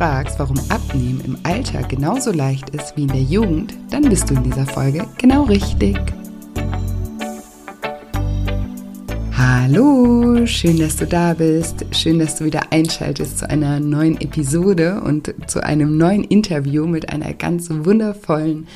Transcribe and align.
Fragst, 0.00 0.38
warum 0.38 0.58
Abnehmen 0.70 1.20
im 1.26 1.36
Alter 1.42 1.82
genauso 1.82 2.32
leicht 2.32 2.70
ist 2.70 2.96
wie 2.96 3.02
in 3.02 3.08
der 3.08 3.20
Jugend, 3.20 3.74
dann 3.90 4.08
bist 4.08 4.30
du 4.30 4.34
in 4.34 4.44
dieser 4.44 4.64
Folge 4.64 5.06
genau 5.18 5.42
richtig. 5.42 5.94
Hallo, 9.36 10.46
schön, 10.46 10.78
dass 10.78 10.96
du 10.96 11.06
da 11.06 11.34
bist. 11.34 11.84
Schön, 11.90 12.18
dass 12.18 12.36
du 12.36 12.46
wieder 12.46 12.72
einschaltest 12.72 13.40
zu 13.40 13.50
einer 13.50 13.78
neuen 13.78 14.18
Episode 14.22 15.02
und 15.02 15.34
zu 15.46 15.62
einem 15.62 15.98
neuen 15.98 16.24
Interview 16.24 16.86
mit 16.86 17.10
einer 17.10 17.34
ganz 17.34 17.68
wundervollen 17.68 18.68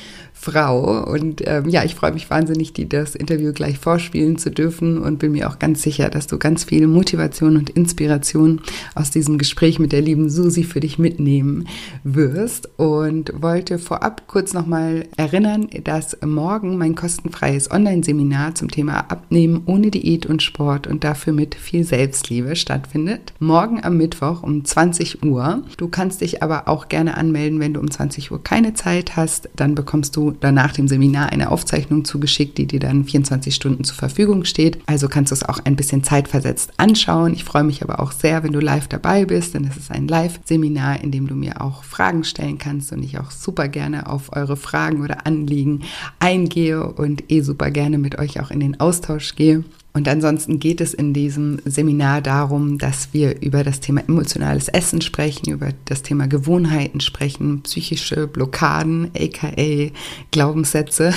Frau. 0.45 1.03
Und 1.03 1.41
ähm, 1.47 1.67
ja, 1.69 1.83
ich 1.83 1.95
freue 1.95 2.13
mich 2.13 2.29
wahnsinnig, 2.29 2.71
dir 2.73 2.87
das 2.87 3.15
Interview 3.15 3.51
gleich 3.51 3.79
vorspielen 3.79 4.37
zu 4.37 4.51
dürfen 4.51 4.99
und 4.99 5.17
bin 5.17 5.31
mir 5.31 5.49
auch 5.49 5.57
ganz 5.57 5.81
sicher, 5.81 6.09
dass 6.09 6.27
du 6.27 6.37
ganz 6.37 6.65
viel 6.65 6.85
Motivation 6.85 7.57
und 7.57 7.71
Inspiration 7.71 8.61
aus 8.93 9.09
diesem 9.09 9.39
Gespräch 9.39 9.79
mit 9.79 9.91
der 9.91 10.01
lieben 10.01 10.29
Susi 10.29 10.63
für 10.63 10.79
dich 10.79 10.99
mitnehmen 10.99 11.67
wirst. 12.03 12.69
Und 12.77 13.33
wollte 13.41 13.79
vorab 13.79 14.27
kurz 14.27 14.53
nochmal 14.53 15.05
erinnern, 15.17 15.67
dass 15.83 16.15
morgen 16.23 16.77
mein 16.77 16.93
kostenfreies 16.93 17.71
Online-Seminar 17.71 18.53
zum 18.53 18.69
Thema 18.69 18.99
Abnehmen 19.09 19.63
ohne 19.65 19.89
Diät 19.89 20.27
und 20.27 20.43
Sport 20.43 20.85
und 20.85 21.03
dafür 21.03 21.33
mit 21.33 21.55
viel 21.55 21.83
Selbstliebe 21.83 22.55
stattfindet. 22.55 23.33
Morgen 23.39 23.83
am 23.83 23.97
Mittwoch 23.97 24.43
um 24.43 24.63
20 24.63 25.23
Uhr. 25.23 25.63
Du 25.77 25.87
kannst 25.87 26.21
dich 26.21 26.43
aber 26.43 26.67
auch 26.67 26.87
gerne 26.87 27.17
anmelden, 27.17 27.59
wenn 27.59 27.73
du 27.73 27.79
um 27.79 27.89
20 27.89 28.31
Uhr 28.31 28.43
keine 28.43 28.75
Zeit 28.75 29.15
hast. 29.15 29.49
Dann 29.55 29.73
bekommst 29.73 30.15
du 30.15 30.34
danach 30.39 30.73
dem 30.73 30.87
Seminar 30.87 31.31
eine 31.31 31.51
Aufzeichnung 31.51 32.05
zugeschickt, 32.05 32.57
die 32.57 32.67
dir 32.67 32.79
dann 32.79 33.05
24 33.05 33.53
Stunden 33.53 33.83
zur 33.83 33.95
Verfügung 33.95 34.45
steht. 34.45 34.79
Also 34.85 35.07
kannst 35.07 35.31
du 35.31 35.35
es 35.35 35.43
auch 35.43 35.59
ein 35.63 35.75
bisschen 35.75 36.03
zeitversetzt 36.03 36.73
anschauen. 36.77 37.33
Ich 37.33 37.43
freue 37.43 37.63
mich 37.63 37.83
aber 37.83 37.99
auch 37.99 38.11
sehr, 38.11 38.43
wenn 38.43 38.51
du 38.51 38.59
live 38.59 38.87
dabei 38.87 39.25
bist, 39.25 39.53
denn 39.53 39.65
es 39.65 39.77
ist 39.77 39.91
ein 39.91 40.07
Live-Seminar, 40.07 41.01
in 41.01 41.11
dem 41.11 41.27
du 41.27 41.35
mir 41.35 41.61
auch 41.61 41.83
Fragen 41.83 42.23
stellen 42.23 42.57
kannst 42.57 42.91
und 42.91 43.03
ich 43.03 43.19
auch 43.19 43.31
super 43.31 43.67
gerne 43.67 44.07
auf 44.09 44.35
eure 44.35 44.57
Fragen 44.57 45.01
oder 45.01 45.25
Anliegen 45.25 45.81
eingehe 46.19 46.85
und 46.85 47.31
eh 47.31 47.41
super 47.41 47.71
gerne 47.71 47.97
mit 47.97 48.17
euch 48.17 48.39
auch 48.39 48.51
in 48.51 48.59
den 48.59 48.79
Austausch 48.79 49.35
gehe. 49.35 49.63
Und 49.95 50.09
ansonsten 50.09 50.59
geht 50.59 50.81
es 50.81 50.93
in 50.93 51.13
diesem 51.13 51.59
Seminar 51.63 52.21
darum, 52.21 52.77
dass 52.77 53.13
wir 53.13 53.41
über 53.41 53.63
das 53.63 53.79
Thema 53.79 54.01
emotionales 54.05 54.67
Essen 54.67 54.99
sprechen, 54.99 55.49
über 55.49 55.69
das 55.85 56.01
Thema 56.01 56.27
Gewohnheiten 56.27 56.99
sprechen, 56.99 57.61
psychische 57.61 58.27
Blockaden, 58.27 59.09
aka 59.17 59.93
Glaubenssätze 60.31 61.13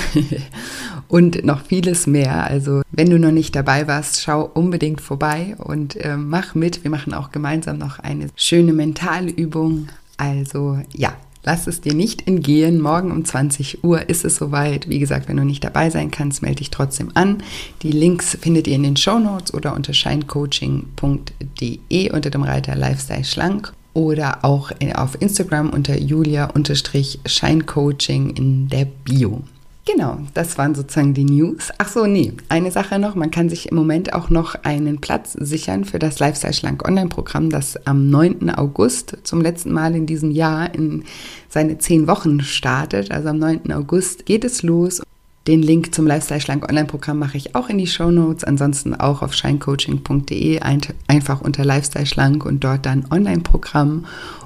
und 1.08 1.44
noch 1.44 1.62
vieles 1.62 2.06
mehr. 2.06 2.44
Also 2.44 2.82
wenn 2.92 3.10
du 3.10 3.18
noch 3.18 3.32
nicht 3.32 3.56
dabei 3.56 3.88
warst, 3.88 4.22
schau 4.22 4.48
unbedingt 4.54 5.00
vorbei 5.00 5.56
und 5.58 5.96
äh, 5.96 6.16
mach 6.16 6.54
mit. 6.54 6.84
Wir 6.84 6.92
machen 6.92 7.14
auch 7.14 7.32
gemeinsam 7.32 7.78
noch 7.78 7.98
eine 7.98 8.28
schöne 8.36 8.72
Mentalübung. 8.72 9.88
Also 10.18 10.78
ja, 10.94 11.16
Lass 11.44 11.66
es 11.66 11.80
dir 11.80 11.94
nicht 11.94 12.26
entgehen. 12.26 12.80
Morgen 12.80 13.10
um 13.10 13.24
20 13.24 13.82
Uhr 13.84 14.08
ist 14.08 14.24
es 14.24 14.36
soweit. 14.36 14.88
Wie 14.88 14.98
gesagt, 14.98 15.28
wenn 15.28 15.36
du 15.36 15.44
nicht 15.44 15.62
dabei 15.64 15.90
sein 15.90 16.10
kannst, 16.10 16.42
melde 16.42 16.58
dich 16.58 16.70
trotzdem 16.70 17.10
an. 17.14 17.38
Die 17.82 17.92
Links 17.92 18.36
findet 18.40 18.66
ihr 18.66 18.76
in 18.76 18.82
den 18.82 18.96
Show 18.96 19.18
Notes 19.18 19.54
oder 19.54 19.74
unter 19.74 19.94
shinecoaching.de 19.94 22.12
unter 22.12 22.30
dem 22.30 22.42
Reiter 22.42 22.74
Lifestyle 22.74 23.24
Schlank 23.24 23.72
oder 23.94 24.44
auch 24.44 24.70
auf 24.94 25.20
Instagram 25.20 25.70
unter 25.70 25.98
julia-shinecoaching 25.98 28.30
in 28.30 28.68
der 28.68 28.84
Bio. 28.84 29.42
Genau, 29.90 30.18
das 30.34 30.58
waren 30.58 30.74
sozusagen 30.74 31.14
die 31.14 31.24
News. 31.24 31.70
Ach 31.78 31.88
so, 31.88 32.04
nee, 32.04 32.34
eine 32.50 32.70
Sache 32.70 32.98
noch, 32.98 33.14
man 33.14 33.30
kann 33.30 33.48
sich 33.48 33.70
im 33.70 33.76
Moment 33.76 34.12
auch 34.12 34.28
noch 34.28 34.54
einen 34.62 35.00
Platz 35.00 35.32
sichern 35.32 35.86
für 35.86 35.98
das 35.98 36.18
Lifestyle 36.18 36.52
Schlank 36.52 36.86
Online-Programm, 36.86 37.48
das 37.48 37.86
am 37.86 38.10
9. 38.10 38.50
August 38.50 39.16
zum 39.22 39.40
letzten 39.40 39.72
Mal 39.72 39.94
in 39.94 40.04
diesem 40.04 40.30
Jahr 40.30 40.74
in 40.74 41.04
seine 41.48 41.78
zehn 41.78 42.06
Wochen 42.06 42.42
startet. 42.42 43.10
Also 43.10 43.30
am 43.30 43.38
9. 43.38 43.72
August 43.72 44.26
geht 44.26 44.44
es 44.44 44.62
los. 44.62 45.00
Den 45.46 45.62
Link 45.62 45.94
zum 45.94 46.06
Lifestyle 46.06 46.42
Schlank 46.42 46.68
Online-Programm 46.68 47.18
mache 47.18 47.38
ich 47.38 47.54
auch 47.54 47.70
in 47.70 47.78
die 47.78 47.86
Show 47.86 48.10
Notes. 48.10 48.44
Ansonsten 48.44 48.94
auch 48.94 49.22
auf 49.22 49.32
shinecoaching.de 49.32 50.60
einfach 51.06 51.40
unter 51.40 51.64
Lifestyle 51.64 52.04
Schlank 52.04 52.44
und 52.44 52.62
dort 52.62 52.84
dann 52.84 53.06
Online-Programm. 53.10 54.04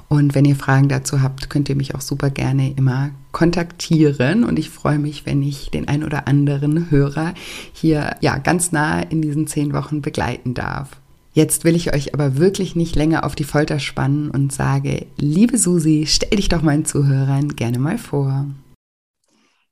Und 0.09 0.35
wenn 0.35 0.45
ihr 0.45 0.55
Fragen 0.55 0.89
dazu 0.89 1.21
habt, 1.21 1.49
könnt 1.49 1.69
ihr 1.69 1.75
mich 1.75 1.95
auch 1.95 2.01
super 2.01 2.29
gerne 2.29 2.73
immer 2.75 3.11
kontaktieren. 3.31 4.43
Und 4.43 4.59
ich 4.59 4.69
freue 4.69 4.99
mich, 4.99 5.25
wenn 5.25 5.41
ich 5.41 5.71
den 5.71 5.87
ein 5.87 6.03
oder 6.03 6.27
anderen 6.27 6.91
Hörer 6.91 7.33
hier 7.73 8.15
ja 8.21 8.37
ganz 8.37 8.71
nah 8.71 9.01
in 9.01 9.21
diesen 9.21 9.47
zehn 9.47 9.73
Wochen 9.73 10.01
begleiten 10.01 10.53
darf. 10.53 11.01
Jetzt 11.35 11.63
will 11.63 11.75
ich 11.75 11.93
euch 11.95 12.13
aber 12.13 12.37
wirklich 12.37 12.75
nicht 12.75 12.95
länger 12.95 13.25
auf 13.25 13.33
die 13.33 13.43
Folter 13.43 13.79
spannen 13.79 14.29
und 14.29 14.53
sage, 14.53 15.07
liebe 15.17 15.57
Susi, 15.57 16.05
stell 16.07 16.37
dich 16.37 16.47
doch 16.47 16.61
meinen 16.61 16.85
Zuhörern 16.85 17.55
gerne 17.55 17.79
mal 17.79 17.97
vor. 17.97 18.45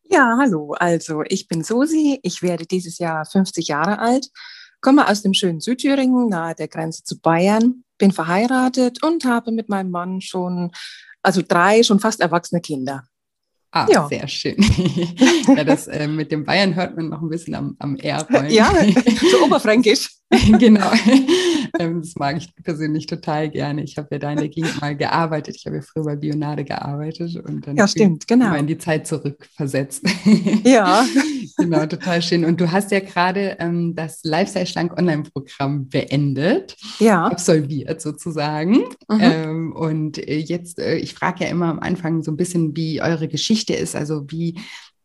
Ja, 0.10 0.38
hallo. 0.40 0.74
Also, 0.74 1.22
ich 1.28 1.48
bin 1.48 1.64
Susi. 1.64 2.20
Ich 2.24 2.42
werde 2.42 2.66
dieses 2.66 2.98
Jahr 2.98 3.26
50 3.26 3.68
Jahre 3.68 4.00
alt, 4.00 4.30
komme 4.82 5.08
aus 5.08 5.22
dem 5.22 5.34
schönen 5.34 5.62
Südthüringen, 5.62 6.28
nahe 6.28 6.56
der 6.56 6.68
Grenze 6.68 7.04
zu 7.04 7.20
Bayern, 7.20 7.84
bin 8.02 8.12
verheiratet 8.12 9.04
und 9.04 9.26
habe 9.26 9.52
mit 9.52 9.70
meinem 9.70 9.92
Mann 9.92 10.22
schon, 10.22 10.72
also 11.22 11.42
drei 11.48 11.84
schon 11.84 12.00
fast 12.00 12.20
erwachsene 12.20 12.60
Kinder. 12.60 13.04
Ah, 13.72 13.88
ja. 13.90 14.08
sehr 14.10 14.28
schön. 14.28 14.58
ja, 15.56 15.64
das 15.64 15.88
äh, 15.88 16.08
mit 16.08 16.32
dem 16.32 16.44
Bayern 16.44 16.76
hört 16.76 16.98
man 16.98 17.10
noch 17.10 17.22
ein 17.22 17.30
bisschen 17.30 17.56
am, 17.56 17.76
am 17.80 17.96
R. 17.96 18.28
Ja, 18.50 18.74
so 19.32 19.46
oberfränkisch. 19.46 20.10
genau. 20.60 20.92
Ähm, 21.80 22.02
das 22.02 22.16
mag 22.16 22.36
ich 22.36 22.54
persönlich 22.64 23.06
total 23.06 23.50
gerne. 23.50 23.82
Ich 23.84 23.98
habe 23.98 24.10
ja 24.12 24.20
da 24.20 24.32
in 24.32 24.40
der 24.40 24.50
Gegend 24.50 24.82
mal 24.82 24.96
gearbeitet. 24.96 25.56
Ich 25.56 25.66
habe 25.66 25.78
ja 25.78 25.82
früher 25.82 26.04
bei 26.04 26.16
Bionade 26.18 26.66
gearbeitet 26.66 27.38
und 27.38 27.66
dann 27.66 27.78
ja, 27.78 27.88
stimmt, 27.88 28.28
genau. 28.28 28.54
in 28.56 28.68
die 28.68 28.78
Zeit 28.78 29.08
zurückversetzt. 29.08 30.04
ja. 30.66 31.06
genau, 31.58 31.86
total 31.86 32.22
schön. 32.22 32.44
Und 32.44 32.60
du 32.60 32.72
hast 32.72 32.92
ja 32.92 33.00
gerade 33.00 33.56
ähm, 33.60 33.96
das 33.96 34.20
Lifestyle 34.24 34.66
Schlank 34.66 34.98
Online-Programm 34.98 35.88
beendet, 35.88 36.76
ja. 37.00 37.26
absolviert 37.26 38.02
sozusagen. 38.02 38.80
Mhm. 39.10 39.20
Ähm, 39.22 39.74
und 39.74 40.18
äh, 40.18 40.40
jetzt, 40.40 40.78
äh, 40.78 40.98
ich 40.98 41.14
frage 41.14 41.46
ja 41.46 41.50
immer 41.50 41.68
am 41.68 41.80
Anfang 41.80 42.22
so 42.22 42.32
ein 42.32 42.38
bisschen, 42.38 42.76
wie 42.76 43.02
eure 43.02 43.30
Geschichte 43.30 43.74
ist, 43.74 43.96
also 43.96 44.26
wie 44.30 44.60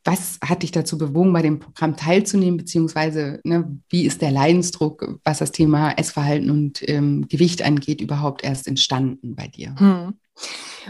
was 0.06 0.39
hat 0.43 0.62
dich 0.62 0.71
dazu 0.71 0.97
bewogen, 0.97 1.33
bei 1.33 1.43
dem 1.43 1.59
Programm 1.59 1.97
teilzunehmen, 1.97 2.56
beziehungsweise 2.56 3.41
ne, 3.44 3.78
wie 3.89 4.06
ist 4.06 4.22
der 4.22 4.31
Leidensdruck, 4.31 5.19
was 5.25 5.39
das 5.39 5.50
Thema 5.50 5.91
Essverhalten 5.93 6.50
und 6.50 6.88
ähm, 6.88 7.26
Gewicht 7.29 7.62
angeht, 7.62 8.00
überhaupt 8.00 8.44
erst 8.44 8.69
entstanden 8.69 9.35
bei 9.35 9.49
dir? 9.49 9.75
Hm. 9.79 10.14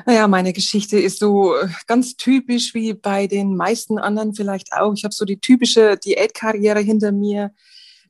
Naja, 0.04 0.28
meine 0.28 0.52
Geschichte 0.52 0.98
ist 0.98 1.18
so 1.18 1.56
äh, 1.56 1.68
ganz 1.86 2.16
typisch 2.16 2.74
wie 2.74 2.92
bei 2.92 3.26
den 3.26 3.56
meisten 3.56 3.98
anderen 3.98 4.34
vielleicht 4.34 4.72
auch. 4.72 4.92
Ich 4.94 5.04
habe 5.04 5.14
so 5.14 5.24
die 5.24 5.40
typische 5.40 5.96
Diätkarriere 5.96 6.80
hinter 6.80 7.12
mir. 7.12 7.52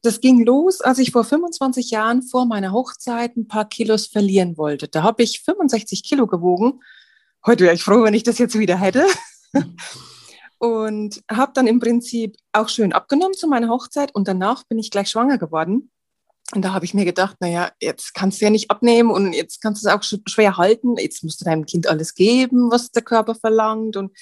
Das 0.02 0.20
ging 0.20 0.44
los, 0.44 0.80
als 0.80 0.98
ich 0.98 1.12
vor 1.12 1.24
25 1.24 1.90
Jahren 1.90 2.22
vor 2.22 2.46
meiner 2.46 2.72
Hochzeit 2.72 3.36
ein 3.36 3.46
paar 3.46 3.68
Kilos 3.68 4.06
verlieren 4.06 4.56
wollte. 4.56 4.88
Da 4.88 5.02
habe 5.02 5.22
ich 5.22 5.42
65 5.42 6.02
Kilo 6.02 6.26
gewogen. 6.26 6.80
Heute 7.44 7.64
wäre 7.64 7.74
ich 7.74 7.82
froh, 7.82 8.02
wenn 8.02 8.14
ich 8.14 8.24
das 8.24 8.38
jetzt 8.38 8.58
wieder 8.58 8.78
hätte. 8.78 9.06
und 10.58 11.22
habe 11.30 11.52
dann 11.54 11.66
im 11.66 11.80
Prinzip 11.80 12.36
auch 12.52 12.68
schön 12.68 12.92
abgenommen 12.92 13.34
zu 13.34 13.48
meiner 13.48 13.68
Hochzeit 13.68 14.14
und 14.14 14.28
danach 14.28 14.64
bin 14.64 14.78
ich 14.78 14.90
gleich 14.90 15.10
schwanger 15.10 15.38
geworden. 15.38 15.90
Und 16.54 16.64
da 16.64 16.72
habe 16.72 16.84
ich 16.84 16.94
mir 16.94 17.04
gedacht, 17.04 17.36
naja, 17.40 17.72
jetzt 17.80 18.14
kannst 18.14 18.40
du 18.40 18.44
ja 18.44 18.50
nicht 18.50 18.70
abnehmen 18.70 19.10
und 19.10 19.32
jetzt 19.32 19.60
kannst 19.60 19.82
du 19.82 19.88
es 19.88 19.94
auch 19.94 20.02
schwer 20.02 20.56
halten. 20.56 20.96
Jetzt 20.96 21.24
musst 21.24 21.40
du 21.40 21.44
deinem 21.44 21.66
Kind 21.66 21.88
alles 21.88 22.14
geben, 22.14 22.70
was 22.70 22.92
der 22.92 23.02
Körper 23.02 23.34
verlangt. 23.34 23.96
Und 23.96 24.16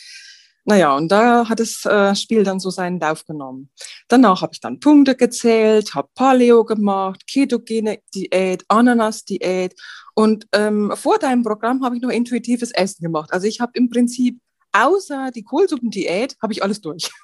naja, 0.64 0.96
und 0.96 1.12
da 1.12 1.46
hat 1.46 1.60
das 1.60 1.84
äh, 1.84 2.14
Spiel 2.16 2.42
dann 2.42 2.60
so 2.60 2.70
seinen 2.70 2.98
Lauf 2.98 3.26
genommen. 3.26 3.69
Danach 4.08 4.40
habe 4.40 4.54
ich 4.54 4.60
dann 4.60 4.81
Punkte 4.81 5.14
gezählt, 5.14 5.94
habe 5.94 6.08
Paleo 6.14 6.64
gemacht, 6.64 7.26
ketogene 7.26 7.98
Diät, 8.14 8.64
Ananas-Diät. 8.69 9.75
Und 10.14 10.46
ähm, 10.52 10.92
vor 10.94 11.19
deinem 11.19 11.42
Programm 11.42 11.84
habe 11.84 11.96
ich 11.96 12.02
noch 12.02 12.08
intuitives 12.08 12.70
Essen 12.70 13.02
gemacht. 13.02 13.34
Also 13.34 13.46
ich 13.46 13.60
habe 13.60 13.72
im 13.75 13.90
Prinzip 13.90 14.38
außer 14.74 15.30
die 15.30 15.42
Kohlsuppendiät 15.42 16.36
habe 16.42 16.52
ich 16.52 16.62
alles 16.62 16.80
durch. 16.80 17.10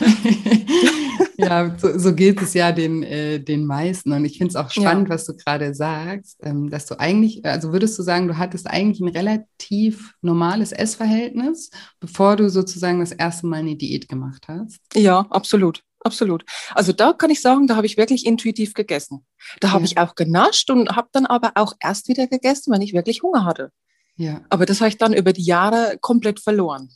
ja, 1.38 1.76
so, 1.78 1.98
so, 1.98 2.14
geht 2.14 2.40
es 2.40 2.54
ja 2.54 2.72
den, 2.72 3.02
äh, 3.02 3.40
den 3.40 3.64
meisten. 3.66 4.12
Und 4.12 4.24
ich 4.24 4.38
finde 4.38 4.50
es 4.50 4.56
auch 4.56 4.70
spannend, 4.70 5.08
ja. 5.08 5.14
was 5.14 5.26
du 5.26 5.34
gerade 5.34 5.74
sagst, 5.74 6.38
ähm, 6.42 6.70
dass 6.70 6.86
du 6.86 6.98
eigentlich, 6.98 7.44
also 7.44 7.72
würdest 7.72 7.98
du 7.98 8.02
sagen, 8.02 8.28
du 8.28 8.36
hattest 8.36 8.66
eigentlich 8.68 9.00
ein 9.00 9.08
relativ 9.08 10.14
normales 10.22 10.72
Essverhältnis, 10.72 11.70
bevor 11.98 12.36
du 12.36 12.48
sozusagen 12.50 13.00
das 13.00 13.12
erste 13.12 13.46
Mal 13.46 13.60
eine 13.60 13.76
Diät 13.76 14.08
gemacht 14.08 14.46
hast? 14.48 14.80
Ja, 14.94 15.26
absolut. 15.30 15.82
Absolut. 16.02 16.44
Also 16.74 16.92
da 16.92 17.12
kann 17.12 17.28
ich 17.28 17.42
sagen, 17.42 17.66
da 17.66 17.76
habe 17.76 17.84
ich 17.84 17.98
wirklich 17.98 18.24
intuitiv 18.24 18.72
gegessen. 18.72 19.26
Da 19.60 19.72
habe 19.72 19.84
ich 19.84 19.98
auch 19.98 20.14
genascht 20.14 20.70
und 20.70 20.96
habe 20.96 21.08
dann 21.12 21.26
aber 21.26 21.52
auch 21.56 21.74
erst 21.78 22.08
wieder 22.08 22.26
gegessen, 22.26 22.72
wenn 22.72 22.80
ich 22.80 22.94
wirklich 22.94 23.22
Hunger 23.22 23.44
hatte. 23.44 23.70
Ja. 24.20 24.42
Aber 24.50 24.66
das 24.66 24.80
habe 24.80 24.90
ich 24.90 24.98
dann 24.98 25.14
über 25.14 25.32
die 25.32 25.44
Jahre 25.44 25.96
komplett 25.98 26.40
verloren. 26.40 26.90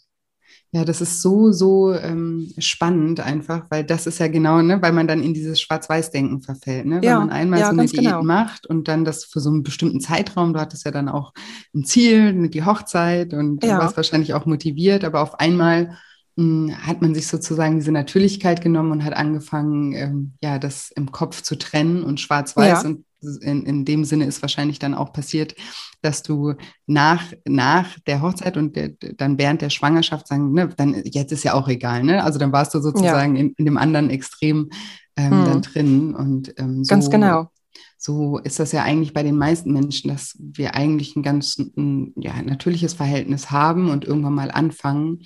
Ja, 0.72 0.84
das 0.84 1.00
ist 1.00 1.22
so, 1.22 1.52
so 1.52 1.94
ähm, 1.94 2.52
spannend 2.58 3.20
einfach, 3.20 3.64
weil 3.70 3.82
das 3.82 4.06
ist 4.06 4.18
ja 4.18 4.28
genau, 4.28 4.60
ne, 4.60 4.82
weil 4.82 4.92
man 4.92 5.06
dann 5.06 5.22
in 5.22 5.32
dieses 5.32 5.58
Schwarz-Weiß-Denken 5.60 6.42
verfällt, 6.42 6.84
ne? 6.84 6.96
Wenn 6.96 7.04
ja, 7.04 7.18
man 7.20 7.30
einmal 7.30 7.60
ja, 7.60 7.66
so 7.66 7.72
eine 7.72 7.86
Diät 7.86 8.04
genau. 8.04 8.22
macht 8.22 8.66
und 8.66 8.88
dann 8.88 9.04
das 9.06 9.24
für 9.24 9.40
so 9.40 9.50
einen 9.50 9.62
bestimmten 9.62 10.00
Zeitraum, 10.00 10.52
du 10.52 10.60
hattest 10.60 10.84
ja 10.84 10.90
dann 10.90 11.08
auch 11.08 11.32
ein 11.74 11.84
Ziel, 11.84 12.48
die 12.48 12.64
Hochzeit 12.64 13.32
und 13.32 13.64
ja. 13.64 13.76
du 13.76 13.82
warst 13.82 13.96
wahrscheinlich 13.96 14.34
auch 14.34 14.44
motiviert, 14.44 15.04
aber 15.04 15.22
auf 15.22 15.38
einmal 15.38 15.96
hat 16.36 17.00
man 17.00 17.14
sich 17.14 17.28
sozusagen 17.28 17.78
diese 17.78 17.92
Natürlichkeit 17.92 18.60
genommen 18.60 18.90
und 18.90 19.04
hat 19.04 19.14
angefangen, 19.14 19.92
ähm, 19.92 20.32
ja, 20.42 20.58
das 20.58 20.90
im 20.90 21.12
Kopf 21.12 21.42
zu 21.42 21.56
trennen 21.56 22.02
und 22.02 22.20
schwarz-weiß 22.20 22.82
ja. 22.82 22.88
und 22.88 23.04
in, 23.40 23.64
in 23.64 23.84
dem 23.84 24.04
Sinne 24.04 24.26
ist 24.26 24.42
wahrscheinlich 24.42 24.78
dann 24.78 24.94
auch 24.94 25.12
passiert, 25.12 25.54
dass 26.02 26.22
du 26.22 26.54
nach, 26.86 27.22
nach 27.46 27.98
der 28.06 28.20
Hochzeit 28.20 28.56
und 28.56 28.76
der, 28.76 28.90
dann 29.16 29.38
während 29.38 29.62
der 29.62 29.70
Schwangerschaft 29.70 30.28
sagen, 30.28 30.52
ne, 30.52 30.68
dann 30.76 31.02
jetzt 31.04 31.32
ist 31.32 31.44
ja 31.44 31.54
auch 31.54 31.68
egal, 31.68 32.02
ne? 32.02 32.22
Also 32.22 32.38
dann 32.38 32.52
warst 32.52 32.74
du 32.74 32.80
sozusagen 32.80 33.36
ja. 33.36 33.40
in, 33.40 33.54
in, 33.56 33.64
dem 33.64 33.78
anderen 33.78 34.10
Extrem 34.10 34.70
ähm, 35.16 35.30
hm. 35.30 35.44
dann 35.44 35.62
drin. 35.62 36.14
Und 36.14 36.54
ähm, 36.58 36.84
so, 36.84 36.90
ganz 36.90 37.08
genau. 37.08 37.48
So 37.96 38.38
ist 38.38 38.60
das 38.60 38.72
ja 38.72 38.82
eigentlich 38.82 39.14
bei 39.14 39.22
den 39.22 39.38
meisten 39.38 39.72
Menschen, 39.72 40.10
dass 40.10 40.36
wir 40.38 40.74
eigentlich 40.74 41.16
ein 41.16 41.22
ganz 41.22 41.56
ein, 41.58 42.12
ja, 42.16 42.42
natürliches 42.42 42.92
Verhältnis 42.92 43.50
haben 43.50 43.88
und 43.88 44.04
irgendwann 44.04 44.34
mal 44.34 44.50
anfangen, 44.50 45.20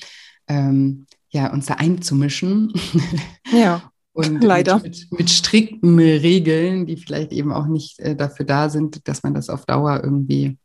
ähm, 0.49 1.07
ja, 1.31 1.53
uns 1.53 1.67
da 1.67 1.75
einzumischen. 1.75 2.73
Ja. 3.53 3.91
Und 4.13 4.43
Leider. 4.43 4.81
Mit, 4.81 5.07
mit, 5.13 5.31
strikten 5.31 5.97
Regeln, 5.99 6.87
die 6.87 6.97
vielleicht 6.97 7.33
eben 7.33 7.53
auch 7.53 7.67
nicht 7.67 8.01
äh, 8.01 8.17
dafür 8.17 8.45
da 8.45 8.69
sind, 8.69 9.07
dass 9.07 9.23
man 9.23 9.33
das 9.33 9.49
auf 9.49 9.65
Dauer 9.65 10.01
irgendwie 10.03 10.59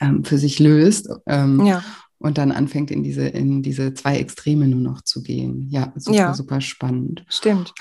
ähm, 0.00 0.24
für 0.24 0.36
sich 0.36 0.58
löst. 0.58 1.08
Ähm, 1.26 1.64
ja. 1.64 1.84
Und 2.18 2.38
dann 2.38 2.50
anfängt 2.50 2.90
in 2.90 3.04
diese, 3.04 3.28
in 3.28 3.62
diese 3.62 3.94
zwei 3.94 4.18
Extreme 4.18 4.66
nur 4.66 4.80
noch 4.80 5.02
zu 5.02 5.22
gehen. 5.22 5.68
Ja, 5.70 5.92
super, 5.94 6.16
ja. 6.16 6.34
super 6.34 6.60
spannend. 6.60 7.24
Stimmt. 7.28 7.72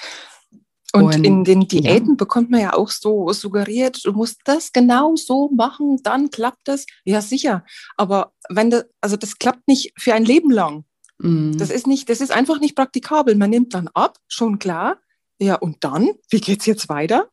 Und, 0.94 1.04
und 1.04 1.26
in 1.26 1.44
den 1.44 1.68
Diäten 1.68 2.10
ja. 2.12 2.16
bekommt 2.16 2.52
man 2.52 2.62
ja 2.62 2.74
auch 2.74 2.90
so 2.90 3.34
suggeriert, 3.34 4.06
du 4.06 4.14
musst 4.14 4.42
das 4.46 4.72
genau 4.72 5.16
so 5.16 5.50
machen, 5.50 6.00
dann 6.04 6.30
klappt 6.30 6.68
das. 6.68 6.86
Ja, 7.04 7.22
sicher. 7.22 7.66
Aber 7.98 8.34
wenn 8.50 8.70
das, 8.70 8.86
also 9.02 9.18
das 9.18 9.38
klappt 9.38 9.68
nicht 9.68 9.94
für 9.98 10.14
ein 10.14 10.24
Leben 10.24 10.52
lang. 10.52 10.86
Mhm. 11.18 11.58
Das 11.58 11.70
ist 11.70 11.88
nicht, 11.88 12.10
das 12.10 12.22
ist 12.22 12.32
einfach 12.32 12.60
nicht 12.60 12.76
praktikabel. 12.76 13.36
Man 13.36 13.50
nimmt 13.50 13.74
dann 13.74 13.88
ab, 13.90 14.18
schon 14.28 14.60
klar. 14.60 14.98
Ja, 15.38 15.56
und 15.56 15.84
dann? 15.84 16.12
Wie 16.30 16.40
geht's 16.40 16.66
jetzt 16.66 16.90
weiter? 16.90 17.30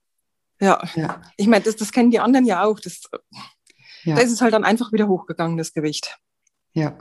Ja, 0.61 0.81
ja. 0.95 1.21
ich 1.37 1.47
meine, 1.47 1.65
das, 1.65 1.77
das 1.77 1.93
kennen 1.93 2.11
die 2.11 2.21
anderen 2.21 2.47
ja 2.47 2.65
auch. 2.65 2.79
Das, 2.79 3.03
ja. 4.05 4.17
Da 4.17 4.23
ist 4.23 4.33
es 4.33 4.41
halt 4.41 4.53
dann 4.53 4.65
einfach 4.65 4.93
wieder 4.93 5.09
hochgegangen, 5.09 5.57
das 5.57 5.73
Gewicht. 5.73 6.19
Ja, 6.75 6.97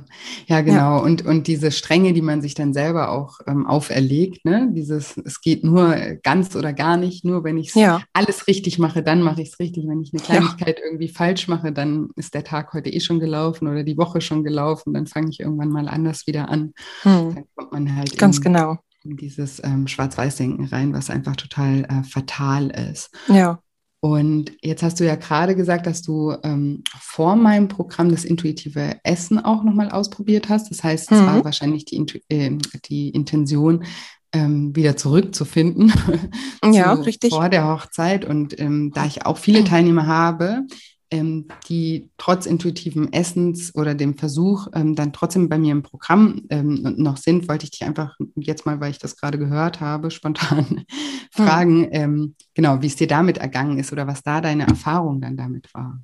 ja, 0.48 0.60
genau. 0.62 0.98
Ja. 0.98 0.98
Und, 0.98 1.26
und 1.26 1.48
diese 1.48 1.72
Stränge, 1.72 2.12
die 2.12 2.22
man 2.22 2.42
sich 2.42 2.56
dann 2.56 2.74
selber 2.74 3.10
auch 3.10 3.40
ähm, 3.48 3.66
auferlegt, 3.66 4.44
ne? 4.44 4.70
dieses, 4.74 5.16
es 5.18 5.40
geht 5.40 5.64
nur 5.64 5.96
ganz 6.24 6.58
oder 6.58 6.74
gar 6.74 6.98
nicht, 6.98 7.24
nur 7.24 7.46
wenn 7.46 7.58
ich 7.58 7.74
ja. 7.76 8.02
alles 8.12 8.48
richtig 8.48 8.80
mache, 8.80 9.02
dann 9.02 9.22
mache 9.22 9.42
ich 9.42 9.50
es 9.50 9.60
richtig. 9.60 9.88
Wenn 9.88 10.02
ich 10.02 10.12
eine 10.14 10.22
Kleinigkeit 10.22 10.80
ja. 10.80 10.86
irgendwie 10.86 11.08
falsch 11.08 11.48
mache, 11.48 11.72
dann 11.72 12.10
ist 12.18 12.34
der 12.34 12.44
Tag 12.44 12.74
heute 12.74 12.90
eh 12.90 13.00
schon 13.00 13.22
gelaufen 13.22 13.70
oder 13.70 13.84
die 13.84 13.98
Woche 13.98 14.20
schon 14.20 14.44
gelaufen, 14.44 14.94
dann 14.94 15.08
fange 15.08 15.30
ich 15.30 15.40
irgendwann 15.40 15.70
mal 15.70 15.88
anders 15.88 16.28
wieder 16.28 16.50
an. 16.50 16.74
Hm. 17.04 17.36
Dann 17.36 17.46
kommt 17.56 17.72
man 17.72 17.96
halt 17.96 18.18
ganz 18.18 18.38
in, 18.38 18.44
genau. 18.44 18.78
in 19.06 19.16
dieses 19.16 19.64
ähm, 19.64 19.88
Schwarz-Weiß-Denken 19.88 20.66
rein, 20.66 20.94
was 20.94 21.10
einfach 21.10 21.38
total 21.38 21.86
äh, 21.86 22.04
fatal 22.04 22.72
ist. 22.92 23.10
Ja. 23.30 23.60
Und 24.04 24.52
jetzt 24.62 24.82
hast 24.82 25.00
du 25.00 25.06
ja 25.06 25.16
gerade 25.16 25.56
gesagt, 25.56 25.86
dass 25.86 26.02
du 26.02 26.36
ähm, 26.44 26.84
vor 27.00 27.36
meinem 27.36 27.68
Programm 27.68 28.10
das 28.10 28.26
intuitive 28.26 29.00
Essen 29.04 29.38
auch 29.38 29.64
nochmal 29.64 29.90
ausprobiert 29.90 30.50
hast. 30.50 30.72
Das 30.72 30.84
heißt, 30.84 31.12
es 31.12 31.22
mhm. 31.22 31.26
war 31.28 31.46
wahrscheinlich 31.46 31.86
die, 31.86 32.04
äh, 32.30 32.58
die 32.86 33.10
Intention, 33.10 33.86
ähm, 34.34 34.76
wieder 34.76 34.98
zurückzufinden. 34.98 35.94
ja, 36.66 36.94
richtig. 36.94 37.32
Vor 37.32 37.50
der 37.50 37.68
Hochzeit. 37.68 38.26
Und 38.26 38.60
ähm, 38.60 38.92
da 38.94 39.06
ich 39.06 39.26
auch 39.26 39.38
viele 39.38 39.64
Teilnehmer 39.64 40.08
habe, 40.08 40.64
ähm, 41.12 41.48
die 41.68 42.10
trotz 42.18 42.46
intuitivem 42.46 43.10
Essens 43.12 43.76
oder 43.76 43.94
dem 43.94 44.18
Versuch 44.18 44.68
ähm, 44.74 44.96
dann 44.96 45.12
trotzdem 45.14 45.50
bei 45.50 45.58
mir 45.58 45.74
im 45.74 45.84
Programm 45.84 46.44
ähm, 46.50 46.96
noch 46.98 47.18
sind, 47.18 47.50
wollte 47.50 47.66
ich 47.66 47.72
dich 47.72 47.84
einfach 47.84 48.16
jetzt 48.36 48.66
mal, 48.66 48.80
weil 48.80 48.92
ich 48.92 49.00
das 49.00 49.18
gerade 49.18 49.38
gehört 49.38 49.82
habe, 49.82 50.10
spontan 50.12 50.66
hm. 50.68 50.86
fragen, 51.32 51.88
ähm, 51.92 52.36
genau, 52.54 52.82
wie 52.82 52.88
es 52.88 52.96
dir 52.96 53.08
damit 53.08 53.38
ergangen 53.38 53.78
ist 53.78 53.92
oder 53.92 54.08
was 54.08 54.24
da 54.24 54.42
deine 54.42 54.66
Erfahrung 54.68 55.22
dann 55.22 55.38
damit 55.38 55.74
war. 55.74 56.02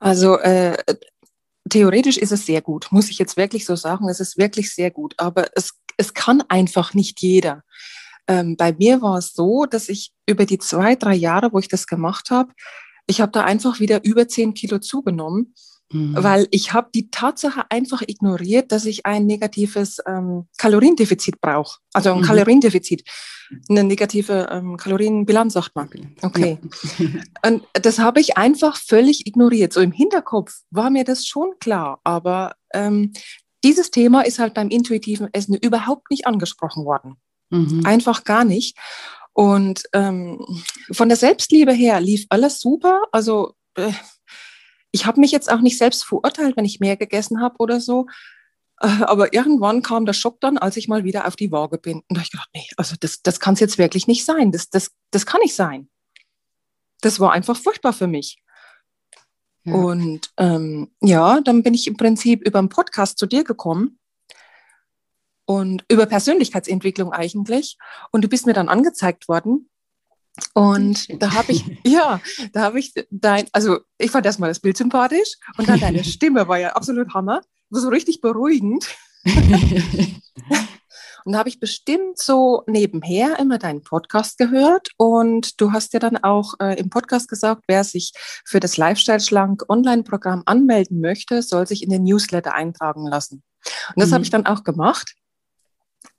Also 0.00 0.38
äh, 0.38 0.76
theoretisch 1.70 2.18
ist 2.18 2.32
es 2.32 2.44
sehr 2.44 2.60
gut, 2.60 2.88
muss 2.90 3.10
ich 3.10 3.18
jetzt 3.18 3.36
wirklich 3.36 3.64
so 3.64 3.76
sagen. 3.76 4.08
Es 4.08 4.20
ist 4.20 4.36
wirklich 4.36 4.74
sehr 4.74 4.90
gut, 4.90 5.14
aber 5.18 5.46
es, 5.54 5.72
es 5.96 6.12
kann 6.14 6.42
einfach 6.48 6.94
nicht 6.94 7.20
jeder. 7.22 7.62
Ähm, 8.26 8.56
bei 8.56 8.72
mir 8.72 9.02
war 9.02 9.18
es 9.18 9.34
so, 9.34 9.66
dass 9.66 9.88
ich 9.88 10.12
über 10.26 10.46
die 10.46 10.58
zwei, 10.58 10.96
drei 10.96 11.14
Jahre, 11.14 11.52
wo 11.52 11.58
ich 11.58 11.68
das 11.68 11.86
gemacht 11.86 12.30
habe, 12.30 12.52
ich 13.06 13.20
habe 13.20 13.32
da 13.32 13.44
einfach 13.44 13.80
wieder 13.80 14.04
über 14.04 14.28
zehn 14.28 14.54
Kilo 14.54 14.78
zugenommen, 14.78 15.54
mhm. 15.92 16.14
weil 16.16 16.48
ich 16.50 16.72
habe 16.72 16.90
die 16.94 17.10
Tatsache 17.10 17.64
einfach 17.70 18.02
ignoriert, 18.02 18.72
dass 18.72 18.84
ich 18.84 19.06
ein 19.06 19.26
negatives 19.26 19.98
ähm, 20.06 20.46
Kaloriendefizit 20.58 21.40
brauche. 21.40 21.78
Also 21.92 22.12
ein 22.12 22.20
mhm. 22.20 22.24
Kaloriendefizit, 22.24 23.04
eine 23.68 23.84
negative 23.84 24.48
ähm, 24.50 24.76
Kalorienbilanz, 24.76 25.52
sagt 25.52 25.76
man. 25.76 25.88
Okay. 26.22 26.58
Ja. 26.98 27.08
Und 27.50 27.64
das 27.74 27.98
habe 27.98 28.20
ich 28.20 28.36
einfach 28.36 28.76
völlig 28.76 29.26
ignoriert. 29.26 29.72
So 29.72 29.80
im 29.80 29.92
Hinterkopf 29.92 30.60
war 30.70 30.90
mir 30.90 31.04
das 31.04 31.26
schon 31.26 31.52
klar, 31.60 32.00
aber 32.04 32.54
ähm, 32.72 33.12
dieses 33.64 33.90
Thema 33.90 34.22
ist 34.22 34.38
halt 34.38 34.52
beim 34.54 34.68
intuitiven 34.68 35.28
Essen 35.32 35.54
überhaupt 35.54 36.10
nicht 36.10 36.26
angesprochen 36.26 36.84
worden. 36.84 37.16
Mhm. 37.50 37.82
Einfach 37.84 38.24
gar 38.24 38.44
nicht. 38.44 38.76
Und 39.34 39.82
ähm, 39.92 40.62
von 40.92 41.08
der 41.08 41.16
Selbstliebe 41.16 41.72
her 41.72 42.00
lief 42.00 42.24
alles 42.30 42.60
super. 42.60 43.02
Also 43.10 43.54
äh, 43.74 43.92
ich 44.92 45.06
habe 45.06 45.20
mich 45.20 45.32
jetzt 45.32 45.50
auch 45.50 45.60
nicht 45.60 45.76
selbst 45.76 46.04
verurteilt, 46.04 46.56
wenn 46.56 46.64
ich 46.64 46.78
mehr 46.78 46.96
gegessen 46.96 47.42
habe 47.42 47.56
oder 47.58 47.80
so. 47.80 48.06
Äh, 48.80 48.86
aber 48.86 49.34
irgendwann 49.34 49.82
kam 49.82 50.06
der 50.06 50.12
Schock 50.12 50.40
dann, 50.40 50.56
als 50.56 50.76
ich 50.76 50.86
mal 50.86 51.02
wieder 51.02 51.26
auf 51.26 51.34
die 51.34 51.50
Waage 51.50 51.78
bin. 51.78 51.96
Und 51.96 52.04
da 52.10 52.16
habe 52.16 52.24
ich 52.24 52.30
gedacht, 52.30 52.50
nee, 52.54 52.66
also 52.76 52.94
das, 52.98 53.22
das 53.22 53.40
kann 53.40 53.54
es 53.54 53.60
jetzt 53.60 53.76
wirklich 53.76 54.06
nicht 54.06 54.24
sein. 54.24 54.52
Das, 54.52 54.70
das, 54.70 54.92
das 55.10 55.26
kann 55.26 55.40
nicht 55.40 55.56
sein. 55.56 55.88
Das 57.00 57.18
war 57.18 57.32
einfach 57.32 57.56
furchtbar 57.56 57.92
für 57.92 58.06
mich. 58.06 58.40
Ja. 59.64 59.74
Und 59.74 60.30
ähm, 60.36 60.92
ja, 61.00 61.40
dann 61.40 61.64
bin 61.64 61.74
ich 61.74 61.88
im 61.88 61.96
Prinzip 61.96 62.46
über 62.46 62.60
einen 62.60 62.68
Podcast 62.68 63.18
zu 63.18 63.26
dir 63.26 63.42
gekommen 63.42 63.98
und 65.46 65.84
über 65.88 66.06
Persönlichkeitsentwicklung 66.06 67.12
eigentlich. 67.12 67.76
Und 68.10 68.24
du 68.24 68.28
bist 68.28 68.46
mir 68.46 68.54
dann 68.54 68.68
angezeigt 68.68 69.28
worden. 69.28 69.68
Und 70.52 71.22
da 71.22 71.34
habe 71.34 71.52
ich, 71.52 71.64
ja, 71.84 72.20
da 72.52 72.62
habe 72.62 72.80
ich 72.80 72.92
dein, 73.10 73.46
also 73.52 73.78
ich 73.98 74.10
fand 74.10 74.26
erstmal 74.26 74.50
das 74.50 74.60
Bild 74.60 74.76
sympathisch 74.76 75.34
und 75.58 75.68
dann 75.68 75.80
deine 75.80 76.02
Stimme 76.04 76.48
war 76.48 76.58
ja 76.58 76.70
absolut 76.72 77.14
Hammer, 77.14 77.40
war 77.70 77.80
so 77.80 77.88
richtig 77.88 78.20
beruhigend. 78.20 78.86
und 81.24 81.32
da 81.32 81.38
habe 81.38 81.48
ich 81.48 81.60
bestimmt 81.60 82.18
so 82.18 82.62
nebenher 82.66 83.38
immer 83.38 83.58
deinen 83.58 83.82
Podcast 83.82 84.36
gehört 84.36 84.88
und 84.98 85.60
du 85.60 85.72
hast 85.72 85.94
ja 85.94 86.00
dann 86.00 86.18
auch 86.18 86.54
äh, 86.60 86.78
im 86.78 86.90
Podcast 86.90 87.28
gesagt, 87.28 87.62
wer 87.68 87.84
sich 87.84 88.12
für 88.44 88.60
das 88.60 88.76
Lifestyle 88.76 89.20
Schlank 89.20 89.64
Online-Programm 89.68 90.42
anmelden 90.46 91.00
möchte, 91.00 91.42
soll 91.42 91.66
sich 91.66 91.82
in 91.82 91.90
den 91.90 92.02
Newsletter 92.02 92.54
eintragen 92.54 93.06
lassen. 93.06 93.42
Und 93.94 94.00
das 94.00 94.10
mhm. 94.10 94.14
habe 94.14 94.24
ich 94.24 94.30
dann 94.30 94.46
auch 94.46 94.64
gemacht. 94.64 95.14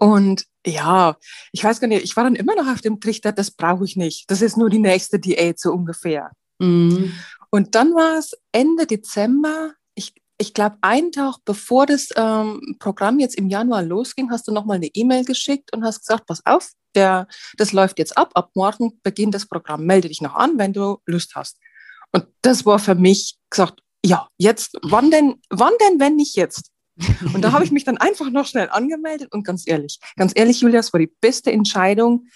Und 0.05 0.45
ja, 0.65 1.15
ich 1.51 1.63
weiß 1.63 1.79
gar 1.79 1.87
nicht, 1.87 2.03
ich 2.03 2.15
war 2.15 2.23
dann 2.23 2.35
immer 2.35 2.55
noch 2.55 2.67
auf 2.67 2.81
dem 2.81 2.99
Trichter, 2.99 3.31
das 3.31 3.51
brauche 3.51 3.85
ich 3.85 3.95
nicht. 3.95 4.29
Das 4.29 4.41
ist 4.41 4.57
nur 4.57 4.69
die 4.69 4.79
nächste 4.79 5.19
Diät 5.19 5.59
so 5.59 5.71
ungefähr. 5.71 6.31
Mhm. 6.59 7.13
Und 7.49 7.75
dann 7.75 7.93
war 7.93 8.17
es 8.17 8.33
Ende 8.51 8.85
Dezember, 8.85 9.73
ich, 9.95 10.13
ich 10.37 10.53
glaube, 10.53 10.77
einen 10.81 11.11
Tag 11.11 11.37
bevor 11.45 11.85
das 11.85 12.09
ähm, 12.15 12.75
Programm 12.79 13.19
jetzt 13.19 13.35
im 13.35 13.49
Januar 13.49 13.83
losging, 13.83 14.29
hast 14.31 14.47
du 14.47 14.51
nochmal 14.51 14.77
eine 14.77 14.87
E-Mail 14.87 15.25
geschickt 15.25 15.73
und 15.73 15.83
hast 15.83 16.01
gesagt, 16.01 16.25
pass 16.25 16.45
auf, 16.45 16.71
der, 16.95 17.27
das 17.57 17.71
läuft 17.71 17.99
jetzt 17.99 18.17
ab, 18.17 18.31
ab 18.35 18.51
morgen 18.55 18.99
beginnt 19.03 19.35
das 19.35 19.47
Programm, 19.47 19.85
melde 19.85 20.07
dich 20.07 20.21
noch 20.21 20.35
an, 20.35 20.57
wenn 20.57 20.73
du 20.73 20.97
Lust 21.05 21.35
hast. 21.35 21.57
Und 22.11 22.25
das 22.41 22.65
war 22.65 22.79
für 22.79 22.95
mich 22.95 23.37
gesagt, 23.49 23.81
ja, 24.05 24.27
jetzt, 24.37 24.77
wann 24.83 25.11
denn, 25.11 25.41
wann 25.49 25.73
denn, 25.81 25.99
wenn 25.99 26.15
nicht 26.15 26.35
jetzt? 26.35 26.71
Und 27.33 27.41
da 27.41 27.51
habe 27.51 27.63
ich 27.63 27.71
mich 27.71 27.83
dann 27.83 27.97
einfach 27.97 28.29
noch 28.29 28.45
schnell 28.45 28.69
angemeldet 28.69 29.33
und 29.33 29.43
ganz 29.43 29.63
ehrlich, 29.67 29.99
ganz 30.15 30.31
ehrlich, 30.33 30.61
Julia, 30.61 30.79
das 30.79 30.93
war 30.93 30.99
die 30.99 31.11
beste 31.19 31.51
Entscheidung 31.51 32.27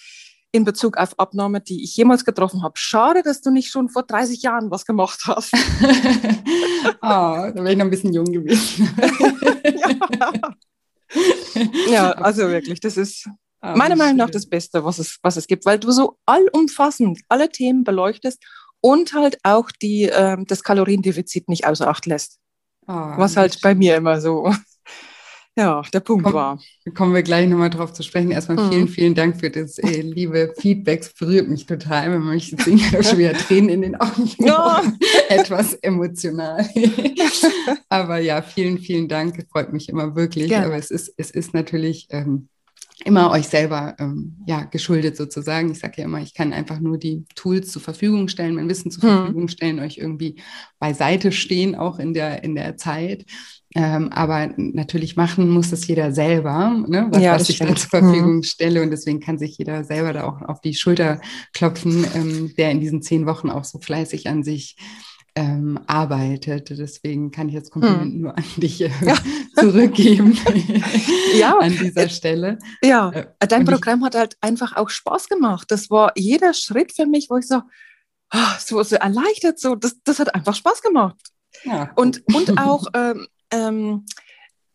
in 0.51 0.65
Bezug 0.65 0.97
auf 0.97 1.17
Abnahme, 1.19 1.61
die 1.61 1.83
ich 1.83 1.95
jemals 1.95 2.25
getroffen 2.25 2.63
habe. 2.63 2.73
Schade, 2.75 3.21
dass 3.23 3.41
du 3.41 3.51
nicht 3.51 3.71
schon 3.71 3.87
vor 3.87 4.03
30 4.03 4.41
Jahren 4.41 4.71
was 4.71 4.85
gemacht 4.85 5.21
hast. 5.25 5.53
oh, 5.53 6.97
da 7.01 7.53
wäre 7.55 7.71
ich 7.71 7.77
noch 7.77 7.85
ein 7.85 7.91
bisschen 7.91 8.13
jung 8.13 8.25
gewesen. 8.25 8.89
ja. 10.19 10.31
ja, 11.89 12.11
also 12.11 12.47
wirklich, 12.49 12.79
das 12.79 12.97
ist 12.97 13.27
oh, 13.61 13.75
meiner 13.75 13.95
Meinung 13.95 14.17
nach 14.17 14.29
das 14.29 14.47
Beste, 14.47 14.83
was 14.83 14.99
es, 14.99 15.17
was 15.21 15.37
es 15.37 15.47
gibt, 15.47 15.65
weil 15.65 15.79
du 15.79 15.91
so 15.91 16.17
allumfassend 16.25 17.19
alle 17.29 17.49
Themen 17.49 17.83
beleuchtest 17.83 18.43
und 18.81 19.13
halt 19.13 19.37
auch 19.43 19.71
die, 19.71 20.03
äh, 20.03 20.37
das 20.45 20.63
Kaloriendefizit 20.63 21.49
nicht 21.49 21.65
außer 21.65 21.87
Acht 21.87 22.05
lässt. 22.05 22.39
Oh, 22.91 23.17
was 23.17 23.37
halt 23.37 23.61
bei 23.61 23.75
mir 23.75 23.97
immer 23.97 24.19
so 24.19 24.51
ja, 25.55 25.83
der 25.93 25.99
Punkt 25.99 26.23
Komm, 26.23 26.33
war. 26.33 26.59
Kommen 26.95 27.13
wir 27.13 27.21
gleich 27.21 27.47
nochmal 27.47 27.69
drauf 27.69 27.93
zu 27.93 28.01
sprechen. 28.01 28.31
Erstmal 28.31 28.57
mhm. 28.57 28.71
vielen, 28.71 28.87
vielen 28.87 29.13
Dank 29.13 29.39
für 29.39 29.51
das 29.51 29.77
äh, 29.77 30.01
liebe 30.01 30.55
Feedback. 30.57 31.01
Es 31.01 31.13
berührt 31.13 31.47
mich 31.47 31.67
total, 31.67 32.11
wenn 32.11 32.21
man 32.21 32.33
mich 32.33 32.49
jetzt 32.49 32.63
schon 33.07 33.19
wieder 33.19 33.33
Tränen 33.33 33.69
in 33.69 33.81
den 33.83 33.95
Augen 33.95 34.27
ja. 34.39 34.81
Etwas 35.29 35.75
emotional. 35.75 36.67
Aber 37.89 38.17
ja, 38.17 38.41
vielen, 38.41 38.79
vielen 38.79 39.07
Dank. 39.07 39.45
Freut 39.51 39.71
mich 39.71 39.87
immer 39.89 40.15
wirklich. 40.15 40.49
Gerne. 40.49 40.65
Aber 40.65 40.75
es 40.75 40.89
ist, 40.89 41.13
es 41.17 41.29
ist 41.29 41.53
natürlich 41.53 42.07
ähm, 42.09 42.49
immer 43.05 43.31
euch 43.31 43.47
selber 43.47 43.95
ähm, 43.99 44.35
ja, 44.45 44.63
geschuldet 44.63 45.15
sozusagen. 45.15 45.71
Ich 45.71 45.79
sage 45.79 45.95
ja 45.97 46.05
immer, 46.05 46.21
ich 46.21 46.33
kann 46.33 46.53
einfach 46.53 46.79
nur 46.79 46.97
die 46.97 47.25
Tools 47.35 47.71
zur 47.71 47.81
Verfügung 47.81 48.27
stellen, 48.27 48.55
mein 48.55 48.69
Wissen 48.69 48.91
zur 48.91 49.03
hm. 49.03 49.17
Verfügung 49.17 49.47
stellen, 49.47 49.79
euch 49.79 49.97
irgendwie 49.97 50.35
beiseite 50.79 51.31
stehen, 51.31 51.75
auch 51.75 51.99
in 51.99 52.13
der, 52.13 52.43
in 52.43 52.55
der 52.55 52.77
Zeit. 52.77 53.25
Ähm, 53.75 54.09
aber 54.11 54.51
natürlich 54.57 55.15
machen 55.15 55.49
muss 55.49 55.69
das 55.69 55.85
jeder 55.87 56.11
selber, 56.11 56.83
ne, 56.87 57.07
was, 57.11 57.21
ja, 57.21 57.35
was 57.35 57.49
ich 57.49 57.59
da 57.59 57.75
zur 57.75 57.89
Verfügung 57.89 58.37
mhm. 58.37 58.43
stelle. 58.43 58.81
Und 58.81 58.89
deswegen 58.89 59.19
kann 59.19 59.37
sich 59.37 59.57
jeder 59.57 59.83
selber 59.83 60.11
da 60.11 60.23
auch 60.23 60.41
auf 60.41 60.59
die 60.59 60.73
Schulter 60.73 61.21
klopfen, 61.53 62.05
ähm, 62.15 62.53
der 62.57 62.71
in 62.71 62.81
diesen 62.81 63.03
zehn 63.03 63.27
Wochen 63.27 63.49
auch 63.49 63.63
so 63.63 63.79
fleißig 63.79 64.27
an 64.27 64.43
sich 64.43 64.75
ähm, 65.39 65.79
arbeitet. 65.87 66.69
Deswegen 66.69 67.31
kann 67.31 67.47
ich 67.47 67.55
jetzt 67.55 67.71
Kompliment 67.71 68.13
hm. 68.13 68.21
nur 68.21 68.37
an 68.37 68.43
dich 68.57 68.81
äh, 68.81 68.91
ja. 69.01 69.15
zurückgeben 69.55 70.37
ja. 71.39 71.57
an 71.57 71.71
dieser 71.71 72.09
Stelle. 72.09 72.59
Ja, 72.81 73.09
äh, 73.11 73.47
dein 73.47 73.63
Programm 73.63 73.99
ich, 73.99 74.05
hat 74.05 74.15
halt 74.15 74.37
einfach 74.41 74.75
auch 74.75 74.89
Spaß 74.89 75.29
gemacht. 75.29 75.71
Das 75.71 75.89
war 75.89 76.11
jeder 76.17 76.53
Schritt 76.53 76.93
für 76.93 77.05
mich, 77.05 77.29
wo 77.29 77.37
ich 77.37 77.47
so, 77.47 77.61
oh, 78.33 78.53
so, 78.59 78.83
so 78.83 78.97
erleichtert, 78.97 79.59
so, 79.59 79.75
das, 79.75 79.95
das 80.03 80.19
hat 80.19 80.35
einfach 80.35 80.55
Spaß 80.55 80.81
gemacht. 80.81 81.15
Ja. 81.63 81.89
Und, 81.95 82.21
und 82.35 82.59
auch 82.59 82.87
ähm, 82.93 83.27
ähm, 83.51 84.05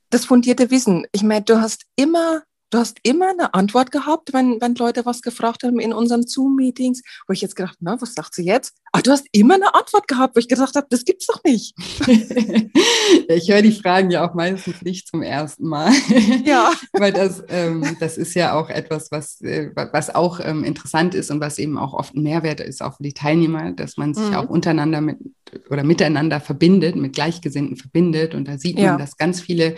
das 0.08 0.24
fundierte 0.24 0.70
Wissen. 0.70 1.06
Ich 1.12 1.22
meine, 1.22 1.44
du 1.44 1.60
hast 1.60 1.84
immer 1.96 2.42
du 2.74 2.80
hast 2.80 2.98
immer 3.04 3.30
eine 3.30 3.54
Antwort 3.54 3.92
gehabt, 3.92 4.32
wenn, 4.32 4.60
wenn 4.60 4.74
Leute 4.74 5.06
was 5.06 5.22
gefragt 5.22 5.62
haben 5.62 5.78
in 5.78 5.92
unseren 5.92 6.26
Zoom-Meetings, 6.26 7.02
wo 7.28 7.32
ich 7.32 7.40
jetzt 7.40 7.54
gedacht, 7.54 7.76
na, 7.80 8.00
was 8.00 8.14
sagt 8.14 8.34
sie 8.34 8.44
jetzt? 8.44 8.74
Ah, 8.90 9.00
du 9.00 9.12
hast 9.12 9.26
immer 9.30 9.54
eine 9.54 9.74
Antwort 9.74 10.08
gehabt, 10.08 10.34
wo 10.34 10.40
ich 10.40 10.48
gedacht 10.48 10.74
habe, 10.74 10.86
das 10.90 11.04
gibt's 11.04 11.26
doch 11.26 11.42
nicht. 11.44 11.74
ich 13.28 13.48
höre 13.48 13.62
die 13.62 13.72
Fragen 13.72 14.10
ja 14.10 14.28
auch 14.28 14.34
meistens 14.34 14.82
nicht 14.82 15.06
zum 15.06 15.22
ersten 15.22 15.66
Mal. 15.66 15.92
Ja. 16.44 16.72
Weil 16.92 17.12
das, 17.12 17.42
ähm, 17.48 17.96
das 18.00 18.18
ist 18.18 18.34
ja 18.34 18.54
auch 18.54 18.68
etwas, 18.68 19.10
was, 19.10 19.40
äh, 19.40 19.70
was 19.92 20.14
auch 20.14 20.40
ähm, 20.40 20.64
interessant 20.64 21.14
ist 21.14 21.30
und 21.30 21.40
was 21.40 21.58
eben 21.58 21.78
auch 21.78 21.94
oft 21.94 22.14
ein 22.14 22.22
Mehrwert 22.22 22.60
ist, 22.60 22.82
auch 22.82 22.96
für 22.96 23.02
die 23.02 23.12
Teilnehmer, 23.12 23.72
dass 23.72 23.96
man 23.96 24.14
sich 24.14 24.30
mhm. 24.30 24.34
auch 24.34 24.48
untereinander 24.48 25.00
mit 25.00 25.18
oder 25.70 25.84
miteinander 25.84 26.40
verbindet, 26.40 26.96
mit 26.96 27.14
Gleichgesinnten 27.14 27.76
verbindet. 27.76 28.34
Und 28.34 28.48
da 28.48 28.58
sieht 28.58 28.76
man, 28.76 28.84
ja. 28.84 28.96
dass 28.96 29.16
ganz 29.16 29.40
viele 29.40 29.74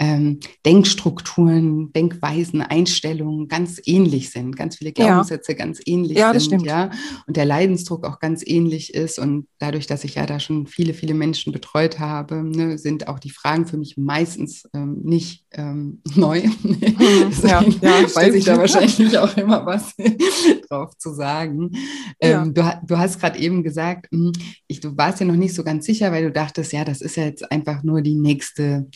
ähm, 0.00 0.40
Denkstrukturen, 0.66 1.92
Denkweisen, 1.92 2.62
Einstellungen 2.62 3.46
ganz 3.46 3.80
ähnlich 3.84 4.30
sind, 4.30 4.56
ganz 4.56 4.76
viele 4.76 4.92
Glaubenssätze 4.92 5.52
ja. 5.52 5.58
ganz 5.58 5.80
ähnlich 5.86 6.18
ja, 6.18 6.32
sind, 6.32 6.42
stimmt. 6.42 6.66
ja, 6.66 6.90
und 7.26 7.36
der 7.36 7.44
Leidensdruck 7.44 8.04
auch 8.04 8.18
ganz 8.18 8.42
ähnlich 8.44 8.92
ist. 8.92 9.20
Und 9.20 9.46
dadurch, 9.58 9.86
dass 9.86 10.02
ich 10.02 10.16
ja 10.16 10.26
da 10.26 10.40
schon 10.40 10.66
viele, 10.66 10.94
viele 10.94 11.14
Menschen 11.14 11.52
betreut 11.52 12.00
habe, 12.00 12.42
ne, 12.42 12.76
sind 12.76 13.06
auch 13.06 13.20
die 13.20 13.30
Fragen 13.30 13.66
für 13.66 13.76
mich 13.76 13.96
meistens 13.96 14.68
ähm, 14.74 15.00
nicht 15.04 15.46
ähm, 15.52 16.02
neu. 16.16 16.42
Mhm. 16.62 16.78
ja, 17.42 17.62
ja, 17.62 18.14
weiß 18.14 18.34
ich 18.34 18.44
da 18.44 18.58
wahrscheinlich 18.58 19.16
auch 19.16 19.36
immer 19.36 19.64
was 19.64 19.94
drauf 20.68 20.96
zu 20.98 21.14
sagen. 21.14 21.70
Ähm, 22.18 22.52
du, 22.52 22.80
du, 22.84 22.98
hast 22.98 23.20
gerade 23.20 23.38
eben 23.38 23.62
gesagt, 23.62 24.10
hm, 24.10 24.32
ich, 24.66 24.80
du 24.80 24.96
warst 24.96 25.13
ja 25.20 25.26
noch 25.26 25.36
nicht 25.36 25.54
so 25.54 25.64
ganz 25.64 25.86
sicher, 25.86 26.12
weil 26.12 26.24
du 26.24 26.32
dachtest, 26.32 26.72
ja, 26.72 26.84
das 26.84 27.00
ist 27.00 27.16
ja 27.16 27.24
jetzt 27.24 27.50
einfach 27.50 27.82
nur 27.82 28.02
die 28.02 28.14
nächste 28.14 28.88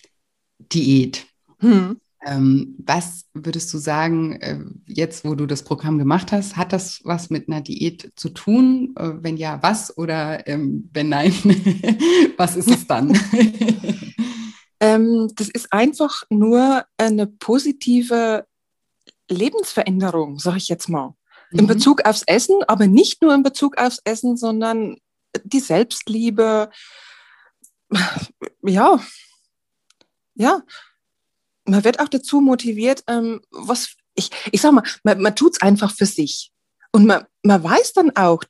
Diät. 0.58 1.26
Hm. 1.60 2.00
Ähm, 2.26 2.74
was 2.84 3.26
würdest 3.32 3.72
du 3.72 3.78
sagen, 3.78 4.40
äh, 4.40 4.58
jetzt 4.86 5.24
wo 5.24 5.34
du 5.36 5.46
das 5.46 5.62
Programm 5.62 5.98
gemacht 5.98 6.32
hast, 6.32 6.56
hat 6.56 6.72
das 6.72 7.00
was 7.04 7.30
mit 7.30 7.48
einer 7.48 7.60
Diät 7.60 8.12
zu 8.16 8.30
tun? 8.30 8.94
Äh, 8.96 9.12
wenn 9.20 9.36
ja, 9.36 9.62
was? 9.62 9.96
Oder 9.96 10.46
ähm, 10.48 10.90
wenn 10.92 11.10
nein, 11.10 11.32
was 12.36 12.56
ist 12.56 12.70
es 12.70 12.86
dann? 12.88 13.10
ähm, 14.80 15.30
das 15.36 15.48
ist 15.48 15.72
einfach 15.72 16.24
nur 16.28 16.84
eine 16.96 17.28
positive 17.28 18.46
Lebensveränderung, 19.30 20.38
sage 20.38 20.58
ich 20.58 20.68
jetzt 20.68 20.88
mal. 20.88 21.14
In 21.52 21.64
mhm. 21.64 21.68
Bezug 21.68 22.04
aufs 22.04 22.24
Essen, 22.26 22.56
aber 22.66 22.88
nicht 22.88 23.22
nur 23.22 23.32
in 23.32 23.42
Bezug 23.42 23.78
aufs 23.78 24.00
Essen, 24.04 24.36
sondern 24.36 24.96
die 25.44 25.60
Selbstliebe. 25.60 26.70
Ja, 28.62 29.00
ja, 30.34 30.62
man 31.64 31.84
wird 31.84 32.00
auch 32.00 32.08
dazu 32.08 32.40
motiviert, 32.40 33.02
ähm, 33.06 33.40
was 33.50 33.96
ich, 34.14 34.30
ich 34.52 34.60
sag 34.60 34.72
mal, 34.72 34.82
man, 35.04 35.20
man 35.20 35.36
tut 35.36 35.52
es 35.54 35.62
einfach 35.62 35.92
für 35.94 36.06
sich. 36.06 36.52
Und 36.92 37.06
man, 37.06 37.24
man 37.42 37.62
weiß 37.62 37.92
dann 37.92 38.16
auch, 38.16 38.42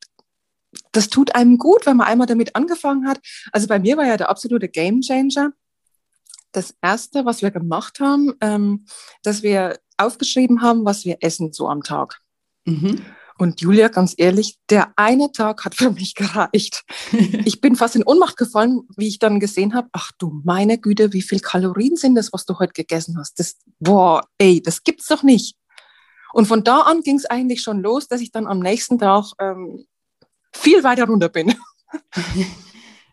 das 0.93 1.09
tut 1.09 1.35
einem 1.35 1.59
gut, 1.59 1.87
wenn 1.87 1.97
man 1.97 2.07
einmal 2.07 2.27
damit 2.27 2.55
angefangen 2.57 3.07
hat. 3.09 3.21
Also 3.53 3.67
bei 3.67 3.79
mir 3.79 3.97
war 3.97 4.07
ja 4.07 4.17
der 4.17 4.31
absolute 4.31 4.69
Game 4.69 5.01
Changer. 5.01 5.53
Das 6.53 6.75
erste, 6.81 7.25
was 7.25 7.43
wir 7.43 7.51
gemacht 7.51 8.01
haben, 8.01 8.35
ähm, 8.41 8.87
dass 9.23 9.43
wir 9.43 9.79
aufgeschrieben 9.97 10.63
haben, 10.63 10.85
was 10.85 11.05
wir 11.05 11.19
essen 11.21 11.53
so 11.53 11.69
am 11.69 11.83
Tag. 11.83 12.21
Mhm. 12.65 13.05
Und 13.39 13.61
Julia, 13.61 13.87
ganz 13.89 14.15
ehrlich, 14.17 14.59
der 14.69 14.93
eine 14.97 15.31
Tag 15.31 15.65
hat 15.65 15.75
für 15.75 15.91
mich 15.91 16.15
gereicht. 16.15 16.85
Ich 17.45 17.61
bin 17.61 17.77
fast 17.77 17.97
in 17.97 18.05
Ohnmacht 18.05 18.37
gefallen, 18.37 18.83
wie 18.97 19.09
ich 19.09 19.19
dann 19.19 19.41
gesehen 19.41 19.75
habe, 19.75 19.89
ach 19.93 20.11
du 20.19 20.43
meine 20.45 20.79
Güte, 20.79 21.13
wie 21.13 21.23
viel 21.23 21.41
Kalorien 21.41 21.97
sind 21.97 22.15
das, 22.15 22.33
was 22.33 22.45
du 22.45 22.59
heute 22.59 22.73
gegessen 22.73 23.17
hast? 23.19 23.39
Das, 23.39 23.57
boah, 23.79 24.23
ey, 24.39 24.61
das 24.61 24.83
gibt's 24.83 25.07
doch 25.07 25.23
nicht. 25.23 25.57
Und 26.33 26.47
von 26.47 26.65
da 26.65 26.81
an 26.81 27.01
ging 27.03 27.17
es 27.17 27.25
eigentlich 27.25 27.63
schon 27.63 27.81
los, 27.81 28.09
dass 28.09 28.21
ich 28.21 28.33
dann 28.33 28.47
am 28.47 28.59
nächsten 28.59 28.99
Tag 28.99 29.33
ähm, 29.41 29.87
viel 30.53 30.85
weiter 30.85 31.07
runter 31.07 31.29
bin. 31.29 31.55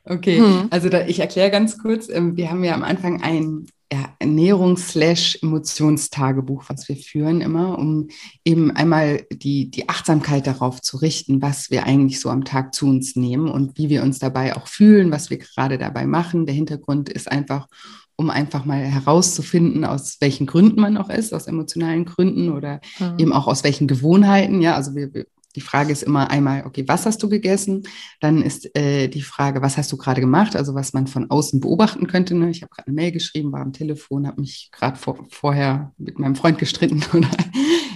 Okay, 0.07 0.37
hm. 0.37 0.67
also 0.69 0.87
da, 0.87 1.07
ich 1.07 1.19
erkläre 1.19 1.49
ganz 1.49 1.79
kurz, 1.79 2.09
ähm, 2.09 2.37
wir 2.37 2.51
haben 2.51 2.63
ja 2.63 2.75
am 2.75 2.83
Anfang 2.83 3.23
ein 3.23 3.65
ja, 3.93 4.15
Ernährungs-Emotionstagebuch, 4.19 6.63
was 6.67 6.89
wir 6.89 6.95
führen 6.95 7.41
immer, 7.41 7.77
um 7.77 8.07
eben 8.43 8.71
einmal 8.71 9.27
die, 9.31 9.69
die 9.69 9.87
Achtsamkeit 9.89 10.47
darauf 10.47 10.81
zu 10.81 10.97
richten, 10.97 11.39
was 11.41 11.69
wir 11.69 11.85
eigentlich 11.85 12.19
so 12.19 12.29
am 12.29 12.45
Tag 12.45 12.73
zu 12.73 12.87
uns 12.87 13.15
nehmen 13.15 13.47
und 13.47 13.77
wie 13.77 13.89
wir 13.89 14.01
uns 14.01 14.17
dabei 14.19 14.55
auch 14.55 14.67
fühlen, 14.67 15.11
was 15.11 15.29
wir 15.29 15.37
gerade 15.37 15.77
dabei 15.77 16.07
machen. 16.07 16.47
Der 16.47 16.55
Hintergrund 16.55 17.09
ist 17.09 17.31
einfach, 17.31 17.67
um 18.15 18.31
einfach 18.31 18.65
mal 18.65 18.79
herauszufinden, 18.79 19.85
aus 19.85 20.17
welchen 20.19 20.47
Gründen 20.47 20.81
man 20.81 20.97
auch 20.97 21.09
ist, 21.09 21.33
aus 21.33 21.47
emotionalen 21.47 22.05
Gründen 22.05 22.51
oder 22.51 22.81
mhm. 22.99 23.19
eben 23.19 23.33
auch 23.33 23.47
aus 23.47 23.63
welchen 23.63 23.87
Gewohnheiten. 23.87 24.61
Ja, 24.61 24.75
also 24.75 24.95
wir, 24.95 25.13
wir 25.13 25.27
die 25.55 25.61
Frage 25.61 25.91
ist 25.91 26.03
immer 26.03 26.29
einmal, 26.29 26.65
okay, 26.65 26.83
was 26.87 27.05
hast 27.05 27.23
du 27.23 27.29
gegessen? 27.29 27.83
Dann 28.19 28.41
ist 28.41 28.75
äh, 28.75 29.07
die 29.07 29.21
Frage, 29.21 29.61
was 29.61 29.77
hast 29.77 29.91
du 29.91 29.97
gerade 29.97 30.21
gemacht? 30.21 30.55
Also 30.55 30.75
was 30.75 30.93
man 30.93 31.07
von 31.07 31.29
außen 31.29 31.61
beobachten 31.61 32.07
könnte. 32.07 32.35
Ne? 32.35 32.49
Ich 32.49 32.61
habe 32.61 32.69
gerade 32.69 32.87
eine 32.87 32.95
Mail 32.95 33.11
geschrieben, 33.11 33.51
war 33.51 33.61
am 33.61 33.73
Telefon, 33.73 34.27
habe 34.27 34.41
mich 34.41 34.69
gerade 34.71 34.97
vor, 34.97 35.25
vorher 35.29 35.93
mit 35.97 36.19
meinem 36.19 36.35
Freund 36.35 36.57
gestritten 36.57 37.03
oder 37.13 37.29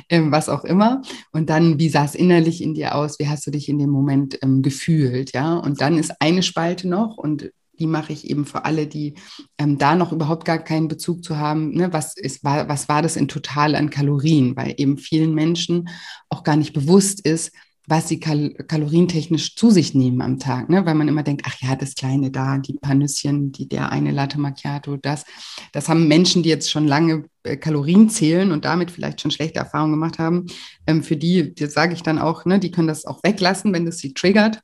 ähm, 0.10 0.32
was 0.32 0.50
auch 0.50 0.64
immer. 0.64 1.02
Und 1.32 1.50
dann, 1.50 1.80
wie 1.80 1.90
sah 1.90 2.06
es 2.06 2.16
innerlich 2.16 2.64
in 2.64 2.74
dir 2.74 2.96
aus? 2.96 3.20
Wie 3.20 3.28
hast 3.28 3.46
du 3.46 3.52
dich 3.52 3.70
in 3.70 3.78
dem 3.78 3.90
Moment 3.90 4.40
ähm, 4.42 4.62
gefühlt? 4.62 5.34
Ja, 5.34 5.58
und 5.58 5.82
dann 5.82 5.98
ist 5.98 6.22
eine 6.22 6.44
Spalte 6.44 6.88
noch 6.88 7.18
und 7.18 7.52
die 7.80 7.88
mache 7.88 8.14
ich 8.14 8.30
eben 8.30 8.46
für 8.46 8.66
alle, 8.66 8.88
die 8.88 9.16
ähm, 9.58 9.78
da 9.78 9.96
noch 9.96 10.12
überhaupt 10.12 10.46
gar 10.46 10.60
keinen 10.60 10.88
Bezug 10.88 11.24
zu 11.24 11.38
haben. 11.38 11.72
Ne? 11.72 11.94
Was, 11.94 12.18
ist, 12.18 12.44
war, 12.44 12.68
was 12.70 12.90
war 12.90 13.02
das 13.02 13.16
in 13.16 13.28
total 13.28 13.76
an 13.76 13.90
Kalorien? 13.90 14.56
Weil 14.56 14.74
eben 14.78 14.98
vielen 14.98 15.34
Menschen 15.34 15.90
auch 16.30 16.44
gar 16.44 16.56
nicht 16.56 16.74
bewusst 16.74 17.22
ist, 17.26 17.52
was 17.90 18.08
sie 18.08 18.20
kal 18.20 18.54
kalorientechnisch 18.68 19.56
zu 19.56 19.72
sich 19.72 19.96
nehmen 19.96 20.22
am 20.22 20.38
Tag, 20.38 20.70
ne? 20.70 20.86
weil 20.86 20.94
man 20.94 21.08
immer 21.08 21.24
denkt, 21.24 21.44
ach 21.48 21.56
ja, 21.60 21.76
das 21.76 21.96
Kleine 21.96 22.30
da, 22.30 22.60
die 22.60 22.74
paar 22.74 22.94
Nüsschen, 22.94 23.52
die, 23.52 23.68
der 23.68 23.92
eine 23.92 24.12
Latte 24.12 24.40
Macchiato, 24.40 24.98
das. 24.98 25.26
Das 25.74 25.90
haben 25.90 26.08
Menschen, 26.08 26.44
die 26.44 26.50
jetzt 26.50 26.70
schon 26.70 26.88
lange 26.88 27.26
äh, 27.44 27.58
Kalorien 27.58 28.10
zählen 28.10 28.52
und 28.52 28.66
damit 28.66 28.92
vielleicht 28.92 29.22
schon 29.22 29.32
schlechte 29.32 29.60
Erfahrungen 29.60 29.94
gemacht 29.94 30.20
haben. 30.20 30.46
Ähm, 30.86 31.02
für 31.02 31.18
die, 31.18 31.56
die 31.56 31.66
sage 31.66 31.94
ich 31.94 32.04
dann 32.04 32.20
auch, 32.20 32.46
ne, 32.46 32.60
die 32.60 32.70
können 32.70 32.88
das 32.88 33.06
auch 33.06 33.24
weglassen, 33.24 33.74
wenn 33.74 33.88
das 33.88 33.98
sie 33.98 34.14
triggert 34.14 34.62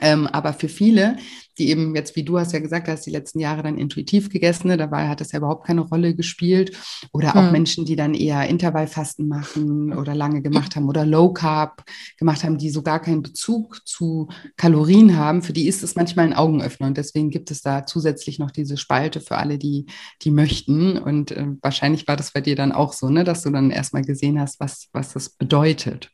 Ähm, 0.00 0.26
aber 0.26 0.52
für 0.52 0.68
viele, 0.68 1.16
die 1.58 1.68
eben 1.68 1.94
jetzt, 1.94 2.16
wie 2.16 2.22
du 2.22 2.38
hast 2.38 2.52
ja 2.52 2.58
gesagt, 2.58 2.88
hast 2.88 3.06
die 3.06 3.10
letzten 3.10 3.38
Jahre 3.38 3.62
dann 3.62 3.76
intuitiv 3.76 4.30
gegessen, 4.30 4.68
ne? 4.68 4.76
dabei 4.76 5.08
hat 5.08 5.20
das 5.20 5.32
ja 5.32 5.38
überhaupt 5.38 5.66
keine 5.66 5.82
Rolle 5.82 6.14
gespielt. 6.14 6.76
Oder 7.12 7.36
auch 7.36 7.42
mhm. 7.42 7.52
Menschen, 7.52 7.84
die 7.84 7.96
dann 7.96 8.14
eher 8.14 8.48
Intervallfasten 8.48 9.28
machen 9.28 9.92
oder 9.92 10.14
lange 10.14 10.40
gemacht 10.42 10.74
haben 10.74 10.88
oder 10.88 11.04
Low 11.04 11.32
Carb 11.32 11.84
gemacht 12.18 12.44
haben, 12.44 12.56
die 12.56 12.70
so 12.70 12.82
gar 12.82 13.00
keinen 13.00 13.22
Bezug 13.22 13.86
zu 13.86 14.28
Kalorien 14.56 15.16
haben, 15.16 15.42
für 15.42 15.52
die 15.52 15.68
ist 15.68 15.82
es 15.82 15.96
manchmal 15.96 16.26
ein 16.26 16.34
Augenöffner. 16.34 16.86
Und 16.86 16.96
deswegen 16.96 17.30
gibt 17.30 17.50
es 17.50 17.60
da 17.60 17.84
zusätzlich 17.84 18.38
noch 18.38 18.50
diese 18.50 18.78
Spalte 18.78 19.20
für 19.20 19.36
alle, 19.36 19.58
die, 19.58 19.86
die 20.22 20.30
möchten. 20.30 20.96
Und 20.96 21.30
äh, 21.32 21.46
wahrscheinlich 21.60 22.08
war 22.08 22.16
das 22.16 22.32
bei 22.32 22.40
dir 22.40 22.56
dann 22.56 22.72
auch 22.72 22.94
so, 22.94 23.10
ne? 23.10 23.22
dass 23.24 23.42
du 23.42 23.50
dann 23.50 23.70
erstmal 23.70 24.02
gesehen 24.02 24.40
hast, 24.40 24.60
was, 24.60 24.88
was 24.92 25.12
das 25.12 25.28
bedeutet. 25.28 26.10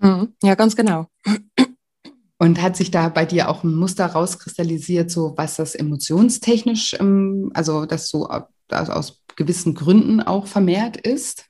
Mhm. 0.00 0.34
Ja, 0.42 0.54
ganz 0.54 0.76
genau. 0.76 1.06
Und 2.38 2.60
hat 2.60 2.76
sich 2.76 2.90
da 2.90 3.08
bei 3.08 3.24
dir 3.24 3.48
auch 3.48 3.64
ein 3.64 3.74
Muster 3.74 4.06
rauskristallisiert, 4.06 5.10
so 5.10 5.34
was 5.36 5.56
das 5.56 5.74
emotionstechnisch, 5.74 6.94
ähm, 7.00 7.50
also 7.54 7.86
das 7.86 8.08
so 8.08 8.28
aus 8.68 9.22
gewissen 9.36 9.74
Gründen 9.74 10.20
auch 10.20 10.46
vermehrt 10.46 10.96
ist? 10.96 11.46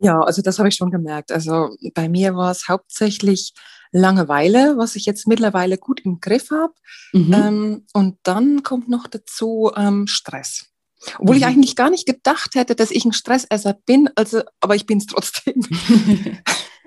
Ja, 0.00 0.20
also 0.20 0.42
das 0.42 0.58
habe 0.58 0.68
ich 0.68 0.76
schon 0.76 0.90
gemerkt. 0.90 1.32
Also 1.32 1.76
bei 1.94 2.08
mir 2.08 2.34
war 2.36 2.50
es 2.50 2.68
hauptsächlich 2.68 3.52
Langeweile, 3.90 4.76
was 4.76 4.96
ich 4.96 5.06
jetzt 5.06 5.26
mittlerweile 5.26 5.76
gut 5.78 6.00
im 6.00 6.20
Griff 6.20 6.50
habe. 6.50 6.74
Mhm. 7.12 7.32
Ähm, 7.32 7.86
und 7.94 8.18
dann 8.22 8.62
kommt 8.62 8.88
noch 8.88 9.06
dazu 9.06 9.72
ähm, 9.76 10.06
Stress. 10.06 10.66
Obwohl 11.18 11.36
mhm. 11.36 11.40
ich 11.40 11.46
eigentlich 11.46 11.76
gar 11.76 11.90
nicht 11.90 12.06
gedacht 12.06 12.54
hätte, 12.54 12.74
dass 12.74 12.90
ich 12.90 13.04
ein 13.04 13.12
Stressesser 13.12 13.74
bin, 13.86 14.10
also, 14.14 14.42
aber 14.60 14.76
ich 14.76 14.86
bin 14.86 14.98
es 14.98 15.06
trotzdem. 15.06 15.62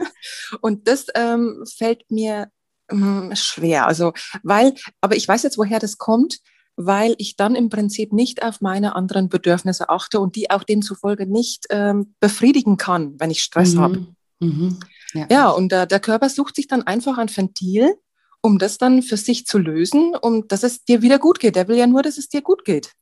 und 0.62 0.88
das 0.88 1.08
ähm, 1.16 1.64
fällt 1.78 2.10
mir 2.12 2.50
hm, 2.92 3.36
schwer. 3.36 3.88
Also, 3.88 4.14
weil, 4.44 4.74
aber 5.02 5.16
ich 5.16 5.28
weiß 5.28 5.44
jetzt, 5.44 5.58
woher 5.58 5.80
das 5.80 5.98
kommt, 5.98 6.40
weil 6.76 7.16
ich 7.18 7.36
dann 7.36 7.56
im 7.56 7.70
Prinzip 7.70 8.14
nicht 8.14 8.44
auf 8.44 8.62
meine 8.62 8.96
anderen 8.96 9.30
Bedürfnisse 9.30 9.90
achte 9.90 10.20
und 10.20 10.36
die 10.36 10.50
auch 10.50 10.64
demzufolge 10.64 11.26
nicht 11.26 11.66
ähm, 11.70 12.16
befriedigen 12.20 12.78
kann, 12.78 13.20
wenn 13.20 13.32
ich 13.32 13.42
Stress 13.42 13.76
mhm. 13.76 13.80
habe. 13.80 14.08
Mhm. 14.40 14.80
Ja. 15.14 15.28
ja. 15.30 15.50
und 15.50 15.74
äh, 15.74 15.88
der 15.88 16.00
Körper 16.00 16.30
sucht 16.30 16.56
sich 16.56 16.68
dann 16.68 16.84
einfach 16.84 17.18
ein 17.18 17.36
Ventil, 17.36 17.96
um 18.42 18.58
das 18.58 18.78
dann 18.78 19.04
für 19.04 19.18
sich 19.18 19.46
zu 19.46 19.58
lösen, 19.58 20.16
um 20.20 20.48
dass 20.48 20.64
es 20.64 20.84
dir 20.84 21.02
wieder 21.02 21.20
gut 21.20 21.40
geht. 21.40 21.56
Der 21.56 21.68
will 21.68 21.78
ja 21.78 21.88
nur, 21.88 22.02
dass 22.02 22.18
es 22.18 22.30
dir 22.30 22.42
gut 22.42 22.66
geht. 22.66 22.94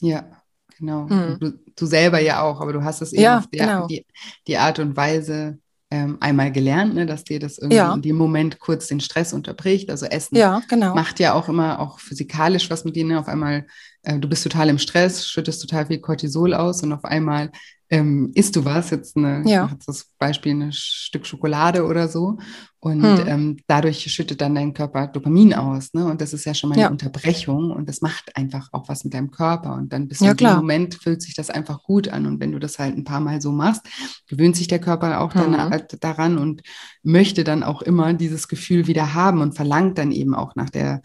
Ja, 0.00 0.42
genau. 0.78 1.08
Hm. 1.08 1.38
Du, 1.40 1.52
du, 1.74 1.86
selber 1.86 2.20
ja 2.20 2.42
auch, 2.42 2.60
aber 2.60 2.72
du 2.72 2.82
hast 2.82 3.00
es 3.00 3.12
eben 3.12 3.22
ja, 3.22 3.38
auf 3.38 3.46
der, 3.46 3.66
genau. 3.66 3.86
die, 3.86 4.04
die 4.46 4.58
Art 4.58 4.78
und 4.80 4.96
Weise 4.96 5.58
ähm, 5.92 6.16
einmal 6.20 6.50
gelernt, 6.50 6.94
ne, 6.94 7.04
dass 7.04 7.22
dir 7.22 7.38
das 7.38 7.58
irgendwie 7.58 7.76
ja. 7.76 7.92
in 7.92 8.00
dem 8.00 8.16
Moment 8.16 8.58
kurz 8.58 8.86
den 8.86 9.00
Stress 9.00 9.34
unterbricht. 9.34 9.90
Also 9.90 10.06
Essen 10.06 10.36
ja, 10.36 10.62
genau. 10.66 10.94
macht 10.94 11.20
ja 11.20 11.34
auch 11.34 11.50
immer 11.50 11.80
auch 11.80 11.98
physikalisch 12.00 12.70
was 12.70 12.86
mit 12.86 12.96
dir. 12.96 13.04
Ne? 13.04 13.20
Auf 13.20 13.28
einmal, 13.28 13.66
äh, 14.02 14.18
du 14.18 14.28
bist 14.28 14.42
total 14.42 14.68
im 14.68 14.78
Stress, 14.78 15.28
schüttest 15.28 15.60
total 15.60 15.86
viel 15.86 16.00
Cortisol 16.00 16.54
aus 16.54 16.82
und 16.82 16.92
auf 16.92 17.04
einmal 17.04 17.50
ähm, 17.92 18.30
isst 18.34 18.56
du 18.56 18.64
was, 18.64 18.88
jetzt 18.88 19.18
eine, 19.18 19.42
ja. 19.46 19.70
das 19.86 20.06
Beispiel 20.18 20.54
ein 20.54 20.72
Stück 20.72 21.26
Schokolade 21.26 21.84
oder 21.84 22.08
so. 22.08 22.38
Und 22.80 23.02
hm. 23.02 23.28
ähm, 23.28 23.56
dadurch 23.66 24.10
schüttet 24.10 24.40
dann 24.40 24.54
dein 24.54 24.72
Körper 24.72 25.08
Dopamin 25.08 25.52
aus. 25.52 25.92
Ne? 25.92 26.06
Und 26.06 26.22
das 26.22 26.32
ist 26.32 26.46
ja 26.46 26.54
schon 26.54 26.70
mal 26.70 26.74
eine 26.74 26.82
ja. 26.84 26.88
Unterbrechung 26.88 27.70
und 27.70 27.88
das 27.88 28.00
macht 28.00 28.34
einfach 28.34 28.70
auch 28.72 28.88
was 28.88 29.04
mit 29.04 29.12
deinem 29.12 29.30
Körper. 29.30 29.74
Und 29.74 29.92
dann 29.92 30.08
bis 30.08 30.20
ja, 30.20 30.30
in 30.30 30.38
dem 30.38 30.54
Moment 30.56 30.94
fühlt 30.94 31.20
sich 31.20 31.34
das 31.34 31.50
einfach 31.50 31.82
gut 31.82 32.08
an. 32.08 32.26
Und 32.26 32.40
wenn 32.40 32.52
du 32.52 32.58
das 32.58 32.78
halt 32.78 32.96
ein 32.96 33.04
paar 33.04 33.20
Mal 33.20 33.42
so 33.42 33.52
machst, 33.52 33.82
gewöhnt 34.26 34.56
sich 34.56 34.68
der 34.68 34.80
Körper 34.80 35.20
auch 35.20 35.34
hm. 35.34 35.52
dann, 35.52 35.72
äh, 35.72 35.86
daran 36.00 36.38
und 36.38 36.62
möchte 37.02 37.44
dann 37.44 37.62
auch 37.62 37.82
immer 37.82 38.14
dieses 38.14 38.48
Gefühl 38.48 38.86
wieder 38.86 39.12
haben 39.12 39.42
und 39.42 39.54
verlangt 39.54 39.98
dann 39.98 40.12
eben 40.12 40.34
auch 40.34 40.56
nach 40.56 40.70
der 40.70 41.02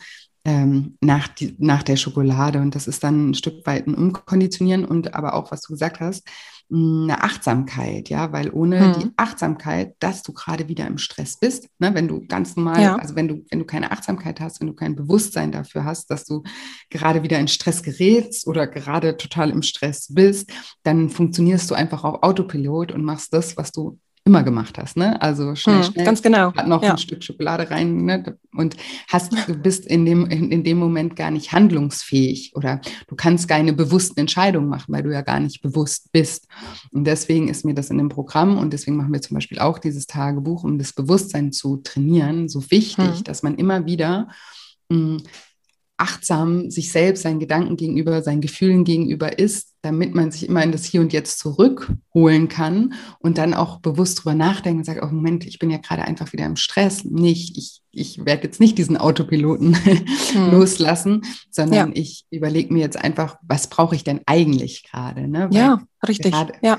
ähm, 0.48 0.98
nach, 1.02 1.28
die, 1.28 1.56
nach 1.60 1.84
der 1.84 1.98
Schokolade. 1.98 2.60
Und 2.60 2.74
das 2.74 2.88
ist 2.88 3.04
dann 3.04 3.32
ein 3.32 3.34
Stück 3.34 3.68
weit 3.68 3.86
ein 3.86 3.94
Umkonditionieren 3.94 4.86
und 4.86 5.14
aber 5.14 5.34
auch, 5.34 5.52
was 5.52 5.62
du 5.62 5.74
gesagt 5.74 6.00
hast, 6.00 6.26
eine 6.72 7.24
Achtsamkeit, 7.24 8.10
ja, 8.10 8.32
weil 8.34 8.50
ohne 8.52 8.94
hm. 8.94 9.00
die 9.00 9.12
Achtsamkeit, 9.16 9.96
dass 10.00 10.24
du 10.24 10.34
gerade 10.34 10.68
wieder 10.68 10.86
im 10.88 10.98
Stress 10.98 11.38
bist, 11.38 11.70
ne, 11.80 11.94
wenn 11.94 12.10
du 12.10 12.26
ganz 12.28 12.56
normal, 12.58 12.82
ja. 12.82 12.96
also 12.96 13.16
wenn 13.16 13.28
du, 13.28 13.46
wenn 13.50 13.60
du 13.60 13.66
keine 13.66 13.92
Achtsamkeit 13.92 14.42
hast, 14.42 14.60
wenn 14.60 14.68
du 14.68 14.74
kein 14.74 14.96
Bewusstsein 14.96 15.52
dafür 15.52 15.86
hast, 15.86 16.12
dass 16.12 16.26
du 16.26 16.44
gerade 16.90 17.24
wieder 17.24 17.40
in 17.40 17.48
Stress 17.48 17.84
gerätst 17.84 18.48
oder 18.48 18.68
gerade 18.68 19.16
total 19.16 19.50
im 19.50 19.62
Stress 19.62 20.14
bist, 20.14 20.52
dann 20.84 21.10
funktionierst 21.10 21.70
du 21.72 21.76
einfach 21.76 22.04
auf 22.04 22.24
Autopilot 22.24 22.92
und 22.92 23.04
machst 23.04 23.34
das, 23.34 23.56
was 23.56 23.72
du 23.72 23.98
immer 24.28 24.44
gemacht 24.44 24.78
hast, 24.78 24.98
ne? 24.98 25.20
Also 25.22 25.56
schnell, 25.56 25.78
hm, 25.78 25.84
schnell, 25.84 26.06
ganz 26.06 26.22
genau. 26.22 26.54
Hat 26.54 26.68
noch 26.68 26.84
ja. 26.84 26.92
ein 26.92 26.98
Stück 26.98 27.24
Schokolade 27.24 27.72
rein, 27.72 28.06
ne? 28.06 28.38
Und 28.54 28.76
hast, 29.08 29.32
du 29.48 29.56
bist 29.56 29.88
in 29.88 30.06
dem, 30.06 30.26
in, 30.26 30.52
in, 30.52 30.64
dem 30.64 30.78
Moment 30.78 31.16
gar 31.16 31.32
nicht 31.32 31.54
handlungsfähig 31.54 32.52
oder 32.56 32.82
du 33.08 33.16
kannst 33.16 33.48
keine 33.48 33.72
bewussten 33.72 34.20
Entscheidungen 34.20 34.68
machen, 34.68 34.94
weil 34.94 35.04
du 35.04 35.14
ja 35.14 35.22
gar 35.22 35.40
nicht 35.40 35.62
bewusst 35.62 36.12
bist. 36.12 36.48
Und 36.92 37.06
deswegen 37.06 37.48
ist 37.48 37.64
mir 37.64 37.74
das 37.74 37.90
in 37.90 37.98
dem 37.98 38.10
Programm 38.10 38.58
und 38.58 38.74
deswegen 38.74 38.98
machen 38.98 39.14
wir 39.14 39.22
zum 39.22 39.36
Beispiel 39.36 39.60
auch 39.60 39.80
dieses 39.80 40.06
Tagebuch, 40.08 40.66
um 40.66 40.78
das 40.78 40.92
Bewusstsein 40.92 41.54
zu 41.54 41.78
trainieren, 41.78 42.50
so 42.50 42.70
wichtig, 42.70 43.18
hm. 43.18 43.24
dass 43.24 43.44
man 43.44 43.56
immer 43.56 43.86
wieder 43.86 44.28
mh, 44.90 44.98
hm, 44.98 45.24
achtsam 45.98 46.70
sich 46.70 46.92
selbst, 46.92 47.24
seinen 47.24 47.40
Gedanken 47.40 47.76
gegenüber, 47.76 48.22
seinen 48.22 48.42
Gefühlen 48.42 48.84
gegenüber 48.84 49.40
ist, 49.40 49.74
damit 49.82 50.14
man 50.14 50.32
sich 50.32 50.48
immer 50.48 50.64
in 50.64 50.72
das 50.72 50.86
Hier 50.86 51.02
und 51.02 51.12
Jetzt 51.12 51.40
zurückholen 51.40 52.48
kann 52.48 52.94
und 53.20 53.38
dann 53.40 53.56
auch 53.56 53.80
bewusst 53.80 54.20
drüber 54.20 54.36
nachdenken 54.36 54.80
und 54.80 54.86
sagt, 54.86 55.02
oh 55.02 55.08
Moment, 55.08 55.46
ich 55.46 55.58
bin 55.58 55.72
ja 55.72 55.78
gerade 55.78 56.04
einfach 56.04 56.34
wieder 56.34 56.46
im 56.46 56.56
Stress. 56.56 57.04
Nicht, 57.04 57.58
ich, 57.58 57.82
ich 57.92 58.26
werde 58.26 58.44
jetzt 58.44 58.60
nicht 58.60 58.78
diesen 58.78 58.98
Autopiloten 58.98 59.76
hm. 60.34 60.52
loslassen, 60.52 61.24
sondern 61.50 61.90
ja. 61.90 62.02
ich 62.02 62.26
überlege 62.30 62.72
mir 62.72 62.82
jetzt 62.82 62.98
einfach, 62.98 63.38
was 63.42 63.68
brauche 63.68 63.96
ich 63.96 64.04
denn 64.04 64.22
eigentlich 64.28 64.84
gerade? 64.84 65.28
Ne? 65.28 65.50
ja, 65.52 65.82
richtig. 66.08 66.32
Grade, 66.32 66.54
ja 66.62 66.78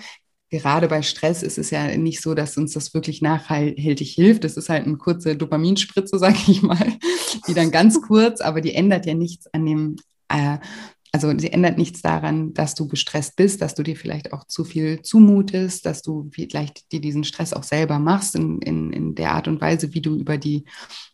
gerade 0.51 0.89
bei 0.89 1.03
Stress 1.03 1.43
ist 1.43 1.59
es 1.59 1.71
ja 1.71 1.97
nicht 1.97 2.23
so, 2.23 2.35
dass 2.35 2.57
uns 2.57 2.73
das 2.73 2.95
wirklich 2.95 3.21
nachhaltig 3.21 4.09
hilft. 4.09 4.45
Das 4.45 4.57
ist 4.57 4.69
halt 4.69 4.87
eine 4.87 4.97
kurze 4.97 5.37
Dopaminspritze, 5.37 6.19
sage 6.19 6.39
ich 6.49 6.63
mal, 6.63 6.97
die 7.47 7.55
dann 7.55 7.71
ganz 7.71 8.01
kurz, 8.01 8.41
aber 8.41 8.61
die 8.61 8.75
ändert 8.75 9.07
ja 9.07 9.15
nichts 9.15 9.47
an 9.53 9.67
dem, 9.67 9.97
äh, 10.29 10.59
also 11.13 11.37
sie 11.39 11.53
ändert 11.53 11.79
nichts 11.79 12.03
daran, 12.03 12.53
dass 12.53 12.75
du 12.75 12.87
gestresst 12.87 13.37
bist, 13.37 13.63
dass 13.63 13.75
du 13.75 13.83
dir 13.83 13.97
vielleicht 13.97 14.33
auch 14.33 14.45
zu 14.45 14.65
viel 14.65 15.01
zumutest, 15.03 15.87
dass 15.87 16.03
du 16.03 16.29
vielleicht 16.33 16.93
dir 16.93 17.01
diesen 17.01 17.25
Stress 17.25 17.55
auch 17.55 17.63
selber 17.63 17.99
machst 17.99 18.35
in, 18.35 18.61
in, 18.61 18.93
in 18.93 19.15
der 19.15 19.33
Art 19.33 19.49
und 19.49 19.61
Weise, 19.61 19.95
wie 19.95 20.03
du 20.03 20.17
über 20.17 20.37
die 20.37 20.65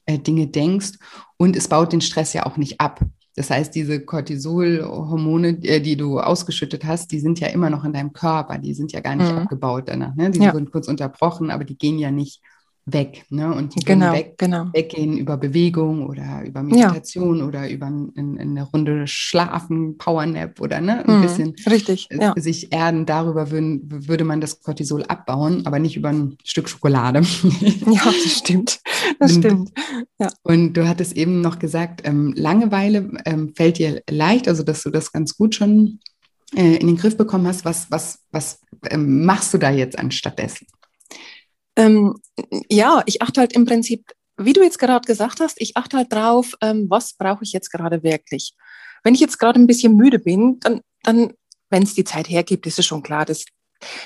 äh, 0.06 0.18
Dinge 0.18 0.48
denkst. 0.48 0.92
Und 1.36 1.56
es 1.56 1.68
baut 1.68 1.92
den 1.92 2.00
Stress 2.00 2.32
ja 2.32 2.44
auch 2.46 2.56
nicht 2.56 2.80
ab. 2.80 3.00
Das 3.36 3.50
heißt, 3.50 3.74
diese 3.74 4.00
Cortisolhormone, 4.00 5.58
äh, 5.64 5.80
die 5.80 5.96
du 5.96 6.20
ausgeschüttet 6.20 6.84
hast, 6.84 7.10
die 7.10 7.20
sind 7.20 7.40
ja 7.40 7.48
immer 7.48 7.68
noch 7.68 7.84
in 7.84 7.92
deinem 7.92 8.12
Körper, 8.12 8.58
die 8.58 8.74
sind 8.74 8.92
ja 8.92 9.00
gar 9.00 9.16
nicht 9.16 9.30
mhm. 9.30 9.38
abgebaut 9.38 9.84
danach. 9.86 10.14
Ne? 10.14 10.30
Die 10.30 10.40
ja. 10.40 10.54
wurden 10.54 10.70
kurz 10.70 10.86
unterbrochen, 10.86 11.50
aber 11.50 11.64
die 11.64 11.76
gehen 11.76 11.98
ja 11.98 12.10
nicht 12.10 12.40
weg. 12.86 13.24
Ne? 13.30 13.52
Und 13.54 13.74
die 13.74 13.84
genau, 13.84 14.12
weg, 14.12 14.34
genau. 14.36 14.66
weggehen 14.72 15.16
über 15.16 15.36
Bewegung 15.36 16.06
oder 16.06 16.42
über 16.44 16.62
Meditation 16.62 17.38
ja. 17.38 17.46
oder 17.46 17.70
über 17.70 17.86
ein, 17.86 18.38
eine 18.38 18.62
Runde 18.62 19.06
Schlafen, 19.06 19.96
Powernap 19.96 20.60
oder 20.60 20.80
ne? 20.80 21.06
ein 21.06 21.18
mhm, 21.18 21.22
bisschen 21.22 21.54
richtig, 21.68 22.08
äh, 22.10 22.20
ja. 22.20 22.34
sich 22.36 22.72
erden. 22.72 23.06
Darüber 23.06 23.50
würden, 23.50 23.82
würde 24.08 24.24
man 24.24 24.40
das 24.40 24.60
Cortisol 24.60 25.02
abbauen, 25.04 25.66
aber 25.66 25.78
nicht 25.78 25.96
über 25.96 26.10
ein 26.10 26.36
Stück 26.44 26.68
Schokolade. 26.68 27.22
Ja, 27.86 28.04
das 28.04 28.38
stimmt. 28.38 28.80
Das 29.18 29.32
und, 29.32 29.44
stimmt. 29.44 29.72
Ja. 30.18 30.28
Und 30.42 30.74
du 30.74 30.88
hattest 30.88 31.16
eben 31.16 31.40
noch 31.40 31.58
gesagt, 31.58 32.02
ähm, 32.04 32.32
Langeweile 32.36 33.10
ähm, 33.24 33.52
fällt 33.54 33.78
dir 33.78 34.02
leicht, 34.08 34.48
also 34.48 34.62
dass 34.62 34.82
du 34.82 34.90
das 34.90 35.12
ganz 35.12 35.36
gut 35.36 35.54
schon 35.54 36.00
äh, 36.54 36.76
in 36.76 36.86
den 36.86 36.96
Griff 36.96 37.16
bekommen 37.16 37.46
hast. 37.46 37.64
Was, 37.64 37.90
was, 37.90 38.20
was 38.32 38.60
ähm, 38.90 39.24
machst 39.24 39.52
du 39.54 39.58
da 39.58 39.70
jetzt 39.70 39.98
anstattdessen? 39.98 40.66
Ähm, 41.76 42.16
ja, 42.68 43.02
ich 43.06 43.22
achte 43.22 43.40
halt 43.40 43.52
im 43.52 43.64
Prinzip, 43.64 44.12
wie 44.36 44.52
du 44.52 44.62
jetzt 44.62 44.78
gerade 44.78 45.06
gesagt 45.06 45.40
hast, 45.40 45.60
ich 45.60 45.76
achte 45.76 45.96
halt 45.96 46.12
drauf, 46.12 46.54
ähm, 46.60 46.86
was 46.88 47.14
brauche 47.14 47.44
ich 47.44 47.52
jetzt 47.52 47.70
gerade 47.70 48.02
wirklich. 48.02 48.54
Wenn 49.02 49.14
ich 49.14 49.20
jetzt 49.20 49.38
gerade 49.38 49.60
ein 49.60 49.66
bisschen 49.66 49.96
müde 49.96 50.18
bin, 50.18 50.58
dann, 50.60 50.80
dann 51.02 51.32
wenn 51.70 51.82
es 51.82 51.94
die 51.94 52.04
Zeit 52.04 52.28
hergibt, 52.28 52.66
ist 52.66 52.78
es 52.78 52.86
schon 52.86 53.02
klar, 53.02 53.24
dass, 53.24 53.44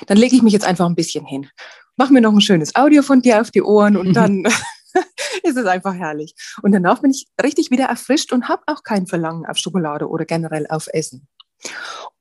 dann 0.06 0.18
lege 0.18 0.34
ich 0.34 0.42
mich 0.42 0.52
jetzt 0.52 0.66
einfach 0.66 0.86
ein 0.86 0.94
bisschen 0.94 1.24
hin. 1.24 1.48
Mach 1.96 2.10
mir 2.10 2.20
noch 2.20 2.32
ein 2.32 2.40
schönes 2.40 2.74
Audio 2.74 3.02
von 3.02 3.22
dir 3.22 3.40
auf 3.40 3.50
die 3.50 3.62
Ohren 3.62 3.96
und 3.96 4.14
dann 4.14 4.44
ist 5.42 5.56
es 5.56 5.66
einfach 5.66 5.94
herrlich. 5.94 6.34
Und 6.62 6.72
danach 6.72 7.00
bin 7.00 7.10
ich 7.10 7.26
richtig 7.42 7.70
wieder 7.70 7.86
erfrischt 7.86 8.32
und 8.32 8.48
habe 8.48 8.62
auch 8.66 8.82
kein 8.82 9.06
Verlangen 9.06 9.46
auf 9.46 9.56
Schokolade 9.56 10.08
oder 10.08 10.24
generell 10.24 10.66
auf 10.68 10.88
Essen. 10.92 11.28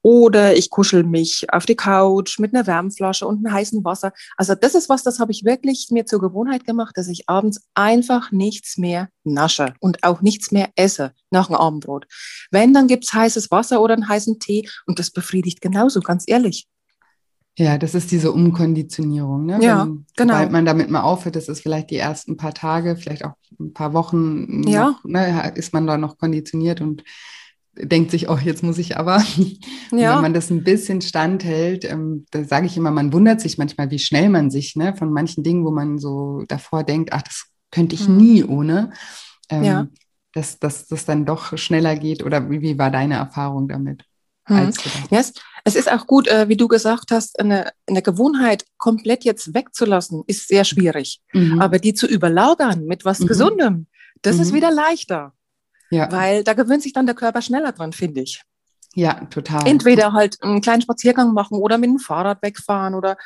Oder 0.02 0.56
ich 0.56 0.70
kuschel 0.70 1.04
mich 1.04 1.48
auf 1.52 1.66
die 1.66 1.76
Couch 1.76 2.40
mit 2.40 2.54
einer 2.54 2.66
Wärmflasche 2.66 3.28
und 3.28 3.46
einem 3.46 3.54
heißen 3.54 3.84
Wasser. 3.84 4.14
Also 4.38 4.56
das 4.56 4.74
ist 4.74 4.90
was, 4.90 5.04
das 5.04 5.20
habe 5.20 5.32
ich 5.32 5.44
wirklich 5.44 5.88
mir 5.92 6.06
zur 6.06 6.22
Gewohnheit 6.22 6.66
gemacht, 6.66 6.98
dass 6.98 7.08
ich 7.08 7.28
abends 7.28 7.68
einfach 7.74 8.32
nichts 8.32 8.78
mehr 8.78 9.10
nasche 9.24 9.74
und 9.80 10.04
auch 10.04 10.22
nichts 10.22 10.52
mehr 10.52 10.70
esse 10.76 11.12
nach 11.30 11.48
dem 11.48 11.56
Abendbrot. 11.58 12.06
Wenn, 12.52 12.74
dann 12.74 12.88
gibt 12.88 13.04
es 13.06 13.14
heißes 13.14 13.52
Wasser 13.52 13.82
oder 13.82 13.96
einen 13.96 14.08
heißen 14.08 14.40
Tee 14.40 14.70
und 14.86 15.00
das 15.00 15.12
befriedigt 15.12 15.62
genauso, 15.62 16.00
ganz 16.00 16.24
ehrlich. 16.28 16.68
Ja, 17.60 17.80
das 17.80 17.96
ist 17.96 18.12
diese 18.12 18.32
Umkonditionierung. 18.32 19.48
Ne? 19.48 19.58
Ja, 19.62 19.82
Wenn, 19.82 20.06
genau. 20.16 20.34
Sobald 20.36 20.52
man 20.52 20.66
damit 20.66 20.92
mal 20.92 21.02
aufhört, 21.02 21.36
das 21.36 21.50
ist 21.50 21.62
vielleicht 21.62 21.90
die 21.90 21.98
ersten 21.98 22.38
paar 22.38 22.54
Tage, 22.54 22.96
vielleicht 22.96 23.26
auch 23.26 23.34
ein 23.60 23.74
paar 23.74 23.94
Wochen, 23.94 24.62
Ja. 24.68 24.92
noch, 24.92 25.04
ne, 25.04 25.52
ist 25.56 25.74
man 25.74 25.88
da 25.88 25.98
noch 25.98 26.20
konditioniert 26.20 26.82
und 26.82 27.04
denkt 27.82 28.12
sich, 28.12 28.30
oh, 28.30 28.38
jetzt 28.44 28.64
muss 28.64 28.78
ich 28.78 28.98
aber. 28.98 29.24
Ja. 29.92 30.16
wenn 30.16 30.22
man 30.24 30.34
das 30.34 30.50
ein 30.50 30.64
bisschen 30.66 31.02
standhält, 31.02 31.86
ähm, 31.86 32.26
da 32.32 32.44
sage 32.44 32.66
ich 32.66 32.76
immer, 32.76 32.92
man 32.92 33.14
wundert 33.14 33.40
sich 33.40 33.58
manchmal, 33.58 33.90
wie 33.90 34.00
schnell 34.00 34.28
man 34.28 34.52
sich 34.52 34.76
ne, 34.76 34.94
von 34.96 35.14
manchen 35.14 35.44
Dingen, 35.44 35.64
wo 35.66 35.72
man 35.72 35.98
so 35.98 36.44
davor 36.50 36.84
denkt, 36.84 37.14
ach, 37.14 37.22
das 37.22 37.46
könnte 37.72 37.96
ich 37.96 38.08
Mhm. 38.10 38.18
nie 38.18 38.44
ohne, 38.44 38.92
ähm, 39.50 39.64
Ja. 39.64 39.88
dass, 40.34 40.60
dass 40.60 40.88
das 40.88 41.06
dann 41.06 41.26
doch 41.26 41.58
schneller 41.58 41.96
geht. 41.96 42.22
Oder 42.24 42.50
wie, 42.50 42.62
wie 42.62 42.78
war 42.78 42.92
deine 42.92 43.16
Erfahrung 43.16 43.70
damit? 43.70 44.04
Hm. 44.46 44.66
Das 44.68 44.78
Ja, 45.10 45.20
es, 45.64 45.76
ist 45.76 45.90
auch 45.92 46.06
gut, 46.06 46.28
äh, 46.28 46.50
wie 46.50 46.58
du 46.58 46.68
gesagt 46.68 47.12
hast, 47.12 47.40
eine, 47.40 47.72
eine 47.88 48.02
Gewohnheit 48.02 48.66
komplett 48.78 49.24
jetzt 49.24 49.54
wegzulassen, 49.54 50.24
ist 50.28 50.48
sehr 50.50 50.64
schwierig. 50.66 51.22
Mhm. 51.34 51.62
Aber 51.62 51.80
die 51.80 51.94
zu 51.94 52.08
überlagern 52.08 52.86
mit 52.86 53.06
was 53.06 53.20
Mhm. 53.20 53.28
Gesundem, 53.28 53.88
das 54.22 54.40
ist 54.40 54.52
Mhm. 54.52 54.56
wieder 54.56 54.72
leichter. 54.72 55.34
Ja, 55.90 56.12
Weil 56.12 56.44
da 56.44 56.54
gewöhnt 56.54 56.84
sich 56.84 56.94
dann 56.94 57.06
der 57.06 57.16
Körper 57.16 57.42
schneller 57.42 57.72
dran, 57.72 57.94
finde 57.94 58.22
ich. 58.22 58.42
ja, 58.96 59.26
total. 59.26 59.68
Entweder 59.68 60.14
halt 60.14 60.42
einen 60.42 60.62
kleinen 60.62 60.82
Spaziergang 60.82 61.34
machen 61.34 61.58
oder 61.58 61.78
mit 61.78 61.90
dem 61.90 62.00
Fahrrad 62.00 62.42
wegfahren 62.42 62.96
oder 62.96 63.18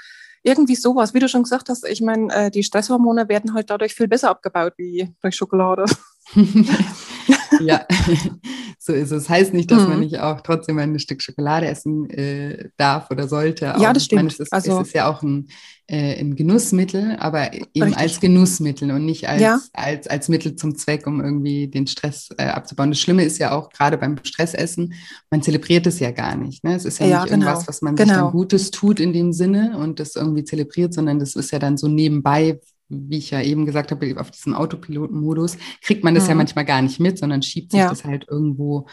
irgendwie 0.43 0.75
sowas. 0.75 1.13
Wie 1.13 1.19
du 1.19 1.29
schon 1.29 1.43
gesagt 1.43 1.69
hast, 1.69 1.87
ich 1.87 2.01
meine, 2.01 2.33
äh, 2.33 2.51
die 2.51 2.63
Stresshormone 2.63 3.29
werden 3.29 3.53
halt 3.53 3.69
dadurch 3.69 3.93
viel 3.93 4.07
besser 4.07 4.29
abgebaut 4.29 4.73
wie 4.77 5.13
durch 5.21 5.35
Schokolade. 5.35 5.85
ja, 7.61 7.85
so 8.83 8.93
ist 8.93 9.11
es. 9.11 9.29
Heißt 9.29 9.53
nicht, 9.53 9.69
dass 9.69 9.83
man 9.87 9.97
Mhm. 9.97 10.03
nicht 10.05 10.19
auch 10.19 10.41
trotzdem 10.41 10.79
ein 10.79 10.97
Stück 10.97 11.21
Schokolade 11.21 11.67
essen 11.67 12.09
äh, 12.09 12.69
darf 12.77 13.11
oder 13.11 13.27
sollte. 13.27 13.65
Ja, 13.79 13.93
das 13.93 14.03
ich 14.07 14.11
meine, 14.11 14.31
stimmt. 14.31 14.39
es, 14.41 14.47
ist, 14.47 14.53
Also- 14.53 14.81
es 14.81 14.87
ist 14.87 14.95
ja 14.95 15.07
auch 15.07 15.21
ein, 15.21 15.49
äh, 15.85 16.19
ein 16.19 16.35
Genussmittel, 16.35 17.15
aber 17.19 17.53
eben 17.53 17.65
Richtig. 17.83 17.97
als 17.97 18.19
Genussmittel 18.19 18.89
und 18.89 19.05
nicht 19.05 19.29
als, 19.29 19.39
Ja. 19.41 19.59
als, 19.73 20.07
als 20.07 20.29
Mittel 20.29 20.55
zum 20.55 20.75
Zweck, 20.75 21.05
um 21.05 21.21
irgendwie 21.23 21.67
den 21.67 21.85
Stress 21.85 22.29
äh, 22.39 22.45
abzubauen. 22.45 22.89
Das 22.89 22.99
Schlimme 22.99 23.23
ist 23.23 23.37
ja 23.37 23.51
auch 23.51 23.69
gerade 23.69 23.99
beim 23.99 24.17
Stressessen, 24.23 24.95
man 25.29 25.43
zelebriert 25.43 25.85
es 25.85 25.99
ja 25.99 26.09
gar 26.09 26.35
nicht. 26.35 26.63
Ne? 26.63 26.73
Es 26.75 26.85
ist 26.85 26.99
ja, 26.99 27.05
Ja, 27.05 27.21
nicht 27.21 27.33
genau. 27.33 27.45
irgendwas, 27.45 27.67
was 27.67 27.83
man 27.83 27.95
sich 27.95 28.07
Genau. 28.07 28.19
dann 28.23 28.31
Gutes 28.31 28.71
tut 28.71 28.99
in 28.99 29.13
dem 29.13 29.31
Sinne 29.31 29.77
und 29.77 29.99
das 29.99 30.15
irgendwie 30.15 30.43
zelebriert, 30.43 30.93
sondern 30.95 31.19
das 31.19 31.35
ist 31.35 31.51
ja 31.51 31.59
dann 31.59 31.77
so 31.77 31.87
nebenbei, 31.87 32.59
wie 32.91 33.17
ich 33.17 33.31
ja 33.31 33.41
eben 33.41 33.65
gesagt 33.65 33.91
habe, 33.91 34.15
auf 34.19 34.31
diesem 34.31 34.53
Autopilotenmodus, 34.53 35.57
kriegt 35.81 36.03
man 36.03 36.13
das 36.13 36.27
ja 36.27 36.33
Mhm. 36.33 36.39
manchmal 36.39 36.65
gar 36.65 36.81
nicht 36.81 36.99
mit, 36.99 37.17
sondern 37.17 37.41
schiebt 37.41 37.71
sich 37.71 37.79
Ja. 37.79 37.89
das 37.89 38.03
halt 38.03 38.25
irgendwo 38.29 38.87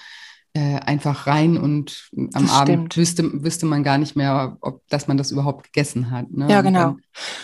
äh, 0.59 0.81
einfach 0.85 1.27
rein 1.29 1.57
und 1.57 2.09
am 2.35 2.44
Das 2.47 2.51
Abend 2.53 2.92
stimmt. 2.92 2.97
wüsste, 2.97 3.44
wüsste 3.44 3.66
man 3.66 3.85
gar 3.85 3.97
nicht 3.99 4.16
mehr, 4.16 4.57
ob, 4.61 4.83
dass 4.88 5.07
man 5.07 5.16
das 5.16 5.31
überhaupt 5.31 5.64
gegessen 5.66 6.11
hat. 6.11 6.31
Ne? 6.33 6.49
Ja, 6.51 6.59
Und 6.59 6.64
genau. 6.64 6.97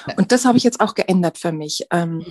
dann- 0.07 0.17
Und 0.17 0.33
das 0.33 0.45
habe 0.45 0.57
ich 0.59 0.65
jetzt 0.65 0.81
auch 0.81 0.95
geändert 0.95 1.39
für 1.39 1.53
mich. 1.53 1.87
Ähm, 1.91 2.17
Mhm. 2.17 2.25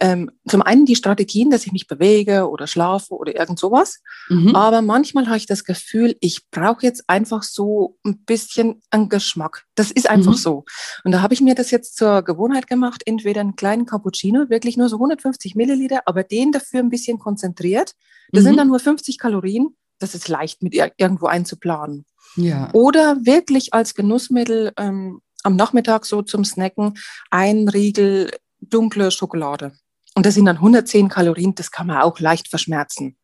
ähm, 0.00 0.30
zum 0.48 0.62
einen 0.62 0.86
die 0.86 0.96
Strategien, 0.96 1.50
dass 1.50 1.66
ich 1.66 1.72
mich 1.72 1.86
bewege 1.88 2.48
oder 2.48 2.66
schlafe 2.66 3.14
oder 3.14 3.34
irgend 3.38 3.58
sowas. 3.58 4.00
Mhm. 4.28 4.56
Aber 4.56 4.80
manchmal 4.82 5.26
habe 5.26 5.36
ich 5.36 5.46
das 5.46 5.64
Gefühl, 5.64 6.16
ich 6.20 6.48
brauche 6.50 6.82
jetzt 6.86 7.04
einfach 7.08 7.42
so 7.42 7.98
ein 8.04 8.18
bisschen 8.24 8.80
einen 8.90 9.08
Geschmack. 9.08 9.64
Das 9.74 9.90
ist 9.90 10.08
einfach 10.08 10.32
Mhm. 10.32 10.36
so. 10.36 10.64
Und 11.04 11.12
da 11.12 11.22
habe 11.22 11.34
ich 11.34 11.40
mir 11.40 11.54
das 11.54 11.70
jetzt 11.70 11.96
zur 11.96 12.22
Gewohnheit 12.22 12.66
gemacht, 12.66 13.02
entweder 13.04 13.40
einen 13.42 13.56
kleinen 13.56 13.84
Cappuccino, 13.86 14.48
wirklich 14.48 14.76
nur 14.76 14.88
so 14.88 14.98
150 14.98 15.54
Milliliter, 15.54 16.02
aber 16.06 16.22
den 16.22 16.52
dafür 16.52 16.80
ein 16.80 16.88
bisschen 16.90 17.18
konzentriert. 17.18 17.94
Das 18.32 18.42
Mhm. 18.42 18.46
sind 18.48 18.56
dann 18.58 18.68
nur 18.68 18.78
50 18.80 19.18
Kalorien. 19.18 19.74
Das 20.00 20.14
ist 20.16 20.26
leicht 20.28 20.62
mit 20.62 20.72
ir- 20.74 20.92
irgendwo 20.96 21.26
einzuplanen. 21.26 22.04
Ja. 22.36 22.70
Oder 22.72 23.18
wirklich 23.24 23.72
als 23.74 23.94
Genussmittel 23.94 24.72
ähm, 24.76 25.20
am 25.44 25.54
Nachmittag 25.56 26.04
so 26.06 26.22
zum 26.22 26.44
Snacken 26.44 26.94
ein 27.30 27.68
Riegel 27.68 28.30
dunkle 28.60 29.10
Schokolade. 29.10 29.72
Und 30.14 30.26
das 30.26 30.34
sind 30.34 30.44
dann 30.46 30.56
110 30.56 31.08
Kalorien, 31.08 31.54
das 31.54 31.70
kann 31.70 31.86
man 31.86 31.98
auch 32.02 32.18
leicht 32.18 32.48
verschmerzen. 32.48 33.16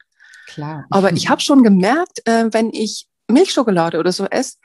Klar. 0.46 0.86
Aber 0.90 1.12
ich 1.12 1.28
habe 1.30 1.40
schon 1.40 1.62
gemerkt, 1.64 2.20
äh, 2.26 2.46
wenn 2.52 2.70
ich 2.72 3.08
Milchschokolade 3.28 3.98
oder 3.98 4.12
so 4.12 4.24
esse, 4.26 4.56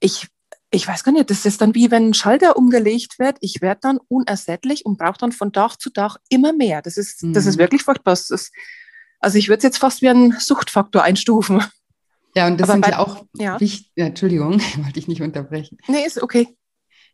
ich, 0.00 0.28
ich 0.70 0.86
weiß 0.86 1.02
gar 1.04 1.12
nicht, 1.12 1.28
das 1.30 1.44
ist 1.44 1.60
dann 1.60 1.74
wie 1.74 1.90
wenn 1.90 2.10
ein 2.10 2.14
Schalter 2.14 2.56
umgelegt 2.56 3.18
wird. 3.18 3.36
Ich 3.40 3.60
werde 3.62 3.80
dann 3.82 3.98
unersättlich 4.08 4.84
und 4.86 4.98
brauche 4.98 5.18
dann 5.18 5.32
von 5.32 5.52
Tag 5.52 5.76
zu 5.80 5.90
Tag 5.90 6.16
immer 6.28 6.52
mehr. 6.52 6.82
Das 6.82 6.96
ist, 6.96 7.22
das 7.22 7.46
ist 7.46 7.56
Mhm. 7.56 7.60
wirklich 7.60 7.82
furchtbar. 7.82 8.12
Das 8.12 8.30
ist, 8.30 8.52
also 9.26 9.38
ich 9.38 9.48
würde 9.48 9.58
es 9.58 9.64
jetzt 9.64 9.78
fast 9.78 10.02
wie 10.02 10.08
einen 10.08 10.32
Suchtfaktor 10.38 11.02
einstufen. 11.02 11.60
Ja, 12.36 12.46
und 12.46 12.60
das 12.60 12.68
aber 12.70 12.74
sind 12.74 12.86
ja 12.86 12.98
auch 13.00 13.24
Ja. 13.36 13.58
wichtig, 13.60 13.90
Entschuldigung, 13.96 14.60
wollte 14.84 14.98
ich 15.00 15.08
nicht 15.08 15.20
unterbrechen. 15.20 15.78
Nee, 15.88 16.06
ist 16.06 16.22
okay. 16.22 16.46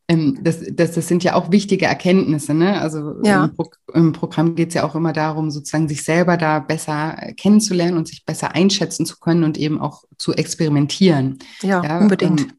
Ähm, 0.09 0.38
das, 0.42 0.59
das, 0.72 0.92
das 0.92 1.09
sind 1.09 1.25
ja 1.25 1.35
auch 1.35 1.51
wichtige 1.51 1.87
Erkenntnisse. 1.87 2.53
Ne? 2.53 2.79
Also 2.79 3.14
Ja. 3.25 3.44
im, 3.46 3.57
Pro 3.57 3.70
im 3.94 4.12
Programm 4.12 4.55
geht 4.57 4.68
es 4.68 4.75
ja 4.75 4.85
auch 4.85 4.94
immer 4.94 5.14
darum, 5.14 5.51
sozusagen 5.51 5.88
sich 5.88 6.05
selber 6.05 6.37
da 6.37 6.59
besser 6.59 7.16
kennenzulernen 7.38 7.96
und 7.96 8.09
sich 8.09 8.27
besser 8.27 8.55
einschätzen 8.55 9.07
zu 9.07 9.18
können 9.18 9.42
und 9.44 9.57
eben 9.57 9.81
auch 9.81 10.05
zu 10.18 10.35
experimentieren. 10.35 11.38
Ja, 11.62 11.83
Ja, 11.83 11.98
unbedingt. 11.98 12.42
ähm, 12.42 12.53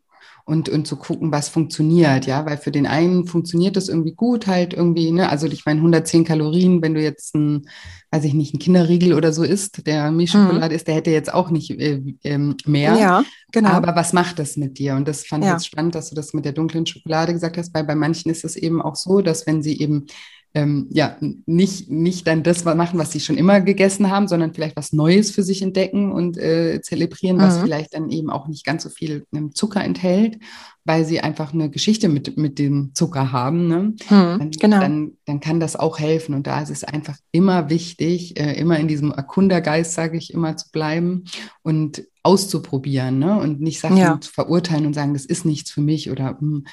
und, 0.45 0.67
und 0.69 0.85
zu 0.87 0.97
gucken, 0.97 1.31
was 1.31 1.49
funktioniert, 1.49 2.25
ja, 2.25 2.45
weil 2.45 2.57
für 2.57 2.71
den 2.71 2.85
einen 2.85 3.25
funktioniert 3.27 3.75
das 3.77 3.87
irgendwie 3.89 4.13
gut, 4.13 4.47
halt 4.47 4.73
irgendwie, 4.73 5.11
ne, 5.11 5.29
also 5.29 5.47
ich 5.47 5.65
meine 5.65 5.79
110 5.79 6.25
Kalorien, 6.25 6.81
wenn 6.81 6.93
du 6.93 7.01
jetzt 7.01 7.33
ein, 7.35 7.67
weiß 8.11 8.25
ich 8.25 8.33
nicht, 8.33 8.53
ein 8.53 8.59
Kinderriegel 8.59 9.13
oder 9.13 9.31
so 9.33 9.43
isst, 9.43 9.87
der 9.87 10.11
Milchschokolade 10.11 10.75
ist, 10.75 10.87
der 10.87 10.95
hätte 10.95 11.11
jetzt 11.11 11.33
auch 11.33 11.49
nicht 11.49 11.71
äh, 11.71 12.01
ähm, 12.23 12.55
mehr. 12.65 12.95
Ja, 12.95 13.23
genau. 13.51 13.69
Aber 13.69 13.95
was 13.95 14.13
macht 14.13 14.37
das 14.37 14.57
mit 14.57 14.77
dir? 14.79 14.95
Und 14.95 15.07
das 15.07 15.25
fand 15.25 15.43
ich 15.43 15.47
Ja. 15.47 15.53
jetzt 15.55 15.65
spannend, 15.67 15.95
dass 15.95 16.09
du 16.09 16.15
das 16.15 16.33
mit 16.33 16.45
der 16.45 16.53
dunklen 16.53 16.85
Schokolade 16.85 17.33
gesagt 17.33 17.57
hast, 17.57 17.73
weil 17.73 17.85
bei 17.85 17.95
manchen 17.95 18.29
ist 18.29 18.43
es 18.43 18.55
eben 18.55 18.81
auch 18.81 18.95
so, 18.95 19.21
dass 19.21 19.47
wenn 19.47 19.63
sie 19.63 19.79
eben 19.79 20.05
ähm, 20.55 20.87
ja 20.91 21.17
nicht, 21.45 21.89
nicht 21.89 22.27
dann 22.27 22.43
das 22.43 22.63
machen, 22.63 22.99
was 22.99 23.11
sie 23.11 23.19
schon 23.19 23.37
immer 23.37 23.61
gegessen 23.61 24.11
haben, 24.11 24.27
sondern 24.27 24.53
vielleicht 24.53 24.75
was 24.75 24.93
Neues 24.93 25.31
für 25.31 25.41
sich 25.41 25.61
entdecken 25.61 26.11
und 26.11 26.37
äh, 26.37 26.79
zelebrieren, 26.81 27.39
was 27.39 27.57
Mhm. 27.57 27.63
vielleicht 27.63 27.93
dann 27.95 28.09
eben 28.09 28.29
auch 28.29 28.47
nicht 28.47 28.63
ganz 28.65 28.83
so 28.83 28.89
viel 28.89 29.25
ähm, 29.33 29.55
Zucker 29.55 29.83
enthält, 29.83 30.37
weil 30.85 31.05
sie 31.05 31.21
einfach 31.21 31.53
eine 31.53 31.69
Geschichte 31.69 32.07
mit, 32.07 32.37
mit 32.37 32.59
dem 32.59 32.91
Zucker 32.93 33.31
haben. 33.31 33.67
Ne? 33.67 33.93
Hm, 34.07 34.39
dann, 34.39 34.51
genau. 34.51 34.79
dann, 34.79 35.11
dann 35.25 35.39
kann 35.39 35.59
das 35.59 35.75
auch 35.75 35.97
helfen. 35.97 36.35
Und 36.35 36.45
da 36.45 36.61
ist 36.61 36.69
es 36.69 36.83
einfach 36.83 37.17
immer 37.31 37.69
wichtig, 37.69 38.39
äh, 38.39 38.53
immer 38.53 38.79
in 38.79 38.87
diesem 38.87 39.11
Erkundergeist, 39.11 39.93
sage 39.93 40.17
ich 40.17 40.33
immer, 40.33 40.55
zu 40.55 40.69
bleiben 40.71 41.23
und 41.63 42.03
auszuprobieren 42.23 43.19
ne? 43.19 43.37
und 43.37 43.59
nicht 43.61 43.79
Sachen 43.81 43.97
Ja. 43.97 44.19
zu 44.19 44.31
verurteilen 44.31 44.85
und 44.85 44.93
sagen, 44.93 45.13
das 45.13 45.25
ist 45.25 45.45
nichts 45.45 45.71
für 45.71 45.81
mich 45.81 46.09
oder 46.09 46.37
hm. 46.39 46.65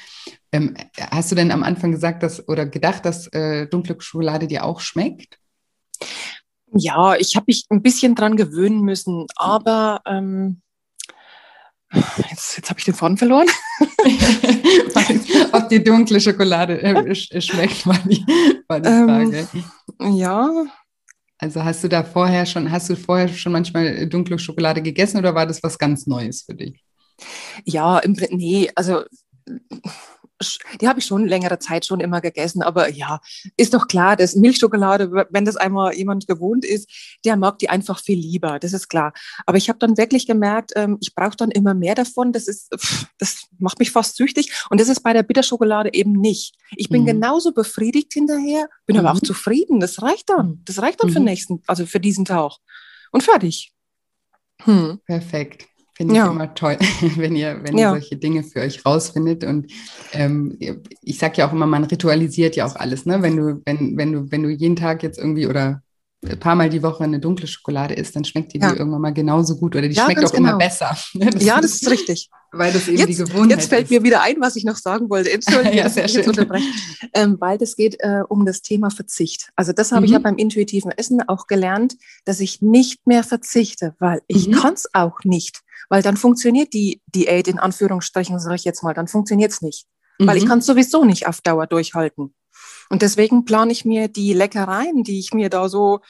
ähm, 0.52 0.76
hast 1.10 1.30
du 1.32 1.34
denn 1.34 1.50
am 1.50 1.64
Anfang 1.64 1.90
gesagt, 1.90 2.22
dass 2.22 2.48
oder 2.48 2.66
gedacht, 2.66 3.04
dass 3.04 3.26
äh, 3.28 3.66
dunkle 3.66 3.96
Schokolade 4.00 4.46
dir 4.46 4.64
auch 4.64 4.80
schmeckt? 4.80 5.38
Ja, 6.72 7.16
ich 7.16 7.34
habe 7.34 7.46
mich 7.48 7.66
ein 7.68 7.82
bisschen 7.82 8.14
dran 8.14 8.36
gewöhnen 8.36 8.82
müssen, 8.82 9.26
aber 9.34 10.00
ähm, 10.06 10.62
jetzt, 12.30 12.56
jetzt 12.56 12.70
habe 12.70 12.78
ich 12.78 12.84
den 12.84 12.94
Faden 12.94 13.16
verloren. 13.16 13.48
Ob 15.52 15.68
die 15.68 15.82
dunkle 15.82 16.20
Schokolade 16.20 16.80
äh, 16.80 16.94
sch- 17.12 17.40
schmeckt, 17.40 17.84
war 17.86 17.98
die, 18.04 18.24
war 18.68 18.78
die 18.80 18.88
Ähm, 18.88 19.08
Frage. 19.08 19.48
Ja, 20.16 20.48
Also 21.40 21.64
hast 21.64 21.82
du 21.82 21.88
da 21.88 22.04
vorher 22.04 22.44
schon, 22.46 22.70
hast 22.70 22.88
du 22.90 22.96
vorher 22.96 23.28
schon 23.28 23.52
manchmal 23.52 24.06
dunkle 24.08 24.38
Schokolade 24.38 24.82
gegessen 24.82 25.18
oder 25.18 25.34
war 25.34 25.46
das 25.46 25.62
was 25.62 25.78
ganz 25.78 26.06
Neues 26.06 26.42
für 26.42 26.54
dich? 26.54 26.84
ja, 27.64 27.98
im, 27.98 28.14
Prin- 28.14 28.36
nee, 28.36 28.70
also 28.74 29.04
die 30.80 30.88
habe 30.88 30.98
ich 31.00 31.04
schon 31.06 31.26
längere 31.26 31.58
Zeit 31.58 31.84
schon 31.84 32.00
immer 32.00 32.20
gegessen, 32.20 32.62
aber 32.62 32.88
ja, 32.88 33.20
ist 33.56 33.74
doch 33.74 33.88
klar, 33.88 34.16
dass 34.16 34.34
Milchschokolade, 34.36 35.10
wenn 35.30 35.44
das 35.44 35.56
einmal 35.56 35.94
jemand 35.94 36.26
gewohnt 36.26 36.64
ist, 36.64 36.90
der 37.24 37.36
mag 37.36 37.58
die 37.58 37.68
einfach 37.68 38.00
viel 38.00 38.18
lieber, 38.18 38.58
das 38.58 38.72
ist 38.72 38.88
klar. 38.88 39.12
Aber 39.46 39.58
ich 39.58 39.68
habe 39.68 39.78
dann 39.78 39.96
wirklich 39.98 40.26
gemerkt, 40.26 40.72
ähm, 40.76 40.96
ich 41.00 41.14
brauche 41.14 41.36
dann 41.36 41.50
immer 41.50 41.74
mehr 41.74 41.94
davon, 41.94 42.32
das 42.32 42.48
ist, 42.48 42.70
pff, 42.74 43.06
das 43.18 43.46
macht 43.58 43.78
mich 43.78 43.90
fast 43.90 44.16
süchtig 44.16 44.52
und 44.70 44.80
das 44.80 44.88
ist 44.88 45.00
bei 45.02 45.12
der 45.12 45.22
Bitterschokolade 45.22 45.92
eben 45.92 46.12
nicht. 46.12 46.54
Ich 46.76 46.88
bin 46.88 47.02
Mhm. 47.02 47.06
genauso 47.06 47.52
befriedigt 47.52 48.12
hinterher, 48.12 48.68
bin 48.86 48.96
aber 48.98 49.10
auch 49.12 49.20
Mhm. 49.22 49.26
zufrieden, 49.26 49.80
das 49.80 50.00
reicht 50.02 50.30
dann, 50.30 50.62
das 50.64 50.80
reicht 50.80 51.02
dann 51.02 51.10
für 51.10 51.20
Mhm. 51.20 51.24
den 51.24 51.30
nächsten, 51.32 51.62
also 51.66 51.84
für 51.86 52.00
diesen 52.00 52.24
Tag 52.24 52.52
und 53.12 53.22
fertig. 53.22 53.72
Hm. 54.64 55.00
Perfekt. 55.06 55.66
Finde 56.00 56.14
ich 56.14 56.18
Ja. 56.20 56.30
immer 56.30 56.54
toll, 56.54 56.78
wenn 57.16 57.36
ihr, 57.36 57.62
wenn 57.62 57.76
Ja. 57.76 57.88
ihr 57.88 58.00
solche 58.00 58.16
Dinge 58.16 58.42
für 58.42 58.60
euch 58.60 58.86
rausfindet. 58.86 59.44
Und 59.44 59.70
ähm, 60.14 60.56
ich 61.02 61.18
sage 61.18 61.34
ja 61.36 61.46
auch 61.46 61.52
immer, 61.52 61.66
man 61.66 61.84
ritualisiert 61.84 62.56
ja 62.56 62.64
auch 62.64 62.74
alles, 62.76 63.04
ne? 63.04 63.20
Wenn 63.20 63.36
du, 63.36 63.60
wenn, 63.66 63.98
wenn 63.98 64.12
du, 64.12 64.30
wenn 64.32 64.42
du 64.42 64.48
jeden 64.48 64.76
Tag 64.76 65.02
jetzt 65.02 65.18
irgendwie 65.18 65.46
oder 65.46 65.82
ein 66.22 66.38
paar 66.38 66.54
Mal 66.54 66.68
die 66.68 66.82
Woche 66.82 67.02
eine 67.04 67.18
dunkle 67.18 67.46
Schokolade 67.46 67.94
isst, 67.94 68.14
dann 68.14 68.24
schmeckt 68.24 68.52
die 68.52 68.58
Ja. 68.58 68.70
dir 68.72 68.78
irgendwann 68.78 69.00
mal 69.00 69.14
genauso 69.14 69.56
gut 69.56 69.74
oder 69.74 69.88
die 69.88 69.94
Ja, 69.94 70.04
schmeckt 70.04 70.24
auch 70.24 70.34
immer 70.34 70.48
genau. 70.52 70.58
besser. 70.58 70.94
ne? 71.14 71.30
Ja, 71.38 71.60
das 71.60 71.72
ist 71.80 71.90
richtig. 71.90 72.28
weil 72.52 72.72
das 72.72 72.88
eben 72.88 73.06
die 73.06 73.12
Jetzt, 73.12 73.18
Gewohnheit 73.30 73.50
jetzt 73.58 73.68
fällt 73.68 73.84
ist. 73.84 73.90
mir 73.90 74.02
wieder 74.02 74.22
ein, 74.22 74.36
was 74.40 74.56
ich 74.56 74.64
noch 74.64 74.76
sagen 74.76 75.08
wollte. 75.08 75.30
Entschuldigung, 75.32 75.72
Ja, 75.78 75.84
dass 75.84 75.96
ich 75.96 76.12
jetzt 76.14 76.28
unterbreche. 76.28 76.66
Ähm, 77.14 77.36
weil 77.40 77.56
das 77.58 77.74
geht 77.76 77.96
äh, 78.00 78.22
um 78.28 78.44
das 78.44 78.60
Thema 78.60 78.90
Verzicht. 78.90 79.50
Also 79.56 79.72
das 79.72 79.92
habe 79.92 80.04
ich 80.04 80.10
Mhm. 80.10 80.14
ja 80.14 80.18
beim 80.18 80.36
intuitiven 80.36 80.90
Essen 80.90 81.22
auch 81.28 81.46
gelernt, 81.46 81.96
dass 82.24 82.40
ich 82.40 82.60
nicht 82.60 83.06
mehr 83.06 83.22
verzichte, 83.24 83.94
weil 84.00 84.20
ich 84.26 84.48
Mhm. 84.48 84.52
kann 84.52 84.74
es 84.74 84.88
auch 84.92 85.20
nicht. 85.24 85.60
Weil 85.88 86.02
dann 86.02 86.16
funktioniert 86.16 86.72
die 86.74 87.00
Diät 87.14 87.48
in 87.48 87.58
Anführungsstrichen, 87.58 88.38
sage 88.40 88.56
ich 88.56 88.64
jetzt 88.64 88.82
mal, 88.82 88.94
dann 88.94 89.08
funktioniert 89.08 89.52
es 89.52 89.62
nicht. 89.62 89.86
mhm. 90.18 90.26
weil 90.26 90.36
ich 90.36 90.44
mhm. 90.44 90.48
kann 90.48 90.60
sowieso 90.60 91.04
nicht 91.04 91.26
auf 91.28 91.40
Dauer 91.40 91.66
durchhalten. 91.66 92.34
Und 92.90 93.02
deswegen 93.02 93.44
plane 93.44 93.72
ich 93.72 93.84
mir 93.84 94.08
die 94.08 94.34
Leckereien, 94.34 95.02
die 95.02 95.18
ich 95.18 95.32
mir 95.32 95.48
da 95.48 95.68
so, 95.68 96.00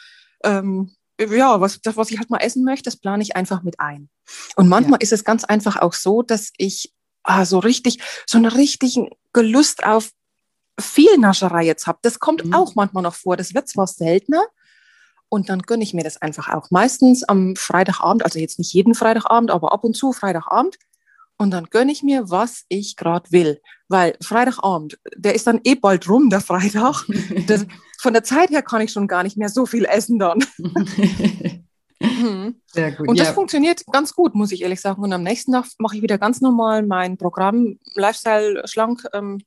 ähm, 0.43 0.93
ja, 1.21 1.61
was, 1.61 1.81
das, 1.81 1.97
was 1.97 2.11
ich 2.11 2.19
halt 2.19 2.31
mal 2.31 2.39
essen 2.39 2.65
möchte, 2.65 2.85
das 2.85 2.97
plane 2.97 3.23
ich 3.23 3.37
einfach 3.37 3.63
mit 3.63 3.79
ein. 3.79 4.09
Und 4.57 4.69
manchmal 4.69 4.99
ja. 5.01 5.03
ist 5.03 5.13
es 5.13 5.25
ganz 5.25 5.45
einfach 5.45 5.77
auch 5.77 5.93
so, 5.93 6.23
dass 6.23 6.51
ich 6.57 6.93
ah, 7.23 7.45
so 7.45 7.59
richtig, 7.59 8.03
so 8.27 8.39
einen 8.39 8.51
richtigen 8.51 9.11
Gelust 9.33 9.85
auf 9.85 10.11
viel 10.81 11.19
Nascherei 11.19 11.65
jetzt 11.65 11.87
habe. 11.87 11.99
Das 12.03 12.19
kommt 12.19 12.45
mhm. 12.45 12.55
auch 12.55 12.75
manchmal 12.75 13.03
noch 13.03 13.15
vor. 13.15 13.37
Das 13.37 13.55
wird 13.55 13.69
zwar 13.69 13.87
seltener, 13.87 14.43
und 15.31 15.49
dann 15.49 15.63
gönne 15.63 15.85
ich 15.85 15.95
mir 15.95 16.03
das 16.03 16.21
einfach 16.21 16.53
auch. 16.53 16.71
Meistens 16.71 17.23
am 17.23 17.55
Freitagabend, 17.57 18.25
also 18.25 18.39
jetzt 18.39 18.59
nicht 18.59 18.75
jeden 18.75 18.95
Freitagabend, 18.95 19.51
aber 19.51 19.73
ab 19.73 19.85
und 19.85 19.97
zu 19.97 20.13
Freitagabend. 20.13 20.77
Und 21.41 21.53
dann 21.53 21.69
gönne 21.71 21.91
ich 21.91 22.03
mir, 22.03 22.29
was 22.29 22.67
ich 22.69 22.97
gerade 22.97 23.33
will. 23.33 23.63
Weil 23.89 24.15
Freitagabend, 24.23 24.99
der 25.17 25.35
ist 25.35 25.47
dann 25.47 25.63
eh 25.65 25.75
bald 25.75 26.07
rum, 26.07 26.29
der 26.29 26.43
Freitag. 26.43 27.07
Das, 27.47 27.67
von 27.99 28.13
der 28.13 28.25
Zeit 28.25 28.51
her 28.51 28.61
kann 28.61 28.83
ich 28.83 28.93
schon 28.93 29.09
gar 29.09 29.23
nicht 29.23 29.39
mehr 29.39 29.49
so 29.49 29.65
viel 29.65 29.87
essen 29.87 30.19
dann. 30.19 30.45
Mhm. 32.03 32.55
Sehr 32.65 32.93
gut. 32.93 33.09
Und 33.09 33.19
das 33.19 33.29
ja. 33.29 33.35
funktioniert 33.35 33.85
ganz 33.93 34.15
gut, 34.15 34.35
muss 34.35 34.53
ich 34.53 34.63
ehrlich 34.63 34.81
sagen. 34.81 35.03
Und 35.03 35.13
am 35.13 35.23
nächsten 35.23 35.53
Tag 35.53 35.67
mache 35.77 35.97
ich 35.97 36.03
wieder 36.03 36.17
ganz 36.17 36.41
normal 36.41 36.83
mein 36.83 37.19
Programm 37.19 37.79
Lifestyle 37.95 38.63
schlank. 38.67 39.05
Ähm, 39.13 39.43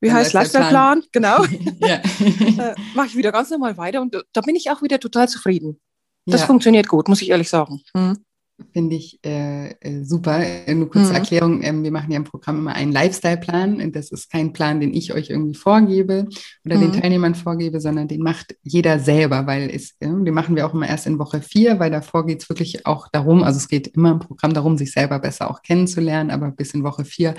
wie 0.00 0.12
heißt 0.12 0.32
Lifestyle-Plan? 0.32 1.04
Genau. 1.12 1.44
äh, 1.80 2.74
mache 2.96 3.06
ich 3.06 3.16
wieder 3.16 3.30
ganz 3.30 3.50
normal 3.50 3.76
weiter 3.76 4.00
und 4.00 4.20
da 4.32 4.40
bin 4.40 4.56
ich 4.56 4.68
auch 4.72 4.82
wieder 4.82 4.98
total 4.98 5.28
zufrieden. 5.28 5.80
Das 6.26 6.40
ja. 6.40 6.46
funktioniert 6.48 6.88
gut, 6.88 7.06
muss 7.06 7.22
ich 7.22 7.30
ehrlich 7.30 7.48
sagen. 7.48 7.80
Mhm. 7.94 8.24
Finde 8.72 8.96
ich 8.96 9.18
äh, 9.24 9.70
äh 9.80 10.04
super. 10.04 10.32
Eine 10.66 10.86
kurze 10.86 11.10
mhm. 11.10 11.14
Erklärung. 11.14 11.62
Ähm, 11.62 11.82
wir 11.82 11.90
machen 11.90 12.10
ja 12.10 12.16
im 12.16 12.24
Programm 12.24 12.58
immer 12.58 12.74
einen 12.74 12.92
Lifestyle-Plan. 12.92 13.92
Das 13.92 14.10
ist 14.10 14.30
kein 14.30 14.52
Plan, 14.52 14.80
den 14.80 14.94
ich 14.94 15.12
euch 15.14 15.30
irgendwie 15.30 15.54
vorgebe 15.54 16.28
oder 16.64 16.76
mhm. 16.76 16.80
den 16.80 17.00
Teilnehmern 17.00 17.34
vorgebe, 17.34 17.80
sondern 17.80 18.08
den 18.08 18.22
macht 18.22 18.56
jeder 18.62 18.98
selber, 18.98 19.46
weil 19.46 19.70
es, 19.70 19.92
äh, 20.00 20.08
den 20.08 20.34
machen 20.34 20.56
wir 20.56 20.66
auch 20.66 20.74
immer 20.74 20.88
erst 20.88 21.06
in 21.06 21.18
Woche 21.18 21.40
vier, 21.42 21.78
weil 21.78 21.90
davor 21.90 22.26
geht 22.26 22.42
es 22.42 22.48
wirklich 22.48 22.86
auch 22.86 23.08
darum, 23.08 23.42
also 23.42 23.56
es 23.56 23.68
geht 23.68 23.88
immer 23.88 24.12
im 24.12 24.18
Programm 24.18 24.54
darum, 24.54 24.78
sich 24.78 24.92
selber 24.92 25.18
besser 25.18 25.50
auch 25.50 25.62
kennenzulernen, 25.62 26.30
aber 26.30 26.50
bis 26.50 26.74
in 26.74 26.82
Woche 26.82 27.04
vier 27.04 27.34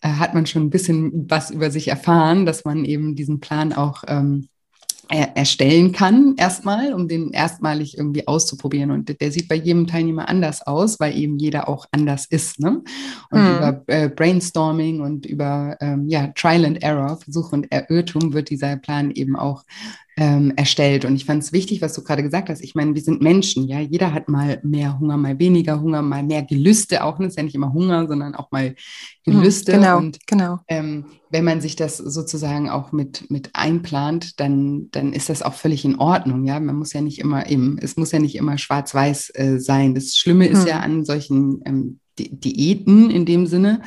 äh, 0.00 0.08
hat 0.08 0.34
man 0.34 0.46
schon 0.46 0.62
ein 0.62 0.70
bisschen 0.70 1.30
was 1.30 1.50
über 1.50 1.70
sich 1.70 1.88
erfahren, 1.88 2.46
dass 2.46 2.64
man 2.64 2.84
eben 2.84 3.14
diesen 3.14 3.40
Plan 3.40 3.72
auch 3.72 4.04
ähm, 4.06 4.48
erstellen 5.08 5.92
kann, 5.92 6.34
erstmal, 6.36 6.94
um 6.94 7.08
den 7.08 7.30
erstmalig 7.30 7.96
irgendwie 7.98 8.26
auszuprobieren. 8.26 8.90
Und 8.90 9.20
der 9.20 9.30
sieht 9.30 9.48
bei 9.48 9.54
jedem 9.54 9.86
Teilnehmer 9.86 10.28
anders 10.28 10.66
aus, 10.66 10.98
weil 11.00 11.16
eben 11.16 11.38
jeder 11.38 11.68
auch 11.68 11.86
anders 11.90 12.26
ist. 12.26 12.60
Ne? 12.60 12.82
Und 13.30 13.40
mhm. 13.40 13.56
über 13.56 13.82
äh, 13.86 14.08
Brainstorming 14.08 15.00
und 15.00 15.26
über 15.26 15.76
ähm, 15.80 16.08
ja, 16.08 16.28
Trial 16.28 16.64
and 16.64 16.82
Error, 16.82 17.18
Versuch 17.18 17.52
und 17.52 17.68
Irrtum 17.70 18.32
wird 18.32 18.50
dieser 18.50 18.76
Plan 18.76 19.10
eben 19.10 19.36
auch 19.36 19.64
ähm, 20.16 20.52
erstellt. 20.56 21.04
Und 21.04 21.16
ich 21.16 21.24
fand 21.24 21.42
es 21.42 21.52
wichtig, 21.52 21.82
was 21.82 21.92
du 21.92 22.04
gerade 22.04 22.22
gesagt 22.22 22.48
hast. 22.48 22.62
Ich 22.62 22.74
meine, 22.74 22.94
wir 22.94 23.02
sind 23.02 23.20
Menschen, 23.20 23.66
ja. 23.66 23.80
Jeder 23.80 24.12
hat 24.12 24.28
mal 24.28 24.60
mehr 24.62 24.98
Hunger, 24.98 25.16
mal 25.16 25.38
weniger 25.38 25.80
Hunger, 25.80 26.02
mal 26.02 26.22
mehr 26.22 26.42
Gelüste 26.42 27.02
auch. 27.02 27.18
Das 27.18 27.28
ist 27.28 27.36
ja 27.36 27.42
nicht 27.42 27.54
immer 27.54 27.72
Hunger, 27.72 28.06
sondern 28.06 28.34
auch 28.34 28.50
mal 28.50 28.74
mhm, 29.26 29.32
Gelüste. 29.32 29.72
Mhm, 29.72 29.80
genau, 29.80 29.98
und 29.98 30.18
genau. 30.26 30.58
Ähm, 30.68 31.06
wenn 31.30 31.44
man 31.44 31.60
sich 31.60 31.74
das 31.74 31.96
sozusagen 31.96 32.70
auch 32.70 32.92
mit, 32.92 33.28
mit 33.28 33.50
einplant, 33.54 34.38
dann, 34.38 34.88
dann 34.92 35.12
ist 35.12 35.30
das 35.30 35.42
auch 35.42 35.54
völlig 35.54 35.84
in 35.84 35.98
Ordnung. 35.98 36.44
Ja, 36.44 36.60
man 36.60 36.76
muss 36.76 36.92
ja 36.92 37.00
nicht 37.00 37.18
immer 37.18 37.50
eben, 37.50 37.76
es 37.80 37.96
muss 37.96 38.12
ja 38.12 38.20
nicht 38.20 38.36
immer 38.36 38.56
schwarz-weiß 38.56 39.32
äh, 39.34 39.58
sein. 39.58 39.96
Das 39.96 40.16
Schlimme 40.16 40.46
ist 40.46 40.62
mhm. 40.62 40.68
ja 40.68 40.80
an 40.80 41.04
solchen 41.04 41.60
ähm, 41.64 41.98
Diäten 42.18 43.10
in 43.10 43.26
dem 43.26 43.46
Sinne, 43.46 43.82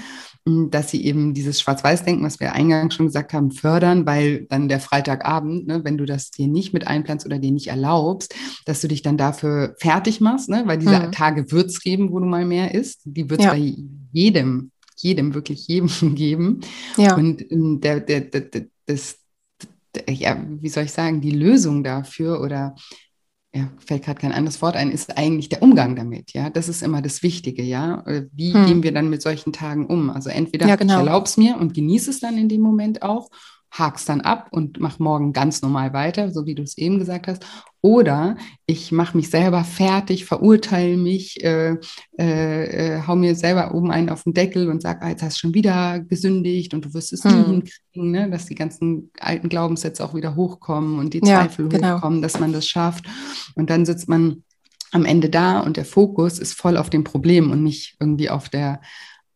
dass 0.69 0.91
sie 0.91 1.05
eben 1.05 1.33
dieses 1.33 1.59
Schwarz-Weiß-Denken, 1.59 2.23
was 2.23 2.39
wir 2.39 2.53
eingangs 2.53 2.95
schon 2.95 3.07
gesagt 3.07 3.33
haben, 3.33 3.51
fördern, 3.51 4.05
weil 4.05 4.45
dann 4.45 4.69
der 4.69 4.79
Freitagabend, 4.79 5.67
ne, 5.67 5.83
wenn 5.83 5.97
du 5.97 6.05
das 6.05 6.31
dir 6.31 6.47
nicht 6.47 6.73
mit 6.73 6.87
einplanst 6.87 7.25
oder 7.25 7.39
dir 7.39 7.51
nicht 7.51 7.67
erlaubst, 7.67 8.35
dass 8.65 8.81
du 8.81 8.87
dich 8.87 9.01
dann 9.01 9.17
dafür 9.17 9.75
fertig 9.79 10.21
machst, 10.21 10.49
ne, 10.49 10.63
weil 10.65 10.77
diese 10.77 10.99
mhm. 10.99 11.11
Tage 11.11 11.51
wird 11.51 11.67
es 11.67 11.81
geben, 11.81 12.11
wo 12.11 12.19
du 12.19 12.25
mal 12.25 12.45
mehr 12.45 12.73
isst. 12.73 13.01
Die 13.05 13.29
wird 13.29 13.39
es 13.41 13.45
ja. 13.45 13.51
bei 13.51 13.75
jedem, 14.11 14.71
jedem, 14.95 15.33
wirklich 15.33 15.67
jedem 15.67 15.89
geben. 16.15 16.61
Ja. 16.97 17.15
Und 17.15 17.51
ähm, 17.51 17.81
der, 17.81 17.99
der, 17.99 18.21
der, 18.21 18.65
das, 18.85 19.17
ja, 20.07 20.41
wie 20.47 20.69
soll 20.69 20.85
ich 20.85 20.91
sagen, 20.91 21.21
die 21.21 21.31
Lösung 21.31 21.83
dafür 21.83 22.41
oder 22.41 22.75
ja, 23.57 23.71
fällt 23.83 24.03
gerade 24.03 24.19
kein 24.19 24.31
anderes 24.31 24.61
Wort 24.61 24.75
ein, 24.75 24.91
ist 24.91 25.17
eigentlich 25.17 25.49
der 25.49 25.63
Umgang 25.63 25.95
damit. 25.95 26.33
Ja, 26.33 26.49
das 26.49 26.69
ist 26.69 26.83
immer 26.83 27.01
das 27.01 27.23
Wichtige. 27.23 27.63
Ja, 27.63 28.03
äh, 28.05 28.27
wie 28.31 28.53
hm. 28.53 28.65
gehen 28.65 28.83
wir 28.83 28.93
dann 28.93 29.09
mit 29.09 29.21
solchen 29.21 29.51
Tagen 29.51 29.87
um? 29.87 30.11
Also 30.11 30.29
entweder 30.29 30.67
ja, 30.67 30.75
genau. 30.75 30.93
ich 30.93 30.99
erlaube 30.99 31.25
es 31.25 31.37
mir 31.37 31.57
und 31.57 31.73
genieße 31.73 32.11
es 32.11 32.19
dann 32.19 32.37
in 32.37 32.49
dem 32.49 32.61
Moment 32.61 33.01
auch 33.01 33.29
hak's 33.71 34.05
dann 34.05 34.21
ab 34.21 34.47
und 34.51 34.79
mach 34.79 34.99
morgen 34.99 35.33
ganz 35.33 35.61
normal 35.61 35.93
weiter, 35.93 36.31
so 36.31 36.45
wie 36.45 36.55
du 36.55 36.63
es 36.63 36.77
eben 36.77 36.99
gesagt 36.99 37.27
hast. 37.27 37.45
Oder 37.81 38.37
ich 38.65 38.91
mache 38.91 39.15
mich 39.15 39.29
selber 39.29 39.63
fertig, 39.63 40.25
verurteile 40.25 40.97
mich, 40.97 41.43
äh, 41.43 41.77
äh, 42.19 42.95
äh, 42.97 43.01
hau 43.05 43.15
mir 43.15 43.35
selber 43.35 43.73
oben 43.73 43.91
einen 43.91 44.09
auf 44.09 44.23
den 44.23 44.33
Deckel 44.33 44.69
und 44.69 44.81
sag, 44.81 45.01
ah, 45.03 45.09
jetzt 45.09 45.21
hast 45.21 45.37
du 45.37 45.39
schon 45.41 45.53
wieder 45.53 45.99
gesündigt 45.99 46.73
und 46.73 46.85
du 46.85 46.93
wirst 46.93 47.13
es 47.13 47.23
hm. 47.23 47.31
nie 47.31 47.45
hinkriegen, 47.45 48.11
ne? 48.11 48.29
dass 48.29 48.45
die 48.47 48.55
ganzen 48.55 49.11
alten 49.19 49.49
Glaubenssätze 49.49 50.03
auch 50.03 50.15
wieder 50.15 50.35
hochkommen 50.35 50.99
und 50.99 51.13
die 51.13 51.21
Zweifel 51.21 51.65
ja, 51.65 51.77
genau. 51.77 51.95
hochkommen, 51.97 52.21
dass 52.21 52.39
man 52.39 52.53
das 52.53 52.67
schafft. 52.67 53.05
Und 53.55 53.69
dann 53.69 53.85
sitzt 53.85 54.09
man 54.09 54.43
am 54.91 55.05
Ende 55.05 55.29
da 55.29 55.59
und 55.59 55.77
der 55.77 55.85
Fokus 55.85 56.39
ist 56.39 56.53
voll 56.53 56.77
auf 56.77 56.89
dem 56.89 57.03
Problem 57.03 57.51
und 57.51 57.63
nicht 57.63 57.97
irgendwie 57.99 58.29
auf 58.29 58.49
der 58.49 58.81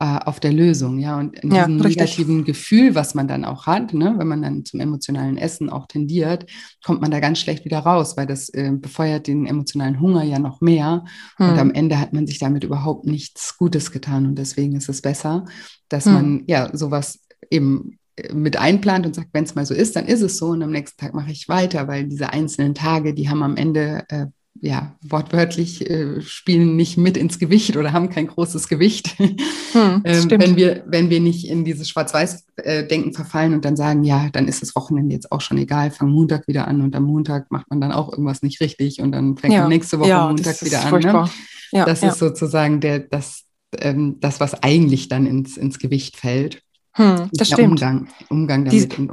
auf 0.02 0.40
der 0.40 0.52
Lösung, 0.52 0.98
ja. 0.98 1.20
Und 1.20 1.38
in 1.40 1.52
ja, 1.52 1.68
diesem 1.68 1.82
richtig. 1.82 2.02
negativen 2.02 2.44
Gefühl, 2.44 2.96
was 2.96 3.14
man 3.14 3.28
dann 3.28 3.46
auch 3.46 3.68
hat, 3.68 3.94
ne, 3.94 4.16
wenn 4.18 4.28
man 4.28 4.42
dann 4.42 4.66
zum 4.66 4.80
emotionalen 4.80 5.38
Essen 5.38 5.70
auch 5.70 5.86
tendiert, 5.86 6.48
kommt 6.84 7.02
man 7.02 7.12
da 7.12 7.20
ganz 7.20 7.40
schlecht 7.40 7.66
wieder 7.66 7.80
raus, 7.80 8.18
weil 8.18 8.26
das 8.26 8.50
äh, 8.50 8.72
befeuert 8.74 9.28
den 9.28 9.46
emotionalen 9.46 10.00
Hunger 10.00 10.24
ja 10.24 10.40
noch 10.40 10.60
mehr. 10.60 11.06
Hm. 11.38 11.50
Und 11.50 11.60
am 11.60 11.72
Ende 11.72 12.00
hat 12.00 12.14
man 12.14 12.26
sich 12.26 12.40
damit 12.40 12.64
überhaupt 12.64 13.06
nichts 13.06 13.58
Gutes 13.58 13.92
getan. 13.92 14.26
Und 14.26 14.40
deswegen 14.40 14.76
ist 14.76 14.90
es 14.90 15.04
besser, 15.04 15.46
dass 15.88 16.06
hm. 16.06 16.14
man 16.14 16.44
ja 16.48 16.76
sowas 16.76 17.20
eben 17.52 18.00
äh, 18.16 18.34
mit 18.34 18.58
einplant 18.58 19.06
und 19.06 19.14
sagt, 19.14 19.30
wenn 19.34 19.44
es 19.44 19.54
mal 19.54 19.68
so 19.68 19.76
ist, 19.76 19.96
dann 19.96 20.08
ist 20.08 20.22
es 20.22 20.38
so 20.38 20.48
und 20.48 20.64
am 20.64 20.72
nächsten 20.72 21.00
Tag 21.00 21.14
mache 21.14 21.32
ich 21.32 21.48
weiter, 21.48 21.88
weil 21.88 22.08
diese 22.08 22.34
einzelnen 22.34 22.74
Tage, 22.74 23.14
die 23.14 23.30
haben 23.30 23.44
am 23.44 23.56
Ende 23.56 24.04
äh, 24.10 24.26
ja, 24.60 24.96
wortwörtlich 25.02 25.90
äh, 25.90 26.22
spielen 26.22 26.76
nicht 26.76 26.98
mit 26.98 27.18
ins 27.18 27.40
Gewicht 27.40 27.78
oder 27.78 27.94
haben 27.94 28.10
kein 28.10 28.28
großes 28.28 28.68
Gewicht. 28.68 29.16
Hm, 29.74 30.02
ähm, 30.04 30.30
wenn, 30.32 30.58
wir, 30.58 30.84
wenn 30.86 31.10
wir 31.10 31.22
nicht 31.22 31.48
in 31.48 31.64
dieses 31.64 31.88
Schwarz-Weiß-Denken 31.88 33.14
verfallen 33.14 33.54
und 33.54 33.64
dann 33.64 33.78
sagen, 33.78 34.04
ja, 34.04 34.28
dann 34.34 34.50
ist 34.50 34.62
das 34.62 34.76
Wochenende 34.76 35.16
jetzt 35.16 35.32
auch 35.32 35.40
schon 35.40 35.58
egal, 35.58 35.92
fang 35.92 36.10
Montag 36.10 36.46
wieder 36.50 36.68
an 36.68 36.82
und 36.82 36.94
am 36.94 37.04
Montag 37.04 37.50
macht 37.52 37.70
man 37.70 37.80
dann 37.80 37.94
auch 37.94 38.12
irgendwas 38.12 38.42
nicht 38.42 38.60
richtig 38.60 39.00
und 39.00 39.14
dann 39.14 39.38
fängt 39.38 39.54
ja. 39.54 39.62
man 39.62 39.70
nächste 39.70 39.98
Woche 39.98 40.10
ja, 40.10 40.28
Montag 40.28 40.62
wieder 40.62 40.84
an. 40.84 41.00
Ne? 41.00 41.30
Ja, 41.72 41.86
das 41.86 42.04
ist 42.04 42.20
sozusagen 42.20 42.82
der, 42.82 43.00
das, 43.00 43.46
ähm, 43.78 44.18
das, 44.20 44.42
was 44.42 44.62
eigentlich 44.62 45.08
dann 45.08 45.26
ins, 45.26 45.56
ins 45.56 45.80
Gewicht 45.80 46.18
fällt. 46.18 46.62
Hm, 46.92 47.30
das 47.32 47.48
der 47.48 47.56
stimmt. 47.56 47.70
Umgang, 47.70 48.10
Umgang 48.28 48.66
damit. 48.66 48.92
Die, 48.92 49.08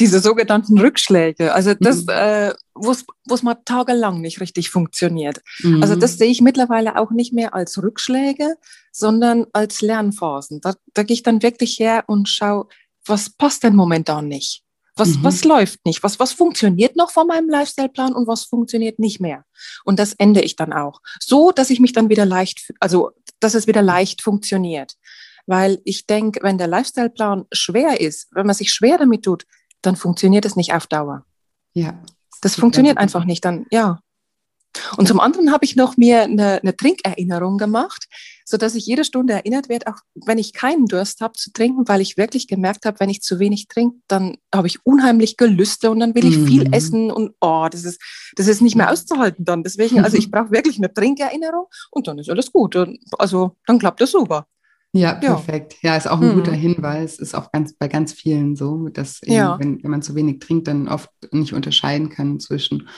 diese 0.00 0.20
sogenannten 0.20 0.78
Rückschläge, 0.78 1.52
also 1.54 1.74
das, 1.74 2.02
mhm. 2.02 2.08
äh, 2.08 2.52
wo 2.74 2.90
es 2.90 3.42
mal 3.42 3.56
tagelang 3.64 4.20
nicht 4.20 4.40
richtig 4.40 4.70
funktioniert. 4.70 5.42
Mhm. 5.60 5.82
Also 5.82 5.94
das 5.94 6.16
sehe 6.16 6.30
ich 6.30 6.40
mittlerweile 6.40 6.96
auch 6.98 7.10
nicht 7.10 7.32
mehr 7.32 7.54
als 7.54 7.80
Rückschläge, 7.82 8.56
sondern 8.90 9.46
als 9.52 9.82
Lernphasen. 9.82 10.60
Da, 10.62 10.74
da 10.94 11.02
gehe 11.02 11.14
ich 11.14 11.22
dann 11.22 11.42
wirklich 11.42 11.78
her 11.78 12.04
und 12.06 12.28
schaue, 12.28 12.66
was 13.04 13.30
passt 13.30 13.62
denn 13.62 13.76
momentan 13.76 14.26
nicht? 14.26 14.64
Was, 14.96 15.16
mhm. 15.16 15.24
was 15.24 15.44
läuft 15.44 15.84
nicht? 15.84 16.02
Was, 16.02 16.18
was 16.18 16.32
funktioniert 16.32 16.96
noch 16.96 17.10
von 17.10 17.26
meinem 17.26 17.48
Lifestyle-Plan 17.48 18.14
und 18.14 18.26
was 18.26 18.44
funktioniert 18.44 18.98
nicht 18.98 19.20
mehr? 19.20 19.44
Und 19.84 19.98
das 19.98 20.14
ende 20.14 20.40
ich 20.40 20.56
dann 20.56 20.72
auch. 20.72 21.00
So, 21.20 21.52
dass 21.52 21.70
ich 21.70 21.80
mich 21.80 21.92
dann 21.92 22.08
wieder 22.08 22.26
leicht, 22.26 22.72
also, 22.80 23.10
dass 23.38 23.54
es 23.54 23.66
wieder 23.66 23.82
leicht 23.82 24.22
funktioniert. 24.22 24.94
Weil 25.46 25.80
ich 25.84 26.06
denke, 26.06 26.40
wenn 26.42 26.58
der 26.58 26.66
Lifestyle-Plan 26.66 27.46
schwer 27.52 28.00
ist, 28.00 28.28
wenn 28.32 28.46
man 28.46 28.54
sich 28.54 28.72
schwer 28.72 28.98
damit 28.98 29.24
tut, 29.24 29.44
dann 29.82 29.96
funktioniert 29.96 30.44
es 30.44 30.56
nicht 30.56 30.72
auf 30.74 30.86
Dauer. 30.86 31.24
Ja. 31.72 32.02
Das 32.42 32.54
funktioniert 32.54 32.98
einfach 32.98 33.24
nicht. 33.24 33.44
Dann, 33.44 33.66
ja. 33.70 34.00
Und 34.96 35.08
zum 35.08 35.20
anderen 35.20 35.52
habe 35.52 35.64
ich 35.64 35.76
noch 35.76 35.96
mir 35.96 36.22
eine, 36.22 36.60
eine 36.62 36.76
Trinkerinnerung 36.76 37.58
gemacht, 37.58 38.06
so 38.44 38.56
dass 38.56 38.74
ich 38.74 38.86
jede 38.86 39.04
Stunde 39.04 39.32
erinnert 39.32 39.68
werde, 39.68 39.88
auch 39.88 39.98
wenn 40.14 40.38
ich 40.38 40.52
keinen 40.52 40.86
Durst 40.86 41.20
habe 41.20 41.32
zu 41.34 41.52
trinken, 41.52 41.88
weil 41.88 42.00
ich 42.00 42.16
wirklich 42.16 42.46
gemerkt 42.46 42.86
habe, 42.86 43.00
wenn 43.00 43.10
ich 43.10 43.20
zu 43.20 43.38
wenig 43.40 43.68
trinke, 43.68 43.98
dann 44.06 44.36
habe 44.54 44.68
ich 44.68 44.84
unheimlich 44.86 45.36
Gelüste 45.36 45.90
und 45.90 46.00
dann 46.00 46.14
will 46.14 46.24
ich 46.24 46.38
mhm. 46.38 46.46
viel 46.46 46.74
essen 46.74 47.10
und 47.10 47.34
oh, 47.40 47.68
das 47.70 47.84
ist, 47.84 48.00
das 48.36 48.46
ist 48.46 48.60
nicht 48.60 48.76
mehr 48.76 48.90
auszuhalten 48.90 49.44
dann. 49.44 49.64
Deswegen, 49.64 50.00
also 50.00 50.16
ich 50.16 50.30
brauche 50.30 50.52
wirklich 50.52 50.78
eine 50.78 50.92
Trinkerinnerung 50.92 51.66
und 51.90 52.06
dann 52.06 52.18
ist 52.18 52.30
alles 52.30 52.52
gut. 52.52 52.76
Und 52.76 52.98
also 53.18 53.56
dann 53.66 53.78
klappt 53.78 54.00
das 54.00 54.12
super. 54.12 54.46
Ja, 54.92 55.14
perfekt. 55.14 55.76
Ja, 55.82 55.96
ist 55.96 56.10
auch 56.10 56.20
ein 56.20 56.30
mhm. 56.30 56.34
guter 56.34 56.52
Hinweis. 56.52 57.18
Ist 57.18 57.34
auch 57.34 57.52
ganz 57.52 57.74
bei 57.74 57.86
ganz 57.86 58.12
vielen 58.12 58.56
so, 58.56 58.88
dass 58.88 59.22
eben, 59.22 59.34
ja. 59.34 59.58
wenn, 59.58 59.82
wenn 59.82 59.90
man 59.90 60.02
zu 60.02 60.14
wenig 60.14 60.40
trinkt, 60.40 60.66
dann 60.66 60.88
oft 60.88 61.10
nicht 61.32 61.52
unterscheiden 61.52 62.08
kann 62.08 62.40
zwischen 62.40 62.88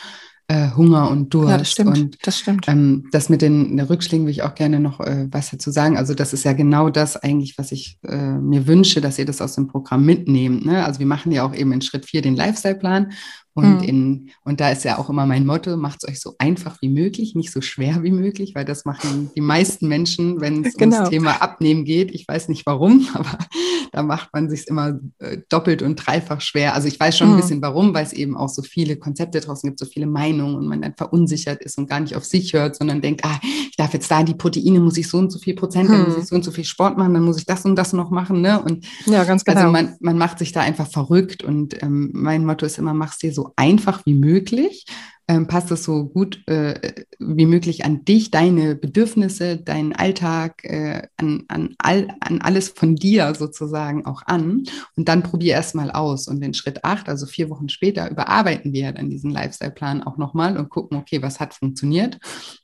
äh, 0.48 0.70
Hunger 0.76 1.11
und 1.11 1.33
Durst. 1.33 1.50
Ja, 1.50 1.59
das 1.59 1.70
stimmt. 1.70 1.98
Und 1.98 2.26
das 2.26 2.38
stimmt. 2.38 2.66
ähm, 2.68 3.09
das 3.12 3.28
mit 3.28 3.42
den, 3.42 3.76
den 3.76 3.87
Rückschlägen 3.87 4.26
will 4.26 4.33
ich 4.33 4.42
auch 4.42 4.55
gerne 4.55 4.81
noch 4.81 5.00
äh, 5.00 5.28
was 5.31 5.50
dazu 5.50 5.70
sagen. 5.70 5.96
Also 5.96 6.14
das 6.14 6.33
ist 6.33 6.44
ja 6.44 6.52
genau 6.52 6.90
das 6.90 7.16
eigentlich, 7.16 7.57
was 7.59 7.72
ich 7.72 7.98
äh, 8.07 8.35
mir 8.35 8.66
wünsche, 8.66 9.00
dass 9.00 9.18
ihr 9.18 9.26
das 9.26 9.40
aus 9.40 9.55
dem 9.55 9.68
Programm 9.68 10.05
mitnehmt. 10.05 10.64
Ne? 10.64 10.85
Also 10.85 10.98
wir 10.98 11.07
machen 11.07 11.33
ja 11.33 11.44
auch 11.44 11.55
eben 11.55 11.72
in 11.72 11.83
Schritt 11.83 12.07
4 12.07 12.22
den 12.22 12.37
Lifestyle-Plan 12.37 13.12
und, 13.55 13.79
mhm. 13.79 13.83
in, 13.83 14.31
und 14.45 14.61
da 14.61 14.71
ist 14.71 14.85
ja 14.85 14.99
auch 14.99 15.11
immer 15.11 15.27
mein 15.27 15.45
Motto, 15.45 15.77
macht 15.77 16.03
es 16.03 16.09
euch 16.09 16.21
so 16.21 16.35
einfach 16.38 16.81
wie 16.81 16.88
möglich, 16.88 17.35
nicht 17.35 17.53
so 17.53 17.61
schwer 17.61 18.03
wie 18.03 18.11
möglich, 18.11 18.55
weil 18.55 18.65
das 18.65 18.87
machen 18.87 19.31
die 19.37 19.43
meisten 19.43 19.88
Menschen, 19.88 20.41
wenn 20.41 20.65
es 20.65 20.75
genau. 20.75 20.97
ums 20.97 21.11
Thema 21.11 21.43
Abnehmen 21.43 21.85
geht. 21.85 22.12
Ich 22.12 22.27
weiß 22.27 22.49
nicht 22.49 22.65
warum, 22.65 23.07
aber 23.15 23.38
da 23.93 24.03
macht 24.03 24.31
man 24.33 24.49
sich 24.49 24.67
immer 24.69 24.99
äh, 25.19 25.38
doppelt 25.51 25.83
und 25.83 25.97
dreifach 25.97 26.41
schwer. 26.41 26.75
Also 26.75 26.88
ich 26.88 26.99
weiß 26.99 27.19
schon 27.19 27.29
mhm. 27.29 27.35
ein 27.35 27.41
bisschen 27.41 27.61
warum, 27.62 27.93
weil 27.93 28.07
es 28.07 28.15
eben 28.15 28.38
auch 28.38 28.49
so 28.49 28.62
viele 28.62 28.97
Konzepte 28.97 29.41
draußen 29.41 29.69
gibt, 29.69 29.79
so 29.79 29.85
viele 29.85 30.07
Meinungen 30.07 30.57
und 30.57 30.67
man 30.67 30.81
dann 30.81 30.95
verunsichert 30.97 31.62
ist 31.62 31.77
und 31.77 31.91
gar 31.91 32.01
nicht 32.01 32.17
auf 32.17 32.25
sich 32.25 32.55
hört, 32.55 32.77
sondern 32.77 33.03
denkt, 33.03 33.23
ah, 33.25 33.38
ich 33.43 33.77
darf 33.77 33.93
jetzt 33.93 34.11
da 34.11 34.23
die 34.23 34.35
Proteine, 34.35 34.81
muss 34.81 34.97
ich 34.97 35.09
so 35.09 35.19
und 35.19 35.31
so 35.31 35.38
viel 35.38 35.55
Prozent, 35.55 35.91
mhm. 35.91 35.93
dann 35.93 36.05
muss 36.05 36.15
ich 36.15 36.21
hm. 36.21 36.27
so 36.27 36.35
und 36.37 36.45
so 36.45 36.53
viel 36.53 36.65
Sport 36.65 36.97
machen, 36.97 37.12
dann 37.12 37.23
muss 37.23 37.38
ich 37.38 37.45
das 37.45 37.67
und 37.67 37.77
das 37.77 37.93
noch 37.93 38.11
machen. 38.11 38.41
Ne? 38.41 38.62
Und 38.62 38.87
ja, 39.05 39.25
ganz 39.25 39.43
also 39.47 39.61
genau. 39.61 39.73
Also 39.73 39.73
man, 39.73 39.97
man 40.01 40.17
macht 40.17 40.38
sich 40.38 40.53
da 40.53 40.61
einfach 40.61 40.87
verrückt 40.87 41.45
und 41.45 41.83
ähm, 41.83 42.11
mein 42.15 42.47
Motto 42.47 42.65
ist 42.65 42.79
immer, 42.79 42.95
mach 42.95 43.12
es 43.12 43.19
dir 43.19 43.33
so 43.33 43.41
einfach 43.57 44.05
wie 44.07 44.14
möglich 44.14 44.87
ähm, 45.33 45.47
passt 45.47 45.71
es 45.71 45.85
so 45.85 46.05
gut 46.05 46.47
äh, 46.47 47.05
wie 47.18 47.47
möglich 47.47 47.87
an 47.87 48.05
dich, 48.05 48.31
deine 48.31 48.75
Bedürfnisse, 48.75 49.57
deinen 49.57 49.95
Alltag, 49.95 50.62
äh, 50.64 51.09
an, 51.16 51.45
an, 51.49 51.75
all, 51.79 52.09
an 52.21 52.42
alles 52.42 52.68
von 52.68 52.97
dir 52.97 53.35
sozusagen 53.35 54.05
auch 54.05 54.23
an. 54.27 54.64
Und 54.95 55.09
dann 55.09 55.23
probier 55.23 55.55
erst 55.55 55.75
mal 55.75 55.90
aus. 55.90 56.29
Und 56.29 56.42
in 56.42 56.53
Schritt 56.53 56.85
8, 56.85 57.09
also 57.09 57.25
vier 57.25 57.49
Wochen 57.49 57.71
später, 57.71 58.11
überarbeiten 58.11 58.75
wir 58.75 58.92
dann 58.92 59.09
diesen 59.09 59.31
Lifestyle-Plan 59.31 60.03
auch 60.03 60.18
nochmal 60.18 60.59
und 60.59 60.68
gucken, 60.68 60.99
okay, 60.99 61.23
was 61.23 61.40
hat 61.40 61.55
funktioniert 61.55 62.18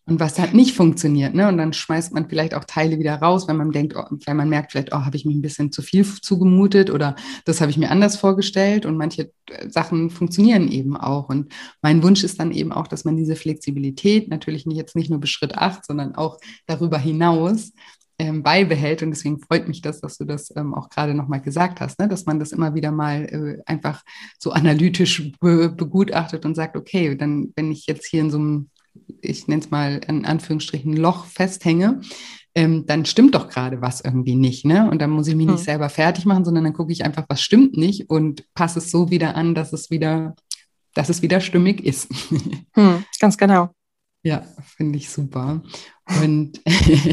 und 0.09 0.21
was 0.21 0.39
hat 0.39 0.55
nicht 0.55 0.75
funktioniert. 0.75 1.35
Ne? 1.35 1.49
Und 1.49 1.59
dann 1.59 1.73
schmeißt 1.73 2.13
man 2.13 2.29
vielleicht 2.29 2.55
auch 2.55 2.65
Teile 2.65 2.99
wieder 2.99 3.15
raus, 3.17 3.49
wenn 3.49 3.57
man 3.57 3.73
denkt, 3.73 3.95
oh, 3.97 4.05
wenn 4.27 4.37
man 4.37 4.49
merkt, 4.49 4.73
vielleicht, 4.73 4.93
oh, 4.93 5.05
habe 5.05 5.17
ich 5.17 5.25
mir 5.25 5.35
ein 5.35 5.43
bisschen 5.43 5.71
zu 5.71 5.83
viel 5.83 6.05
zugemutet 6.05 6.91
oder 6.91 7.15
das 7.45 7.61
habe 7.61 7.71
ich 7.71 7.79
mir 7.79 7.91
anders 7.91 8.17
vorgestellt. 8.17 8.85
Und 8.87 8.97
manche 8.97 9.31
äh, 9.47 9.69
Sachen 9.69 10.11
funktionieren 10.11 10.69
eben 10.69 10.97
auch. 10.97 11.29
Und 11.29 11.53
mein 11.83 12.03
Wunsch 12.03 12.25
ist 12.25 12.41
dann 12.41 12.53
eben 12.53 12.58
auch, 12.73 12.87
dass 12.87 13.05
man 13.05 13.17
diese 13.17 13.37
Flexibilität 13.37 14.29
natürlich 14.29 14.67
nicht 14.67 14.77
jetzt 14.77 14.97
nicht 14.97 15.11
nur 15.11 15.21
bis 15.21 15.31
Schritt 15.31 15.57
8, 15.57 15.85
sondern 15.85 16.15
auch 16.15 16.39
darüber 16.67 16.99
hinaus 16.99 17.73
ähm, 18.19 18.43
beibehält. 18.43 19.03
Und 19.03 19.11
deswegen 19.11 19.39
freut 19.39 19.69
mich 19.69 19.81
das, 19.81 20.01
dass 20.01 20.19
du 20.19 20.25
das 20.25 20.53
ähm, 20.57 20.75
auch 20.75 20.89
gerade 20.89 21.15
nochmal 21.15 21.41
gesagt 21.41 21.81
hast, 21.81 21.99
ne? 22.01 22.09
dass 22.09 22.27
man 22.27 22.39
das 22.39 22.53
immer 22.53 22.75
wieder 22.75 22.91
mal 22.91 23.25
äh, 23.25 23.63
einfach 23.67 24.03
so 24.39 24.51
analytisch 24.51 25.33
be 25.41 25.69
begutachtet 25.69 26.45
und 26.45 26.55
sagt, 26.55 26.77
okay, 26.77 27.17
dann, 27.17 27.53
wenn 27.57 27.71
ich 27.71 27.87
jetzt 27.87 28.07
hier 28.07 28.23
in 28.23 28.31
so 28.31 28.39
einem 28.39 28.71
ich 29.21 29.49
nenne 29.49 29.63
es 29.63 29.71
mal 29.71 30.01
in 30.07 30.25
Anführungsstrichen 30.25 30.97
Loch 30.97 31.27
festhänge, 31.27 32.01
ähm, 32.55 32.87
dann 32.87 33.05
stimmt 33.05 33.35
doch 33.35 33.49
gerade 33.49 33.81
was 33.81 34.01
irgendwie 34.01 34.35
nicht. 34.35 34.65
Ne? 34.65 34.91
Und 34.91 35.01
dann 35.01 35.11
muss 35.11 35.29
ich 35.29 35.37
mich 35.37 35.47
hm. 35.47 35.55
nicht 35.55 35.65
selber 35.65 35.89
fertig 35.89 36.25
machen, 36.25 36.45
sondern 36.45 36.65
dann 36.65 36.73
gucke 36.73 36.93
ich 36.93 37.05
einfach, 37.05 37.25
was 37.29 37.41
stimmt 37.41 37.77
nicht 37.77 38.11
und 38.11 38.45
passe 38.55 38.79
es 38.79 38.91
so 38.91 39.11
wieder 39.11 39.37
an, 39.37 39.55
dass 39.55 39.73
es 39.73 39.91
wieder, 39.91 40.35
dass 40.99 41.09
es 41.09 41.23
wieder 41.23 41.41
stimmig 41.41 41.85
ist. 41.85 42.09
Hm, 42.75 43.05
ganz 43.21 43.37
genau. 43.39 43.71
Ja, 44.23 44.45
finde 44.77 44.99
ich 44.99 45.09
super. 45.09 45.63
Und 46.21 46.61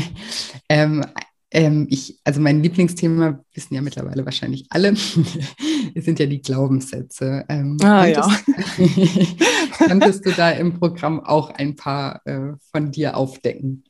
ähm, 0.69 1.05
ähm, 1.51 1.87
ich, 1.89 2.19
also 2.23 2.41
mein 2.41 2.61
Lieblingsthema 2.61 3.39
wissen 3.53 3.75
ja 3.75 3.81
mittlerweile 3.81 4.25
wahrscheinlich 4.25 4.65
alle, 4.69 4.95
sind 5.95 6.19
ja 6.19 6.25
die 6.25 6.41
Glaubenssätze. 6.41 7.45
Ähm, 7.47 7.77
ah 7.83 8.05
konntest, 8.05 8.47
ja. 8.47 9.87
konntest 9.87 10.25
du 10.25 10.31
da 10.31 10.51
im 10.51 10.79
Programm 10.79 11.19
auch 11.19 11.51
ein 11.51 11.75
paar 11.75 12.21
äh, 12.25 12.53
von 12.71 12.91
dir 12.91 13.15
aufdecken? 13.15 13.83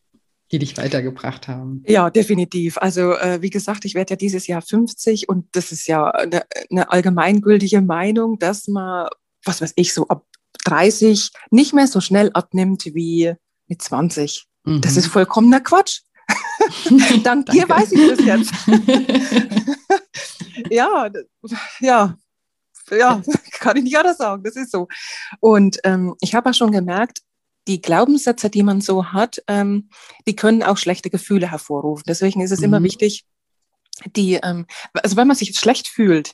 die 0.52 0.60
dich 0.60 0.78
weitergebracht 0.78 1.48
haben. 1.48 1.84
Ja, 1.88 2.10
definitiv. 2.10 2.78
Also 2.78 3.14
äh, 3.14 3.42
wie 3.42 3.50
gesagt, 3.50 3.84
ich 3.84 3.96
werde 3.96 4.12
ja 4.12 4.16
dieses 4.16 4.46
Jahr 4.46 4.62
50 4.62 5.28
und 5.28 5.48
das 5.54 5.72
ist 5.72 5.88
ja 5.88 6.12
eine, 6.12 6.44
eine, 6.70 6.92
allgemeingültige 6.92 7.82
Meinung, 7.82 8.38
dass 8.38 8.68
man, 8.68 9.08
was 9.46 9.62
weiß 9.62 9.74
ich, 9.76 9.94
so 9.94 10.08
ab 10.08 10.26
30 10.66 11.32
nicht 11.52 11.74
mehr 11.74 11.88
so 11.88 12.02
schnell 12.02 12.32
abnimmt 12.34 12.86
wie 12.86 13.34
mit 13.68 13.82
20. 13.82 14.46
Mhm. 14.64 14.82
Das 14.82 14.98
ist 14.98 15.08
vollkommener 15.08 15.62
Quatsch. 15.62 16.02
Dank 17.24 17.46
dir 17.48 17.70
weiß 17.70 17.92
ich 17.92 18.10
das 18.10 18.26
jetzt. 18.26 18.52
ja, 20.72 21.10
ja, 21.80 22.18
ja, 22.92 23.22
kann 23.60 23.78
ich 23.78 23.84
nicht 23.84 23.98
anders 23.98 24.18
sagen. 24.18 24.44
Das 24.44 24.56
ist 24.56 24.72
so. 24.72 24.88
Und 25.40 25.78
ähm, 25.84 26.16
ich 26.22 26.34
habe 26.34 26.50
auch 26.50 26.54
schon 26.54 26.72
gemerkt, 26.72 27.20
die 27.68 27.82
Glaubenssätze, 27.82 28.50
die 28.50 28.64
man 28.64 28.82
so 28.82 29.12
hat, 29.12 29.44
ähm, 29.48 29.90
die 30.28 30.36
können 30.36 30.64
auch 30.64 30.78
schlechte 30.78 31.10
Gefühle 31.10 31.50
hervorrufen. 31.50 32.04
Deswegen 32.08 32.42
ist 32.42 32.52
es 32.52 32.60
mhm. 32.60 32.66
immer 32.66 32.84
wichtig, 32.84 33.26
die, 34.16 34.36
ähm, 34.36 34.66
also 34.94 35.16
wenn 35.16 35.28
man 35.28 35.36
sich 35.36 35.58
schlecht 35.58 35.88
fühlt, 35.88 36.32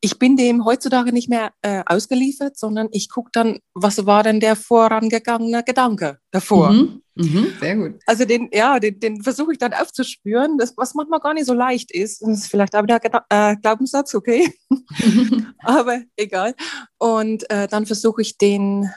ich 0.00 0.18
bin 0.18 0.36
dem 0.36 0.64
heutzutage 0.64 1.12
nicht 1.12 1.28
mehr 1.28 1.52
äh, 1.62 1.82
ausgeliefert, 1.86 2.58
sondern 2.58 2.88
ich 2.92 3.08
gucke 3.08 3.30
dann, 3.32 3.58
was 3.74 4.06
war 4.06 4.22
denn 4.22 4.40
der 4.40 4.56
vorangegangene 4.56 5.62
Gedanke 5.62 6.18
davor. 6.30 6.70
Mhm. 6.70 7.02
Mhm, 7.16 7.52
sehr 7.60 7.76
gut. 7.76 8.00
Also 8.06 8.24
den, 8.24 8.48
ja, 8.52 8.80
den, 8.80 8.98
den 8.98 9.22
versuche 9.22 9.52
ich 9.52 9.58
dann 9.58 9.72
aufzuspüren, 9.72 10.58
das, 10.58 10.76
was 10.76 10.94
manchmal 10.94 11.20
gar 11.20 11.32
nicht 11.32 11.46
so 11.46 11.54
leicht 11.54 11.92
ist. 11.92 12.22
Das 12.22 12.30
ist 12.30 12.46
vielleicht 12.48 12.74
auch 12.74 12.82
wieder 12.82 13.00
äh, 13.28 13.56
Glaubenssatz, 13.56 14.14
okay. 14.14 14.52
Aber 15.62 16.02
egal. 16.16 16.54
Und 16.98 17.48
äh, 17.50 17.68
dann 17.68 17.86
versuche 17.86 18.22
ich 18.22 18.36
den 18.36 18.90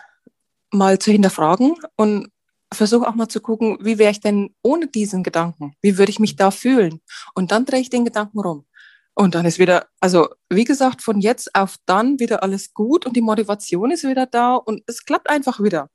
mal 0.71 0.99
zu 0.99 1.11
hinterfragen 1.11 1.75
und 1.95 2.29
versuche 2.73 3.07
auch 3.07 3.15
mal 3.15 3.29
zu 3.29 3.39
gucken, 3.39 3.77
wie 3.81 3.97
wäre 3.97 4.11
ich 4.11 4.19
denn 4.19 4.53
ohne 4.61 4.87
diesen 4.87 5.23
Gedanken? 5.23 5.73
Wie 5.81 5.97
würde 5.97 6.09
ich 6.09 6.19
mich 6.19 6.35
da 6.35 6.51
fühlen? 6.51 7.01
Und 7.33 7.51
dann 7.51 7.65
drehe 7.65 7.79
ich 7.79 7.89
den 7.89 8.05
Gedanken 8.05 8.39
rum. 8.39 8.65
Und 9.13 9.33
dann 9.33 9.45
ist 9.45 9.57
wieder, 9.57 9.87
also 9.99 10.29
wie 10.49 10.63
gesagt, 10.63 11.01
von 11.01 11.19
jetzt 11.19 11.55
auf 11.55 11.77
dann 11.85 12.19
wieder 12.19 12.43
alles 12.43 12.73
gut 12.73 13.05
und 13.05 13.15
die 13.15 13.21
Motivation 13.21 13.89
ist 13.89 14.03
wieder 14.03 14.27
da 14.27 14.55
und 14.55 14.83
es 14.85 15.05
klappt 15.05 15.29
einfach 15.29 15.61
wieder. 15.61 15.89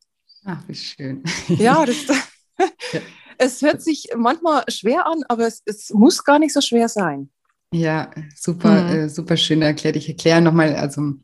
Ach, 0.45 0.59
wie 0.67 0.75
schön. 0.75 1.23
Ja, 1.47 1.87
das, 1.87 2.05
ja. 2.07 2.17
es 3.39 3.63
hört 3.63 3.81
sich 3.81 4.09
manchmal 4.17 4.65
schwer 4.69 5.07
an, 5.07 5.23
aber 5.29 5.47
es, 5.47 5.63
es 5.67 5.91
muss 5.91 6.25
gar 6.25 6.39
nicht 6.39 6.53
so 6.53 6.61
schwer 6.61 6.89
sein. 6.89 7.31
Ja, 7.73 8.11
super, 8.35 8.83
mhm. 8.83 8.89
äh, 8.91 9.09
super 9.09 9.37
schön 9.37 9.63
erklärt. 9.63 9.97
Ich 9.97 10.09
erkläre 10.09 10.41
nochmal, 10.41 10.75
also 10.75 11.15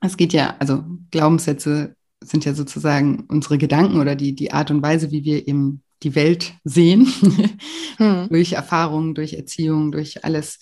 es 0.00 0.16
geht 0.16 0.32
ja, 0.32 0.54
also 0.58 0.84
Glaubenssätze 1.10 1.96
sind 2.22 2.44
ja 2.44 2.54
sozusagen 2.54 3.24
unsere 3.28 3.58
Gedanken 3.58 4.00
oder 4.00 4.16
die, 4.16 4.34
die 4.34 4.52
Art 4.52 4.70
und 4.70 4.82
Weise, 4.82 5.10
wie 5.10 5.24
wir 5.24 5.46
eben 5.46 5.82
die 6.02 6.14
Welt 6.14 6.54
sehen, 6.64 7.06
hm. 7.96 8.28
durch 8.28 8.52
Erfahrungen, 8.52 9.14
durch 9.14 9.34
Erziehung, 9.34 9.92
durch 9.92 10.24
alles, 10.24 10.58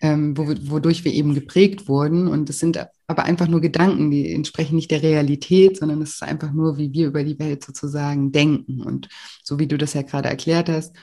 ähm, 0.00 0.36
wo, 0.36 0.46
wodurch 0.70 1.04
wir 1.04 1.12
eben 1.12 1.34
geprägt 1.34 1.88
wurden. 1.88 2.26
Und 2.26 2.50
es 2.50 2.58
sind 2.58 2.84
aber 3.06 3.24
einfach 3.24 3.48
nur 3.48 3.60
Gedanken, 3.60 4.10
die 4.10 4.32
entsprechen 4.32 4.76
nicht 4.76 4.90
der 4.90 5.02
Realität, 5.02 5.78
sondern 5.78 6.02
es 6.02 6.14
ist 6.14 6.22
einfach 6.22 6.52
nur, 6.52 6.78
wie 6.78 6.92
wir 6.92 7.08
über 7.08 7.22
die 7.22 7.38
Welt 7.38 7.64
sozusagen 7.64 8.32
denken. 8.32 8.82
Und 8.82 9.08
so 9.42 9.58
wie 9.58 9.66
du 9.66 9.78
das 9.78 9.94
ja 9.94 10.02
gerade 10.02 10.28
erklärt 10.28 10.68
hast, 10.68 10.96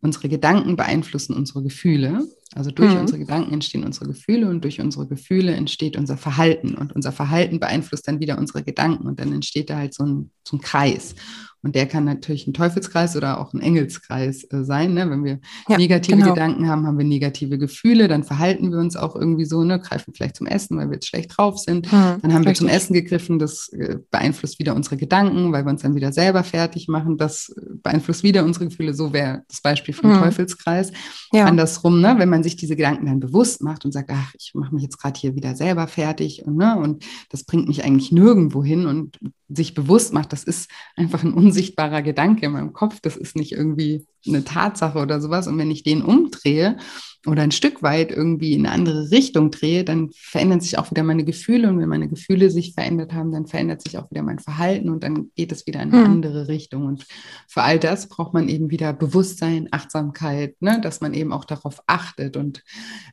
unsere 0.00 0.28
Gedanken 0.28 0.76
beeinflussen 0.76 1.34
unsere 1.34 1.62
Gefühle. 1.62 2.26
Also 2.54 2.72
durch 2.72 2.92
mhm. 2.92 3.00
unsere 3.00 3.20
Gedanken 3.20 3.52
entstehen 3.52 3.84
unsere 3.84 4.06
Gefühle 4.06 4.48
und 4.48 4.64
durch 4.64 4.80
unsere 4.80 5.06
Gefühle 5.06 5.54
entsteht 5.54 5.96
unser 5.96 6.16
Verhalten. 6.16 6.74
Und 6.74 6.92
unser 6.92 7.12
Verhalten 7.12 7.60
beeinflusst 7.60 8.08
dann 8.08 8.18
wieder 8.18 8.38
unsere 8.38 8.64
Gedanken 8.64 9.06
und 9.06 9.20
dann 9.20 9.32
entsteht 9.32 9.70
da 9.70 9.76
halt 9.76 9.94
so 9.94 10.04
ein, 10.04 10.30
so 10.42 10.56
ein 10.56 10.60
Kreis. 10.60 11.14
Und 11.62 11.74
der 11.74 11.86
kann 11.86 12.04
natürlich 12.04 12.46
ein 12.46 12.54
Teufelskreis 12.54 13.16
oder 13.16 13.38
auch 13.38 13.52
ein 13.52 13.60
Engelskreis 13.60 14.44
äh, 14.44 14.64
sein. 14.64 14.94
Ne? 14.94 15.10
Wenn 15.10 15.24
wir 15.24 15.40
ja, 15.68 15.76
negative 15.76 16.16
genau. 16.16 16.32
Gedanken 16.32 16.68
haben, 16.68 16.86
haben 16.86 16.96
wir 16.96 17.04
negative 17.04 17.58
Gefühle, 17.58 18.08
dann 18.08 18.24
verhalten 18.24 18.70
wir 18.70 18.78
uns 18.78 18.96
auch 18.96 19.14
irgendwie 19.14 19.44
so, 19.44 19.62
ne? 19.62 19.78
greifen 19.78 20.14
vielleicht 20.14 20.36
zum 20.36 20.46
Essen, 20.46 20.78
weil 20.78 20.88
wir 20.88 20.94
jetzt 20.94 21.08
schlecht 21.08 21.36
drauf 21.36 21.58
sind. 21.58 21.92
Hm, 21.92 22.16
dann 22.22 22.32
haben 22.32 22.44
richtig. 22.44 22.46
wir 22.46 22.54
zum 22.54 22.68
Essen 22.68 22.94
gegriffen, 22.94 23.38
das 23.38 23.68
äh, 23.68 23.98
beeinflusst 24.10 24.58
wieder 24.58 24.74
unsere 24.74 24.96
Gedanken, 24.96 25.52
weil 25.52 25.66
wir 25.66 25.70
uns 25.70 25.82
dann 25.82 25.94
wieder 25.94 26.12
selber 26.12 26.44
fertig 26.44 26.88
machen. 26.88 27.18
Das 27.18 27.54
beeinflusst 27.82 28.22
wieder 28.22 28.44
unsere 28.44 28.66
Gefühle. 28.68 28.94
So 28.94 29.12
wäre 29.12 29.42
das 29.48 29.60
Beispiel 29.60 29.92
vom 29.92 30.14
hm. 30.14 30.22
Teufelskreis. 30.22 30.92
Ja. 31.32 31.44
Andersrum, 31.44 32.00
ne? 32.00 32.14
wenn 32.16 32.30
man 32.30 32.39
sich 32.42 32.56
diese 32.56 32.76
Gedanken 32.76 33.06
dann 33.06 33.20
bewusst 33.20 33.62
macht 33.62 33.84
und 33.84 33.92
sagt, 33.92 34.10
ach, 34.12 34.34
ich 34.38 34.52
mache 34.54 34.74
mich 34.74 34.82
jetzt 34.82 34.98
gerade 34.98 35.18
hier 35.18 35.34
wieder 35.34 35.54
selber 35.54 35.86
fertig 35.86 36.44
und, 36.46 36.56
ne? 36.56 36.78
und 36.78 37.04
das 37.30 37.44
bringt 37.44 37.68
mich 37.68 37.84
eigentlich 37.84 38.12
nirgendwo 38.12 38.64
hin 38.64 38.86
und 38.86 39.18
sich 39.52 39.74
bewusst 39.74 40.12
macht, 40.12 40.32
das 40.32 40.44
ist 40.44 40.70
einfach 40.96 41.22
ein 41.22 41.34
unsichtbarer 41.34 42.02
Gedanke 42.02 42.46
in 42.46 42.52
meinem 42.52 42.72
Kopf, 42.72 43.00
das 43.00 43.16
ist 43.16 43.36
nicht 43.36 43.52
irgendwie 43.52 44.06
eine 44.26 44.44
Tatsache 44.44 44.98
oder 44.98 45.20
sowas. 45.20 45.46
Und 45.46 45.58
wenn 45.58 45.70
ich 45.70 45.82
den 45.82 46.02
umdrehe 46.02 46.76
oder 47.26 47.42
ein 47.42 47.50
Stück 47.50 47.82
weit 47.82 48.10
irgendwie 48.10 48.54
in 48.54 48.66
eine 48.66 48.74
andere 48.74 49.10
Richtung 49.10 49.50
drehe, 49.50 49.84
dann 49.84 50.10
verändern 50.12 50.60
sich 50.60 50.78
auch 50.78 50.90
wieder 50.90 51.02
meine 51.02 51.24
Gefühle. 51.24 51.68
Und 51.68 51.78
wenn 51.78 51.88
meine 51.88 52.08
Gefühle 52.08 52.50
sich 52.50 52.72
verändert 52.72 53.12
haben, 53.12 53.30
dann 53.30 53.46
verändert 53.46 53.82
sich 53.82 53.98
auch 53.98 54.10
wieder 54.10 54.22
mein 54.22 54.38
Verhalten 54.38 54.88
und 54.88 55.04
dann 55.04 55.30
geht 55.36 55.52
es 55.52 55.66
wieder 55.66 55.82
in 55.82 55.92
eine 55.92 56.04
hm. 56.04 56.12
andere 56.12 56.48
Richtung. 56.48 56.86
Und 56.86 57.06
für 57.46 57.62
all 57.62 57.78
das 57.78 58.08
braucht 58.08 58.32
man 58.32 58.48
eben 58.48 58.70
wieder 58.70 58.92
Bewusstsein, 58.92 59.68
Achtsamkeit, 59.70 60.60
ne? 60.60 60.80
dass 60.80 61.00
man 61.00 61.12
eben 61.12 61.32
auch 61.32 61.44
darauf 61.44 61.82
achtet. 61.86 62.36
Und 62.36 62.62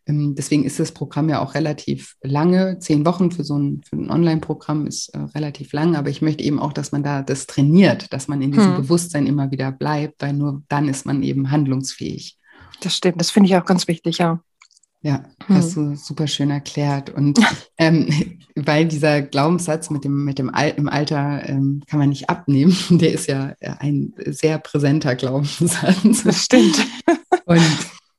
ähm, 0.06 0.36
deswegen 0.36 0.64
ist 0.64 0.80
das 0.80 0.94
Programm 0.94 1.28
ja 1.30 1.42
auch 1.42 1.54
relativ 1.54 2.16
lange. 2.22 2.80
Zehn 2.80 3.06
Wochen 3.06 3.32
für 3.32 3.44
so 3.44 3.58
ein, 3.58 3.82
ein 3.92 4.10
Online-Programm 4.10 4.88
ist 4.88 5.10
äh, 5.10 5.20
relativ 5.36 5.74
lang, 5.74 5.96
aber 5.96 6.10
ich 6.10 6.22
möchte 6.28 6.44
eben 6.44 6.60
auch, 6.60 6.74
dass 6.74 6.92
man 6.92 7.04
da 7.04 7.22
das 7.22 7.48
trainiert, 7.48 8.12
dass 8.12 8.28
man 8.28 8.42
in 8.42 8.52
diesem 8.52 8.76
hm. 8.76 8.82
Bewusstsein 8.82 9.28
immer 9.28 9.50
wieder 9.50 9.72
bleibt, 9.72 10.22
weil 10.22 10.34
nur 10.34 10.62
dann 10.68 10.90
ist 10.90 11.06
man 11.06 11.24
eben 11.24 11.52
handlungsfähig. 11.52 12.38
Das 12.82 12.98
stimmt, 12.98 13.22
das 13.22 13.32
finde 13.32 13.50
ich 13.50 13.56
auch 13.56 13.66
ganz 13.66 13.88
wichtig, 13.88 14.18
ja. 14.18 14.42
Ja, 15.02 15.24
hast 15.48 15.76
hm. 15.78 15.92
du 15.92 15.96
super 15.96 16.28
schön 16.28 16.50
erklärt. 16.50 17.10
Und 17.10 17.40
ähm, 17.78 18.10
weil 18.56 18.88
dieser 18.88 19.22
Glaubenssatz 19.22 19.90
mit 19.90 20.04
dem, 20.04 20.26
mit 20.26 20.38
dem 20.38 20.54
Al 20.54 20.74
im 20.76 20.90
Alter 20.90 21.48
ähm, 21.48 21.82
kann 21.88 22.00
man 22.00 22.10
nicht 22.10 22.30
abnehmen, 22.30 22.76
der 22.90 23.14
ist 23.14 23.28
ja 23.28 23.56
ein 23.80 24.14
sehr 24.26 24.58
präsenter 24.58 25.16
Glaubenssatz. 25.16 26.24
Das 26.24 26.44
stimmt. 26.44 26.86
Und 27.46 27.62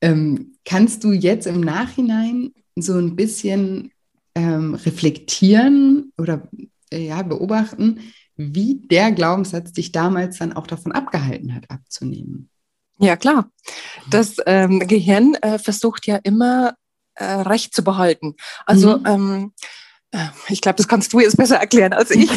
ähm, 0.01 0.53
kannst 0.65 1.05
du 1.05 1.13
jetzt 1.13 1.47
im 1.47 1.61
Nachhinein 1.61 2.53
so 2.77 2.95
ein 2.95 3.17
bisschen 3.17 3.91
ähm, 4.35 4.75
reflektieren 4.75 6.13
oder 6.17 6.49
äh, 6.57 6.69
ja, 6.93 7.23
beobachten, 7.23 8.01
wie 8.37 8.81
der 8.87 9.13
Glaubenssatz 9.13 9.73
dich 9.73 9.93
damals 9.93 10.39
dann 10.39 10.53
auch 10.53 10.67
davon 10.67 10.93
abgehalten 10.93 11.55
hat, 11.55 11.71
abzunehmen? 11.71 12.51
Ja, 12.99 13.17
klar. 13.17 13.51
Das 14.11 14.37
ähm, 14.47 14.81
Gehirn 14.81 15.35
äh, 15.43 15.59
versucht 15.59 16.07
ja 16.07 16.17
immer 16.17 16.75
äh, 17.15 17.25
Recht 17.25 17.75
zu 17.75 17.83
behalten. 17.83 18.35
Also 18.67 18.99
mhm. 18.99 19.07
ähm, 19.07 19.53
äh, 20.13 20.29
ich 20.49 20.61
glaube, 20.61 20.77
das 20.77 20.89
kannst 20.89 21.13
du 21.13 21.21
jetzt 21.21 21.37
besser 21.37 21.57
erklären 21.57 21.93
als 21.93 22.11
ich. 22.11 22.31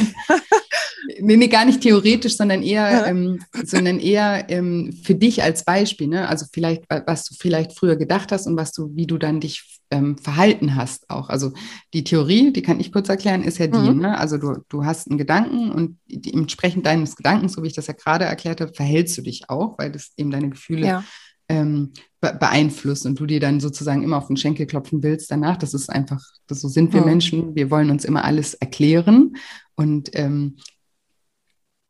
nee, 1.20 1.38
nee, 1.38 1.48
gar 1.48 1.66
nicht 1.66 1.82
theoretisch, 1.82 2.38
sondern 2.38 2.62
eher, 2.64 2.92
ja. 2.92 3.06
ähm, 3.08 3.44
sondern 3.64 4.00
eher 4.00 4.50
ähm, 4.50 4.94
für 5.04 5.16
dich 5.16 5.42
als 5.42 5.64
Beispiel. 5.64 6.08
Ne? 6.08 6.28
Also 6.28 6.46
vielleicht, 6.52 6.84
was 6.90 7.26
du 7.26 7.36
vielleicht 7.40 7.78
früher 7.78 7.96
gedacht 7.96 8.32
hast 8.32 8.48
und 8.48 8.58
was 8.58 8.72
du, 8.72 8.96
wie 8.96 9.08
du 9.08 9.18
dann 9.18 9.40
dich 9.40 9.81
ähm, 9.92 10.18
verhalten 10.18 10.76
hast 10.76 11.10
auch. 11.10 11.30
Also 11.30 11.52
die 11.94 12.04
Theorie, 12.04 12.52
die 12.52 12.62
kann 12.62 12.80
ich 12.80 12.92
kurz 12.92 13.10
erklären, 13.10 13.44
ist 13.44 13.60
ja 13.60 13.68
die. 13.68 13.78
Mhm. 13.78 14.00
Ne? 14.00 14.18
Also 14.18 14.38
du, 14.38 14.64
du 14.70 14.86
hast 14.86 15.10
einen 15.10 15.18
Gedanken 15.18 15.72
und 15.72 16.00
die, 16.08 16.34
entsprechend 16.34 16.86
deines 16.86 17.16
Gedankens, 17.16 17.54
so 17.54 17.64
wie 17.64 17.68
ich 17.68 17.76
das 17.76 17.88
ja 17.88 17.94
gerade 17.94 18.26
erklärt 18.26 18.62
habe, 18.62 18.74
verhältst 18.74 19.18
du 19.18 19.22
dich 19.22 19.50
auch, 19.50 19.78
weil 19.78 19.92
das 19.92 20.14
eben 20.18 20.32
deine 20.32 20.50
Gefühle 20.50 20.88
ja. 20.88 21.04
ähm, 21.50 21.92
be 22.22 22.36
beeinflusst 22.40 23.06
und 23.06 23.20
du 23.20 23.26
dir 23.26 23.40
dann 23.40 23.60
sozusagen 23.60 24.04
immer 24.04 24.18
auf 24.18 24.28
den 24.28 24.38
Schenkel 24.38 24.66
klopfen 24.66 25.04
willst 25.04 25.30
danach. 25.30 25.58
Das 25.58 25.74
ist 25.74 25.90
einfach, 25.90 26.24
das, 26.48 26.62
so 26.62 26.70
sind 26.70 26.94
wir 26.94 27.02
mhm. 27.02 27.08
Menschen. 27.08 27.56
Wir 27.56 27.70
wollen 27.70 27.92
uns 27.92 28.06
immer 28.06 28.24
alles 28.24 28.54
erklären 28.54 29.36
und 29.76 30.10
ähm, 30.14 30.56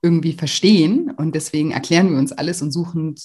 irgendwie 0.01 0.33
verstehen 0.33 1.11
und 1.15 1.35
deswegen 1.35 1.71
erklären 1.71 2.09
wir 2.09 2.17
uns 2.17 2.31
alles 2.31 2.61
und 2.61 2.71
suchen, 2.71 3.15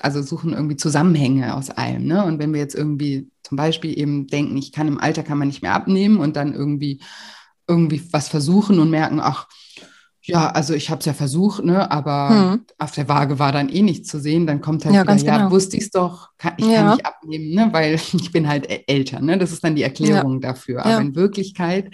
also 0.00 0.22
suchen 0.22 0.54
irgendwie 0.54 0.76
Zusammenhänge 0.76 1.54
aus 1.54 1.68
allem. 1.68 2.06
Ne? 2.06 2.24
Und 2.24 2.38
wenn 2.38 2.52
wir 2.52 2.60
jetzt 2.60 2.74
irgendwie 2.74 3.28
zum 3.42 3.56
Beispiel 3.56 3.98
eben 3.98 4.26
denken, 4.26 4.56
ich 4.56 4.72
kann 4.72 4.88
im 4.88 4.98
Alter 4.98 5.22
kann 5.22 5.36
man 5.36 5.48
nicht 5.48 5.60
mehr 5.60 5.74
abnehmen 5.74 6.18
und 6.18 6.36
dann 6.36 6.54
irgendwie 6.54 7.02
irgendwie 7.68 8.02
was 8.10 8.28
versuchen 8.28 8.78
und 8.78 8.90
merken, 8.90 9.20
ach 9.20 9.48
ja, 10.24 10.50
also 10.50 10.72
ich 10.72 10.88
habe 10.88 11.00
es 11.00 11.06
ja 11.06 11.14
versucht, 11.14 11.64
ne, 11.64 11.90
aber 11.90 12.52
hm. 12.52 12.66
auf 12.78 12.92
der 12.92 13.08
Waage 13.08 13.40
war 13.40 13.50
dann 13.50 13.68
eh 13.68 13.82
nichts 13.82 14.08
zu 14.08 14.20
sehen. 14.20 14.46
Dann 14.46 14.60
kommt 14.60 14.84
halt 14.84 14.94
ja, 14.94 15.02
wieder, 15.02 15.16
ja, 15.16 15.38
genau. 15.38 15.50
wusste 15.50 15.76
ich 15.76 15.84
es 15.84 15.90
doch, 15.90 16.28
kann, 16.38 16.54
ich 16.58 16.66
ja. 16.66 16.76
kann 16.76 16.90
nicht 16.92 17.06
abnehmen, 17.06 17.54
ne, 17.54 17.68
weil 17.72 17.94
ich 18.12 18.30
bin 18.30 18.48
halt 18.48 18.68
älter. 18.86 19.20
Ne? 19.20 19.36
Das 19.36 19.52
ist 19.52 19.64
dann 19.64 19.74
die 19.74 19.82
Erklärung 19.82 20.34
ja. 20.34 20.50
dafür. 20.50 20.86
Aber 20.86 21.00
in 21.00 21.16
Wirklichkeit 21.16 21.92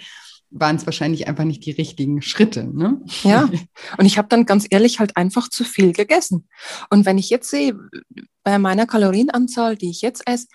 waren 0.51 0.75
es 0.75 0.85
wahrscheinlich 0.85 1.27
einfach 1.27 1.43
nicht 1.43 1.65
die 1.65 1.71
richtigen 1.71 2.21
Schritte. 2.21 2.63
Ne? 2.63 3.01
Ja, 3.23 3.49
und 3.97 4.05
ich 4.05 4.17
habe 4.17 4.27
dann 4.27 4.45
ganz 4.45 4.65
ehrlich 4.69 4.99
halt 4.99 5.15
einfach 5.15 5.49
zu 5.49 5.63
viel 5.63 5.93
gegessen. 5.93 6.47
Und 6.89 7.05
wenn 7.05 7.17
ich 7.17 7.29
jetzt 7.29 7.49
sehe, 7.49 7.77
bei 8.43 8.57
meiner 8.57 8.87
Kalorienanzahl, 8.87 9.75
die 9.75 9.89
ich 9.89 10.01
jetzt 10.01 10.27
esse, 10.27 10.47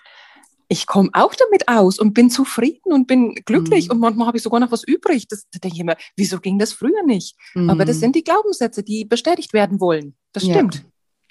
ich 0.67 0.87
komme 0.87 1.09
auch 1.13 1.35
damit 1.35 1.67
aus 1.67 1.99
und 1.99 2.13
bin 2.13 2.31
zufrieden 2.31 2.91
und 2.91 3.05
bin 3.05 3.35
glücklich 3.45 3.85
mhm. 3.85 3.91
und 3.91 3.99
manchmal 3.99 4.27
habe 4.27 4.37
ich 4.37 4.43
sogar 4.43 4.59
noch 4.59 4.71
was 4.71 4.83
übrig. 4.83 5.27
Das, 5.27 5.45
da 5.51 5.59
denke 5.59 5.75
ich 5.75 5.81
immer, 5.81 5.95
wieso 6.17 6.39
ging 6.39 6.57
das 6.57 6.73
früher 6.73 7.03
nicht? 7.05 7.37
Mhm. 7.53 7.69
Aber 7.69 7.85
das 7.85 7.97
mhm. 7.97 8.01
sind 8.01 8.15
die 8.15 8.23
Glaubenssätze, 8.23 8.83
die 8.83 9.05
bestätigt 9.05 9.53
werden 9.53 9.79
wollen. 9.79 10.15
Das 10.33 10.43
stimmt. 10.43 10.83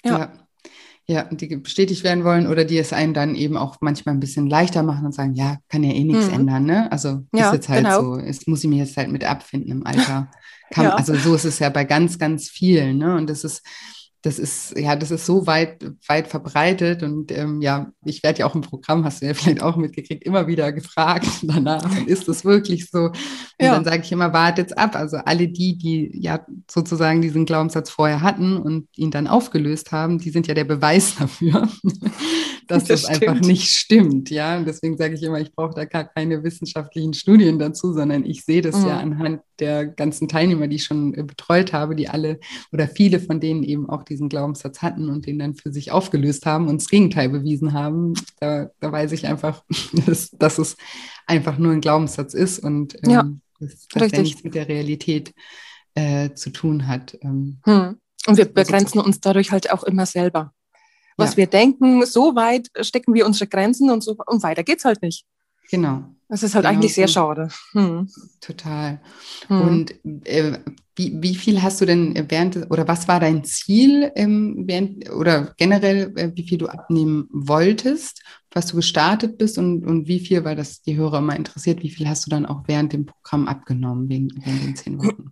ja. 0.05 0.19
ja 0.19 0.19
ja, 0.19 0.44
die 1.07 1.55
bestätigt 1.57 2.03
werden 2.03 2.23
wollen 2.23 2.47
oder 2.47 2.65
die 2.65 2.77
es 2.77 2.91
einem 2.91 3.13
dann 3.13 3.35
eben 3.35 3.57
auch 3.57 3.77
manchmal 3.81 4.15
ein 4.15 4.19
bisschen 4.19 4.47
leichter 4.47 4.81
machen 4.83 5.05
und 5.05 5.13
sagen, 5.13 5.35
ja, 5.35 5.57
kann 5.69 5.83
ja 5.83 5.93
eh 5.93 6.03
nichts 6.03 6.27
mhm. 6.27 6.33
ändern, 6.33 6.65
ne? 6.65 6.91
Also 6.91 7.21
ja, 7.33 7.47
ist 7.47 7.53
jetzt 7.53 7.69
halt 7.69 7.83
genau. 7.83 8.01
so, 8.01 8.17
es 8.17 8.47
muss 8.47 8.63
ich 8.63 8.69
mir 8.69 8.77
jetzt 8.77 8.97
halt 8.97 9.11
mit 9.11 9.23
abfinden 9.23 9.71
im 9.71 9.85
Alter. 9.85 10.29
Kann, 10.71 10.85
ja. 10.85 10.95
Also 10.95 11.13
so 11.13 11.35
ist 11.35 11.45
es 11.45 11.59
ja 11.59 11.69
bei 11.69 11.83
ganz, 11.83 12.17
ganz 12.17 12.49
vielen, 12.49 12.97
ne? 12.97 13.15
Und 13.15 13.29
das 13.29 13.43
ist, 13.43 13.61
das 14.25 14.39
ist, 14.39 14.75
ja, 14.75 14.95
das 14.95 15.11
ist 15.11 15.27
so 15.27 15.45
weit, 15.45 15.85
weit 16.07 16.27
verbreitet 16.27 17.03
und 17.03 17.31
ähm, 17.31 17.61
ja, 17.61 17.91
ich 18.03 18.23
werde 18.23 18.39
ja 18.39 18.47
auch 18.47 18.55
im 18.55 18.61
Programm, 18.61 19.05
hast 19.05 19.21
du 19.21 19.27
ja 19.27 19.33
vielleicht 19.35 19.61
auch 19.61 19.75
mitgekriegt, 19.75 20.23
immer 20.23 20.47
wieder 20.47 20.71
gefragt 20.71 21.27
danach, 21.43 21.85
ist 22.07 22.27
das 22.27 22.43
wirklich 22.43 22.89
so? 22.89 23.05
Und 23.05 23.15
ja. 23.61 23.75
dann 23.75 23.85
sage 23.85 24.01
ich 24.03 24.11
immer, 24.11 24.33
warte 24.33 24.61
jetzt 24.61 24.77
ab. 24.77 24.95
Also 24.95 25.17
alle 25.17 25.47
die, 25.47 25.77
die 25.77 26.09
ja 26.13 26.43
sozusagen 26.69 27.21
diesen 27.21 27.45
Glaubenssatz 27.45 27.91
vorher 27.91 28.21
hatten 28.21 28.57
und 28.57 28.87
ihn 28.95 29.11
dann 29.11 29.27
aufgelöst 29.27 29.91
haben, 29.91 30.17
die 30.17 30.31
sind 30.31 30.47
ja 30.47 30.55
der 30.55 30.65
Beweis 30.65 31.15
dafür, 31.19 31.69
dass 32.67 32.85
das, 32.85 33.03
das 33.03 33.05
einfach 33.05 33.39
nicht 33.41 33.69
stimmt, 33.69 34.31
ja. 34.31 34.57
Und 34.57 34.65
deswegen 34.65 34.97
sage 34.97 35.13
ich 35.13 35.21
immer, 35.21 35.39
ich 35.39 35.53
brauche 35.53 35.75
da 35.75 35.85
gar 35.85 36.05
keine 36.05 36.43
wissenschaftlichen 36.43 37.13
Studien 37.13 37.59
dazu, 37.59 37.93
sondern 37.93 38.25
ich 38.25 38.43
sehe 38.43 38.63
das 38.63 38.77
mhm. 38.77 38.87
ja 38.87 38.97
anhand 38.97 39.41
der 39.59 39.85
ganzen 39.85 40.27
Teilnehmer, 40.27 40.67
die 40.67 40.77
ich 40.77 40.83
schon 40.83 41.13
äh, 41.13 41.23
betreut 41.23 41.73
habe, 41.73 41.95
die 41.95 42.09
alle 42.09 42.39
oder 42.71 42.87
viele 42.87 43.19
von 43.19 43.39
denen 43.39 43.63
eben 43.63 43.89
auch 43.89 44.03
diesen 44.03 44.29
Glaubenssatz 44.29 44.81
hatten 44.81 45.09
und 45.09 45.25
den 45.25 45.39
dann 45.39 45.55
für 45.55 45.71
sich 45.71 45.91
aufgelöst 45.91 46.45
haben 46.45 46.67
und 46.67 46.81
das 46.81 46.89
Gegenteil 46.89 47.29
bewiesen 47.29 47.73
haben, 47.73 48.13
da, 48.39 48.69
da 48.79 48.91
weiß 48.91 49.11
ich 49.11 49.27
einfach, 49.27 49.63
dass, 50.05 50.31
dass, 50.31 50.57
es 50.57 50.75
einfach 51.27 51.57
nur 51.57 51.73
ein 51.73 51.81
Glaubenssatz 51.81 52.33
ist 52.33 52.59
und 52.59 52.95
ähm, 53.03 53.11
ja, 53.11 53.29
dass, 53.59 53.87
dass 53.87 54.11
der 54.11 54.21
nichts 54.21 54.43
mit 54.43 54.55
der 54.55 54.67
Realität 54.67 55.33
äh, 55.95 56.33
zu 56.33 56.49
tun 56.51 56.87
hat. 56.87 57.17
Ähm, 57.21 57.59
hm. 57.63 57.99
Und 58.27 58.37
wir 58.37 58.45
begrenzen 58.45 58.99
uns 58.99 59.19
dadurch 59.19 59.51
halt 59.51 59.71
auch 59.71 59.83
immer 59.83 60.05
selber. 60.05 60.51
Was 61.17 61.31
ja. 61.31 61.37
wir 61.37 61.47
denken, 61.47 62.05
so 62.05 62.35
weit 62.35 62.69
stecken 62.81 63.13
wir 63.13 63.25
unsere 63.25 63.47
Grenzen 63.47 63.89
und 63.89 64.03
so 64.03 64.17
und 64.25 64.43
weiter 64.43 64.63
geht's 64.63 64.85
halt 64.85 65.01
nicht. 65.01 65.25
Genau. 65.69 66.14
Das 66.27 66.43
ist 66.43 66.55
halt 66.55 66.65
genau 66.65 66.75
eigentlich 66.75 66.93
sehr 66.93 67.07
schade. 67.07 67.49
Hm. 67.71 68.09
Total. 68.41 68.99
Hm. 69.47 69.61
Und 69.61 70.25
äh, 70.25 70.59
wie, 70.95 71.21
wie 71.21 71.35
viel 71.35 71.61
hast 71.61 71.81
du 71.81 71.85
denn 71.85 72.25
während 72.29 72.71
oder 72.71 72.87
was 72.87 73.07
war 73.07 73.19
dein 73.19 73.43
Ziel 73.43 74.11
ähm, 74.15 74.63
während 74.65 75.09
oder 75.11 75.53
generell, 75.57 76.13
äh, 76.15 76.31
wie 76.35 76.47
viel 76.47 76.57
du 76.57 76.67
abnehmen 76.67 77.27
wolltest, 77.31 78.21
was 78.55 78.67
du 78.67 78.77
gestartet 78.77 79.37
bist 79.37 79.57
und, 79.57 79.85
und 79.85 80.07
wie 80.07 80.21
viel, 80.21 80.45
weil 80.45 80.55
das 80.55 80.81
die 80.81 80.95
Hörer 80.95 81.19
mal 81.19 81.35
interessiert, 81.35 81.83
wie 81.83 81.89
viel 81.89 82.07
hast 82.07 82.25
du 82.25 82.29
dann 82.29 82.45
auch 82.45 82.63
während 82.67 82.93
dem 82.93 83.05
Programm 83.05 83.49
abgenommen, 83.49 84.07
wegen, 84.07 84.29
während 84.43 84.63
den 84.63 84.75
zehn 84.77 84.97
Wochen? 84.97 85.31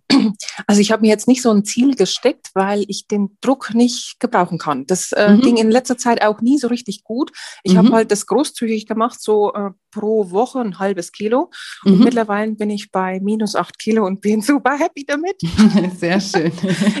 Also 0.66 0.80
ich 0.80 0.92
habe 0.92 1.02
mir 1.02 1.08
jetzt 1.08 1.26
nicht 1.26 1.42
so 1.42 1.50
ein 1.50 1.64
Ziel 1.64 1.96
gesteckt, 1.96 2.50
weil 2.54 2.84
ich 2.88 3.06
den 3.08 3.36
Druck 3.40 3.74
nicht 3.74 4.16
gebrauchen 4.20 4.58
kann. 4.58 4.86
Das 4.86 5.12
äh, 5.12 5.34
mhm. 5.34 5.40
ging 5.40 5.56
in 5.56 5.70
letzter 5.70 5.98
Zeit 5.98 6.22
auch 6.22 6.40
nie 6.40 6.58
so 6.58 6.68
richtig 6.68 7.02
gut. 7.02 7.32
Ich 7.62 7.72
mhm. 7.72 7.78
habe 7.78 7.92
halt 7.92 8.10
das 8.10 8.26
großzügig 8.26 8.86
gemacht, 8.86 9.20
so 9.20 9.52
äh, 9.54 9.70
pro 9.90 10.30
Woche 10.30 10.60
ein 10.60 10.78
halbes 10.78 11.12
Kilo. 11.12 11.50
Und 11.84 11.98
mhm. 11.98 12.04
mittlerweile 12.04 12.52
bin 12.52 12.70
ich 12.70 12.90
bei 12.90 13.20
minus 13.20 13.54
acht 13.54 13.78
Kilo 13.78 14.04
und 14.04 14.20
bin 14.20 14.40
super 14.42 14.78
happy 14.78 15.04
damit. 15.06 15.36
Sehr 15.96 16.20
schön. 16.20 16.52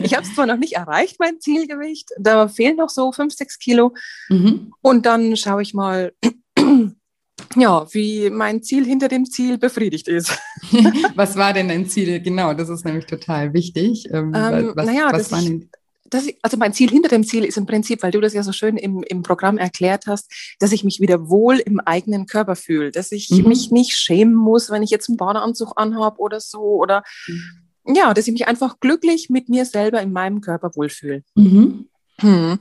ich 0.02 0.14
habe 0.14 0.26
es 0.26 0.34
zwar 0.34 0.46
noch 0.46 0.56
nicht 0.56 0.74
erreicht, 0.74 1.16
mein 1.18 1.40
Zielgewicht, 1.40 2.10
da 2.18 2.48
fehlen 2.48 2.76
noch 2.76 2.88
so 2.88 3.12
fünf, 3.12 3.34
sechs 3.34 3.58
Kilo. 3.58 3.94
Mhm. 4.28 4.72
Und 4.80 5.06
dann 5.06 5.36
schaue 5.36 5.62
ich 5.62 5.74
mal, 5.74 6.12
ja, 7.56 7.86
wie 7.92 8.30
mein 8.30 8.62
Ziel 8.62 8.84
hinter 8.84 9.08
dem 9.08 9.26
Ziel 9.26 9.58
befriedigt 9.58 10.08
ist. 10.08 10.38
was 11.14 11.36
war 11.36 11.52
denn 11.52 11.68
dein 11.68 11.86
Ziel? 11.88 12.20
Genau, 12.20 12.54
das 12.54 12.68
ist 12.68 12.84
nämlich 12.84 13.06
total 13.06 13.52
wichtig. 13.52 14.08
Ähm, 14.10 14.32
ähm, 14.34 14.72
was, 14.74 14.86
naja, 14.86 15.08
was 15.12 15.32
waren 15.32 15.44
denn 15.44 15.70
das, 16.14 16.28
also 16.42 16.56
mein 16.56 16.72
Ziel 16.72 16.90
hinter 16.90 17.08
dem 17.08 17.24
Ziel 17.24 17.44
ist 17.44 17.56
im 17.56 17.66
Prinzip, 17.66 18.02
weil 18.02 18.12
du 18.12 18.20
das 18.20 18.34
ja 18.34 18.42
so 18.42 18.52
schön 18.52 18.76
im, 18.76 19.02
im 19.02 19.22
Programm 19.22 19.58
erklärt 19.58 20.06
hast, 20.06 20.30
dass 20.60 20.72
ich 20.72 20.84
mich 20.84 21.00
wieder 21.00 21.28
wohl 21.28 21.58
im 21.58 21.80
eigenen 21.80 22.26
Körper 22.26 22.56
fühle, 22.56 22.90
dass 22.90 23.10
ich 23.10 23.30
mhm. 23.30 23.48
mich 23.48 23.70
nicht 23.70 23.96
schämen 23.96 24.34
muss, 24.34 24.70
wenn 24.70 24.82
ich 24.82 24.90
jetzt 24.90 25.08
einen 25.08 25.16
Badeanzug 25.16 25.72
anhabe 25.76 26.20
oder 26.20 26.40
so 26.40 26.60
oder 26.60 27.02
mhm. 27.26 27.63
Ja, 27.86 28.14
dass 28.14 28.26
ich 28.26 28.32
mich 28.32 28.48
einfach 28.48 28.80
glücklich 28.80 29.30
mit 29.30 29.48
mir 29.48 29.64
selber 29.64 30.00
in 30.00 30.12
meinem 30.12 30.40
Körper 30.40 30.70
wohlfühle. 30.74 31.22
Mhm. 31.34 31.88
Hm. 32.20 32.58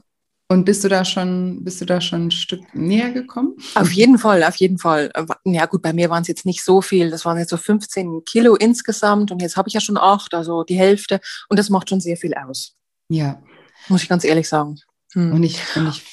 Und 0.49 0.65
bist 0.65 0.83
du 0.83 0.89
da 0.89 1.03
schon, 1.03 1.63
bist 1.63 1.81
du 1.81 1.85
da 1.85 1.99
schon 2.01 2.27
ein 2.27 2.31
Stück 2.31 2.75
näher 2.75 3.11
gekommen? 3.11 3.55
Auf 3.75 3.91
jeden 3.91 4.19
Fall, 4.19 4.43
auf 4.43 4.55
jeden 4.57 4.77
Fall. 4.77 5.11
Ja 5.45 5.65
gut, 5.65 5.81
bei 5.81 5.93
mir 5.93 6.09
waren 6.09 6.21
es 6.21 6.27
jetzt 6.27 6.45
nicht 6.45 6.63
so 6.63 6.81
viel. 6.81 7.09
Das 7.09 7.25
waren 7.25 7.37
jetzt 7.37 7.49
so 7.49 7.57
15 7.57 8.23
Kilo 8.25 8.55
insgesamt 8.55 9.31
und 9.31 9.41
jetzt 9.41 9.57
habe 9.57 9.69
ich 9.69 9.73
ja 9.73 9.79
schon 9.79 9.97
acht, 9.97 10.33
also 10.33 10.63
die 10.63 10.77
Hälfte. 10.77 11.21
Und 11.49 11.57
das 11.57 11.69
macht 11.69 11.89
schon 11.89 12.01
sehr 12.01 12.17
viel 12.17 12.33
aus. 12.35 12.75
Ja. 13.09 13.41
Muss 13.87 14.03
ich 14.03 14.09
ganz 14.09 14.23
ehrlich 14.25 14.47
sagen. 14.47 14.79
Hm. 15.13 15.33
Und, 15.33 15.43
ich, 15.43 15.59
und 15.75 15.87
ich 15.87 16.03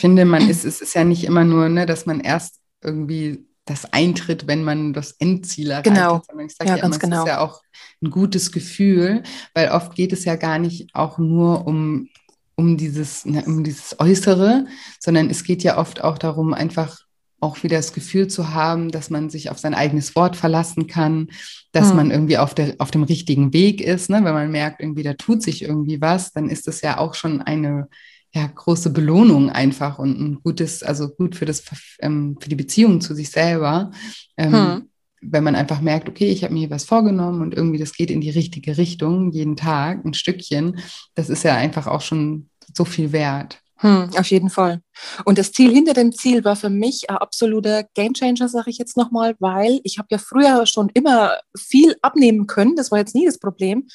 finde, 0.00 0.24
man 0.24 0.48
ist, 0.48 0.64
es 0.64 0.80
ist 0.80 0.94
ja 0.94 1.04
nicht 1.04 1.24
immer 1.24 1.44
nur, 1.44 1.68
ne, 1.68 1.84
dass 1.84 2.06
man 2.06 2.20
erst 2.20 2.60
irgendwie 2.82 3.46
das 3.64 3.92
eintritt, 3.92 4.46
wenn 4.46 4.64
man 4.64 4.92
das 4.92 5.12
Endziel 5.12 5.70
erreicht 5.70 5.84
genau. 5.84 6.16
hat, 6.16 6.26
sondern 6.26 6.46
ich 6.46 6.54
sage 6.54 6.70
ja, 6.70 6.76
ja 6.76 6.84
immer, 6.84 6.94
es 6.94 7.00
genau. 7.00 7.22
ist 7.22 7.28
ja 7.28 7.40
auch 7.40 7.62
ein 8.02 8.10
gutes 8.10 8.52
Gefühl, 8.52 9.22
weil 9.54 9.70
oft 9.70 9.94
geht 9.94 10.12
es 10.12 10.24
ja 10.24 10.36
gar 10.36 10.58
nicht 10.58 10.94
auch 10.94 11.18
nur 11.18 11.66
um, 11.66 12.08
um, 12.56 12.76
dieses, 12.76 13.24
ne, 13.26 13.44
um 13.46 13.62
dieses 13.62 13.98
Äußere, 13.98 14.66
sondern 14.98 15.30
es 15.30 15.44
geht 15.44 15.62
ja 15.62 15.78
oft 15.78 16.02
auch 16.02 16.18
darum, 16.18 16.54
einfach 16.54 17.00
auch 17.40 17.62
wieder 17.62 17.76
das 17.76 17.92
Gefühl 17.92 18.28
zu 18.28 18.52
haben, 18.52 18.90
dass 18.90 19.08
man 19.08 19.30
sich 19.30 19.50
auf 19.50 19.58
sein 19.58 19.74
eigenes 19.74 20.14
Wort 20.14 20.36
verlassen 20.36 20.86
kann, 20.86 21.30
dass 21.72 21.88
hm. 21.88 21.96
man 21.96 22.10
irgendwie 22.10 22.36
auf, 22.36 22.54
der, 22.54 22.74
auf 22.78 22.90
dem 22.90 23.02
richtigen 23.02 23.52
Weg 23.52 23.80
ist. 23.80 24.10
Ne? 24.10 24.22
Wenn 24.24 24.34
man 24.34 24.50
merkt, 24.50 24.80
irgendwie 24.80 25.02
da 25.02 25.14
tut 25.14 25.42
sich 25.42 25.62
irgendwie 25.62 26.00
was, 26.00 26.32
dann 26.32 26.50
ist 26.50 26.66
das 26.66 26.82
ja 26.82 26.98
auch 26.98 27.14
schon 27.14 27.40
eine 27.40 27.88
ja, 28.32 28.46
große 28.46 28.90
Belohnung 28.90 29.50
einfach 29.50 29.98
und 29.98 30.20
ein 30.20 30.40
gutes, 30.42 30.82
also 30.82 31.08
gut 31.08 31.34
für 31.34 31.46
das 31.46 31.64
ähm, 32.00 32.36
für 32.40 32.48
die 32.48 32.56
Beziehung 32.56 33.00
zu 33.00 33.14
sich 33.14 33.30
selber. 33.30 33.90
Ähm, 34.36 34.52
hm. 34.52 34.88
Wenn 35.22 35.44
man 35.44 35.56
einfach 35.56 35.80
merkt, 35.80 36.08
okay, 36.08 36.30
ich 36.30 36.44
habe 36.44 36.54
mir 36.54 36.60
hier 36.60 36.70
was 36.70 36.84
vorgenommen 36.84 37.42
und 37.42 37.54
irgendwie 37.54 37.78
das 37.78 37.92
geht 37.92 38.10
in 38.10 38.22
die 38.22 38.30
richtige 38.30 38.78
Richtung, 38.78 39.32
jeden 39.32 39.56
Tag 39.56 40.04
ein 40.04 40.14
Stückchen, 40.14 40.78
das 41.14 41.28
ist 41.28 41.42
ja 41.42 41.56
einfach 41.56 41.86
auch 41.86 42.00
schon 42.00 42.48
so 42.72 42.84
viel 42.84 43.12
wert. 43.12 43.60
Hm, 43.82 44.10
auf 44.18 44.30
jeden 44.30 44.50
Fall. 44.50 44.82
Und 45.24 45.38
das 45.38 45.52
Ziel 45.52 45.72
hinter 45.72 45.94
dem 45.94 46.12
Ziel 46.12 46.44
war 46.44 46.54
für 46.54 46.68
mich 46.68 47.08
ein 47.08 47.16
absoluter 47.16 47.84
Gamechanger, 47.94 48.46
sage 48.46 48.68
ich 48.68 48.76
jetzt 48.76 48.98
nochmal, 48.98 49.36
weil 49.38 49.80
ich 49.84 49.96
habe 49.96 50.08
ja 50.10 50.18
früher 50.18 50.66
schon 50.66 50.90
immer 50.92 51.38
viel 51.56 51.96
abnehmen 52.02 52.46
können. 52.46 52.76
Das 52.76 52.90
war 52.90 52.98
jetzt 52.98 53.14
nie 53.14 53.24
das 53.24 53.38
Problem. 53.38 53.88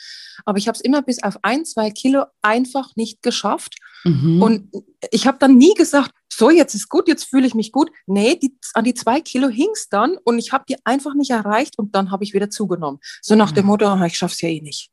Aber 0.43 0.57
ich 0.57 0.67
habe 0.67 0.75
es 0.75 0.81
immer 0.81 1.03
bis 1.03 1.21
auf 1.21 1.37
ein, 1.43 1.65
zwei 1.65 1.91
Kilo 1.91 2.25
einfach 2.41 2.95
nicht 2.95 3.21
geschafft. 3.21 3.75
Mhm. 4.03 4.41
Und 4.41 4.71
ich 5.11 5.27
habe 5.27 5.37
dann 5.39 5.55
nie 5.55 5.75
gesagt, 5.75 6.11
so, 6.33 6.49
jetzt 6.49 6.73
ist 6.73 6.89
gut, 6.89 7.07
jetzt 7.07 7.25
fühle 7.25 7.45
ich 7.45 7.53
mich 7.53 7.71
gut. 7.71 7.91
Nee, 8.07 8.37
die, 8.41 8.57
an 8.73 8.85
die 8.85 8.95
zwei 8.95 9.21
Kilo 9.21 9.49
hing 9.49 9.69
es 9.73 9.87
dann 9.87 10.17
und 10.23 10.39
ich 10.39 10.51
habe 10.51 10.65
die 10.67 10.77
einfach 10.83 11.13
nicht 11.13 11.29
erreicht 11.29 11.77
und 11.77 11.95
dann 11.95 12.09
habe 12.09 12.23
ich 12.23 12.33
wieder 12.33 12.49
zugenommen. 12.49 12.99
So 13.21 13.35
nach 13.35 13.51
mhm. 13.51 13.55
dem 13.55 13.65
Motto, 13.67 14.03
ich 14.03 14.17
schaffe 14.17 14.33
es 14.33 14.41
ja 14.41 14.49
eh 14.49 14.61
nicht. 14.61 14.89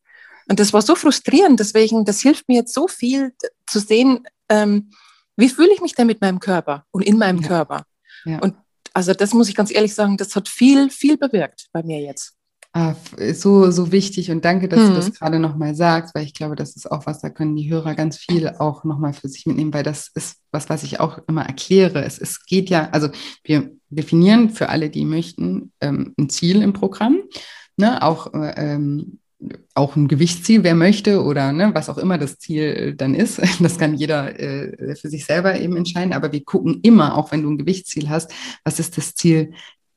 Und 0.48 0.60
das 0.60 0.72
war 0.72 0.82
so 0.82 0.94
frustrierend. 0.94 1.58
Deswegen, 1.60 2.04
das 2.04 2.20
hilft 2.20 2.48
mir 2.48 2.56
jetzt 2.56 2.74
so 2.74 2.88
viel 2.88 3.32
zu 3.66 3.78
sehen, 3.78 4.24
ähm, 4.52 4.90
wie 5.36 5.48
fühle 5.48 5.72
ich 5.72 5.80
mich 5.80 5.94
denn 5.94 6.06
mit 6.06 6.20
meinem 6.20 6.40
Körper 6.40 6.84
und 6.90 7.02
in 7.02 7.18
meinem 7.18 7.40
ja. 7.40 7.48
Körper? 7.48 7.84
Ja. 8.24 8.38
Und 8.40 8.54
also 8.94 9.14
das 9.14 9.32
muss 9.32 9.48
ich 9.48 9.54
ganz 9.54 9.74
ehrlich 9.74 9.94
sagen, 9.94 10.16
das 10.16 10.36
hat 10.36 10.48
viel, 10.48 10.90
viel 10.90 11.16
bewirkt 11.16 11.68
bei 11.72 11.82
mir 11.82 12.00
jetzt. 12.00 12.34
Ah, 12.74 12.94
so, 13.34 13.70
so 13.70 13.92
wichtig 13.92 14.30
und 14.30 14.46
danke, 14.46 14.66
dass 14.66 14.80
hm. 14.80 14.88
du 14.88 14.94
das 14.94 15.08
mhm. 15.08 15.12
gerade 15.12 15.38
nochmal 15.38 15.74
sagst, 15.74 16.14
weil 16.14 16.24
ich 16.24 16.32
glaube, 16.32 16.56
das 16.56 16.74
ist 16.74 16.90
auch 16.90 17.04
was, 17.04 17.20
da 17.20 17.28
können 17.28 17.54
die 17.54 17.70
Hörer 17.70 17.94
ganz 17.94 18.16
viel 18.16 18.48
auch 18.48 18.84
nochmal 18.84 19.12
für 19.12 19.28
sich 19.28 19.44
mitnehmen, 19.44 19.74
weil 19.74 19.82
das 19.82 20.10
ist 20.14 20.38
was, 20.52 20.70
was 20.70 20.82
ich 20.82 20.98
auch 20.98 21.18
immer 21.28 21.44
erkläre. 21.44 22.02
Es, 22.02 22.18
es 22.18 22.46
geht 22.46 22.70
ja, 22.70 22.88
also 22.90 23.10
wir 23.44 23.72
definieren 23.90 24.48
für 24.48 24.70
alle, 24.70 24.88
die 24.88 25.04
möchten, 25.04 25.72
ähm, 25.82 26.14
ein 26.18 26.30
Ziel 26.30 26.62
im 26.62 26.72
Programm, 26.72 27.18
ne, 27.76 28.02
auch 28.02 28.32
äh, 28.32 28.54
ähm, 28.56 29.18
auch 29.74 29.96
ein 29.96 30.08
Gewichtsziel, 30.08 30.64
wer 30.64 30.74
möchte 30.74 31.22
oder 31.22 31.52
ne, 31.52 31.70
was 31.74 31.88
auch 31.88 31.98
immer 31.98 32.18
das 32.18 32.38
Ziel 32.38 32.62
äh, 32.62 32.94
dann 32.94 33.14
ist. 33.14 33.40
Das 33.60 33.78
kann 33.78 33.94
jeder 33.94 34.38
äh, 34.38 34.94
für 34.96 35.08
sich 35.08 35.24
selber 35.24 35.58
eben 35.58 35.76
entscheiden. 35.76 36.12
Aber 36.12 36.32
wir 36.32 36.44
gucken 36.44 36.80
immer, 36.82 37.16
auch 37.16 37.32
wenn 37.32 37.42
du 37.42 37.50
ein 37.50 37.58
Gewichtsziel 37.58 38.08
hast, 38.08 38.32
was 38.64 38.78
ist 38.78 38.96
das 38.98 39.14
Ziel 39.14 39.52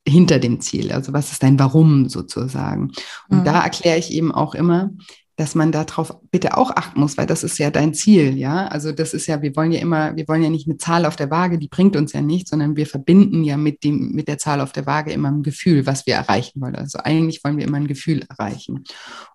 hinter 0.07 0.39
dem 0.39 0.61
Ziel? 0.61 0.91
Also 0.91 1.13
was 1.13 1.31
ist 1.31 1.43
dein 1.43 1.59
Warum 1.59 2.09
sozusagen? 2.09 2.91
Und 3.29 3.39
mhm. 3.39 3.43
da 3.43 3.63
erkläre 3.63 3.97
ich 3.97 4.11
eben 4.11 4.31
auch 4.31 4.55
immer, 4.55 4.91
dass 5.35 5.53
man 5.53 5.71
darauf 5.71 6.15
bitte 6.31 6.57
auch 6.57 6.71
achten 6.71 6.99
muss, 6.99 7.17
weil 7.17 7.25
das 7.25 7.43
ist 7.43 7.57
ja 7.57 7.69
dein 7.69 7.93
Ziel, 7.93 8.37
ja. 8.37 8.67
Also 8.67 8.91
das 8.91 9.13
ist 9.13 9.27
ja, 9.27 9.41
wir 9.41 9.55
wollen 9.55 9.71
ja 9.71 9.79
immer, 9.79 10.15
wir 10.15 10.27
wollen 10.27 10.43
ja 10.43 10.49
nicht 10.49 10.67
eine 10.67 10.77
Zahl 10.77 11.05
auf 11.05 11.17
der 11.17 11.29
Waage, 11.29 11.59
die 11.59 11.67
bringt 11.67 11.95
uns 11.95 12.13
ja 12.13 12.21
nichts, 12.21 12.51
sondern 12.51 12.77
wir 12.77 12.87
verbinden 12.87 13.43
ja 13.43 13.57
mit 13.57 13.83
dem, 13.83 14.11
mit 14.11 14.27
der 14.27 14.37
Zahl 14.37 14.61
auf 14.61 14.71
der 14.71 14.85
Waage 14.85 15.11
immer 15.11 15.31
ein 15.31 15.43
Gefühl, 15.43 15.85
was 15.85 16.05
wir 16.05 16.15
erreichen 16.15 16.61
wollen. 16.61 16.75
Also 16.75 16.99
eigentlich 16.99 17.43
wollen 17.43 17.57
wir 17.57 17.65
immer 17.65 17.77
ein 17.77 17.87
Gefühl 17.87 18.25
erreichen. 18.29 18.85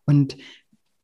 Und 0.06 0.36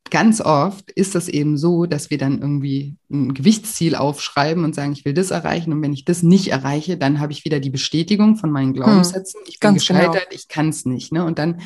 ganz 0.09 0.41
oft 0.41 0.91
ist 0.91 1.15
das 1.15 1.27
eben 1.27 1.57
so, 1.57 1.85
dass 1.85 2.09
wir 2.09 2.17
dann 2.17 2.41
irgendwie 2.41 2.95
ein 3.11 3.33
Gewichtsziel 3.33 3.95
aufschreiben 3.95 4.63
und 4.63 4.73
sagen, 4.73 4.93
ich 4.93 5.05
will 5.05 5.13
das 5.13 5.31
erreichen. 5.31 5.73
Und 5.73 5.81
wenn 5.81 5.93
ich 5.93 6.05
das 6.05 6.23
nicht 6.23 6.47
erreiche, 6.47 6.97
dann 6.97 7.19
habe 7.19 7.33
ich 7.33 7.45
wieder 7.45 7.59
die 7.59 7.69
Bestätigung 7.69 8.35
von 8.35 8.51
meinen 8.51 8.69
hm, 8.69 8.73
Glaubenssätzen. 8.73 9.41
Hm, 9.41 9.47
ich 9.47 9.59
bin 9.59 9.73
gescheitert, 9.75 10.13
genau. 10.13 10.25
ich 10.31 10.47
kann 10.47 10.69
es 10.69 10.85
nicht. 10.85 11.11
Ne? 11.11 11.23
Und 11.23 11.37
dann 11.37 11.61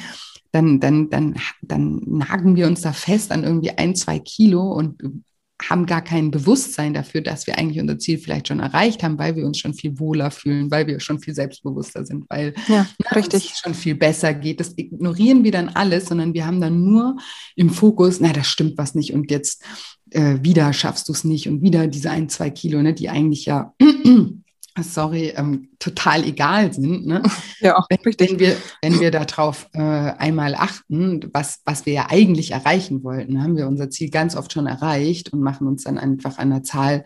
dann, 0.52 0.80
dann, 0.80 1.10
dann, 1.10 1.36
dann 1.62 2.02
nagen 2.06 2.56
wir 2.56 2.68
uns 2.68 2.82
da 2.82 2.93
fest 2.93 3.32
an 3.32 3.43
irgendwie 3.43 3.72
ein, 3.72 3.95
zwei 3.95 4.20
Kilo 4.20 4.72
und 4.74 5.24
haben 5.70 5.86
gar 5.86 6.02
kein 6.02 6.32
Bewusstsein 6.32 6.93
dafür, 6.93 7.22
dass 7.22 7.45
wir 7.45 7.58
eigentlich 7.58 7.80
unser 7.80 7.99
Ziel 7.99 8.18
vielleicht 8.18 8.47
schon 8.47 8.60
erreicht 8.60 9.04
haben, 9.04 9.20
weil 9.20 9.36
wir 9.36 9.45
uns 9.45 9.60
schon 9.60 9.74
viel 9.74 9.99
wohler 9.99 10.32
fühlen, 10.32 10.72
weil 10.72 10.88
wir 10.88 10.99
schon 10.99 11.20
viel 11.20 11.36
selbstbewusster 11.36 12.06
sind, 12.06 12.26
weil 12.30 12.54
ja, 12.68 12.88
es 13.32 13.60
schon 13.60 13.74
viel 13.74 13.95
besser 13.95 14.34
geht. 14.34 14.60
Das 14.60 14.74
ignorieren 14.76 15.43
wir 15.43 15.52
dann 15.52 15.70
alles, 15.70 16.08
sondern 16.08 16.34
wir 16.34 16.45
haben 16.45 16.62
dann 16.62 16.84
nur 16.84 17.18
im 17.56 17.70
Fokus, 17.70 18.20
na, 18.20 18.34
da 18.34 18.43
stimmt 18.43 18.78
was 18.78 18.95
nicht 18.95 19.14
und 19.14 19.30
jetzt 19.30 19.64
äh, 20.10 20.39
wieder 20.41 20.74
schaffst 20.74 21.08
du 21.08 21.14
es 21.14 21.24
nicht 21.24 21.47
und 21.47 21.62
wieder 21.62 21.88
diese 21.88 22.10
ein, 22.10 22.30
zwei 22.30 22.49
Kilo, 22.49 22.82
ne, 22.82 22.93
die 22.93 23.10
eigentlich 23.10 23.45
ja 23.45 23.74
sorry, 24.80 25.34
ähm, 25.36 25.69
total 25.80 26.24
egal 26.24 26.74
sind. 26.74 27.05
Ne? 27.05 27.22
Ja, 27.59 27.86
wenn, 27.89 28.13
wenn, 28.17 28.39
wir, 28.39 28.57
wenn 28.82 28.99
wir 28.99 29.11
darauf 29.11 29.69
äh, 29.74 29.80
einmal 29.80 30.55
achten, 30.55 31.30
was, 31.32 31.59
was 31.63 31.86
wir 31.86 31.93
ja 31.93 32.07
eigentlich 32.09 32.51
erreichen 32.51 33.03
wollten, 33.03 33.43
haben 33.43 33.55
wir 33.55 33.67
unser 33.67 33.91
Ziel 33.91 34.09
ganz 34.09 34.36
oft 34.36 34.51
schon 34.51 34.65
erreicht 34.65 35.32
und 35.32 35.41
machen 35.41 35.67
uns 35.67 35.84
dann 35.84 35.99
einfach 35.99 36.39
an 36.39 36.49
der 36.49 36.63
Zahl 36.63 37.03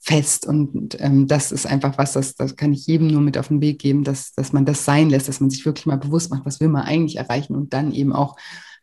fest. 0.00 0.44
Und 0.46 1.00
ähm, 1.00 1.28
das 1.28 1.52
ist 1.52 1.66
einfach 1.66 1.98
was, 1.98 2.14
das, 2.14 2.34
das 2.34 2.56
kann 2.56 2.72
ich 2.72 2.86
jedem 2.86 3.06
nur 3.06 3.20
mit 3.20 3.38
auf 3.38 3.48
den 3.48 3.60
Weg 3.60 3.78
geben, 3.78 4.02
dass, 4.02 4.32
dass 4.32 4.52
man 4.52 4.64
das 4.64 4.84
sein 4.84 5.08
lässt, 5.08 5.28
dass 5.28 5.40
man 5.40 5.50
sich 5.50 5.64
wirklich 5.64 5.86
mal 5.86 5.98
bewusst 5.98 6.30
macht, 6.30 6.44
was 6.44 6.58
will 6.58 6.68
man 6.68 6.82
eigentlich 6.82 7.16
erreichen 7.16 7.54
und 7.54 7.72
dann 7.72 7.92
eben 7.92 8.12
auch 8.12 8.36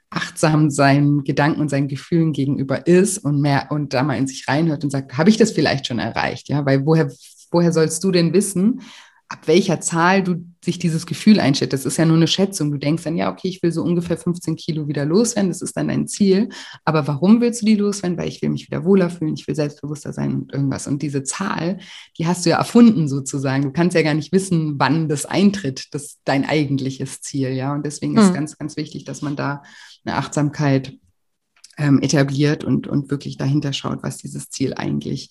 achtsam 0.10 0.70
seinen 0.72 1.24
Gedanken 1.24 1.62
und 1.62 1.70
seinen 1.70 1.88
Gefühlen 1.88 2.32
gegenüber 2.32 2.88
ist 2.88 3.20
und 3.20 3.42
mehr 3.42 3.68
und 3.72 3.94
da 3.94 4.04
mal 4.04 4.18
in 4.18 4.28
sich 4.28 4.48
reinhört 4.48 4.84
und 4.84 4.90
sagt, 4.90 5.18
habe 5.18 5.30
ich 5.30 5.38
das 5.38 5.52
vielleicht 5.52 5.86
schon 5.86 6.00
erreicht? 6.00 6.48
Ja, 6.48 6.66
weil 6.66 6.86
woher 6.86 7.12
woher 7.52 7.72
sollst 7.72 8.04
du 8.04 8.12
denn 8.12 8.34
wissen, 8.34 8.82
ab 9.30 9.42
welcher 9.46 9.80
Zahl 9.80 10.24
du 10.24 10.44
sich 10.66 10.80
dieses 10.80 11.06
Gefühl 11.06 11.40
einstellst? 11.40 11.72
Das 11.72 11.86
ist 11.86 11.98
ja 11.98 12.06
nur 12.06 12.18
eine 12.18 12.28
Schätzung. 12.28 12.72
Du 12.72 12.78
denkst 12.78 13.04
dann, 13.04 13.16
ja, 13.16 13.32
okay, 13.32 13.48
ich 13.48 13.62
will 13.62 13.72
so 13.72 13.84
ungefähr 13.84 14.18
15 14.18 14.56
Kilo 14.56 14.88
wieder 14.88 15.06
loswerden, 15.06 15.52
das 15.52 15.62
ist 15.62 15.78
dann 15.78 15.88
dein 15.88 16.08
Ziel. 16.08 16.50
Aber 16.84 17.08
warum 17.08 17.40
willst 17.40 17.62
du 17.62 17.68
die 17.68 17.76
loswerden? 17.76 18.18
Weil 18.18 18.28
ich 18.28 18.42
will 18.42 18.50
mich 18.50 18.68
wieder 18.68 18.84
wohler 18.84 19.12
fühlen, 19.12 19.36
ich 19.36 19.48
will 19.48 19.54
selbstbewusster 19.54 20.14
sein 20.14 20.34
und 20.34 20.54
irgendwas. 20.54 20.88
Und 20.88 21.04
diese 21.04 21.24
Zahl, 21.24 21.78
die 22.18 22.26
hast 22.26 22.46
du 22.46 22.50
ja 22.50 22.58
erfunden 22.58 23.08
sozusagen. 23.08 23.64
Du 23.64 23.72
kannst 23.72 23.96
ja 23.96 24.02
gar 24.02 24.16
nicht 24.16 24.34
wissen, 24.34 24.80
wann 24.80 25.08
das 25.08 25.26
eintritt, 25.26 25.94
das 25.94 26.18
dein 26.26 26.44
eigentliches 26.44 27.22
Ziel, 27.22 27.50
ja. 27.50 27.74
Und 27.74 27.86
deswegen 27.86 28.18
ist 28.18 28.30
hm. 28.30 28.34
ganz, 28.34 28.58
ganz 28.58 28.78
wichtig, 28.78 29.06
dass 29.06 29.22
man 29.22 29.36
da 29.36 29.62
eine 30.06 30.16
Achtsamkeit 30.16 30.98
ähm, 31.78 32.02
etabliert 32.02 32.64
und, 32.64 32.88
und 32.88 33.12
wirklich 33.12 33.38
dahinter 33.38 33.74
schaut, 33.74 34.02
was 34.02 34.18
dieses 34.18 34.50
Ziel 34.50 34.74
eigentlich 34.74 35.30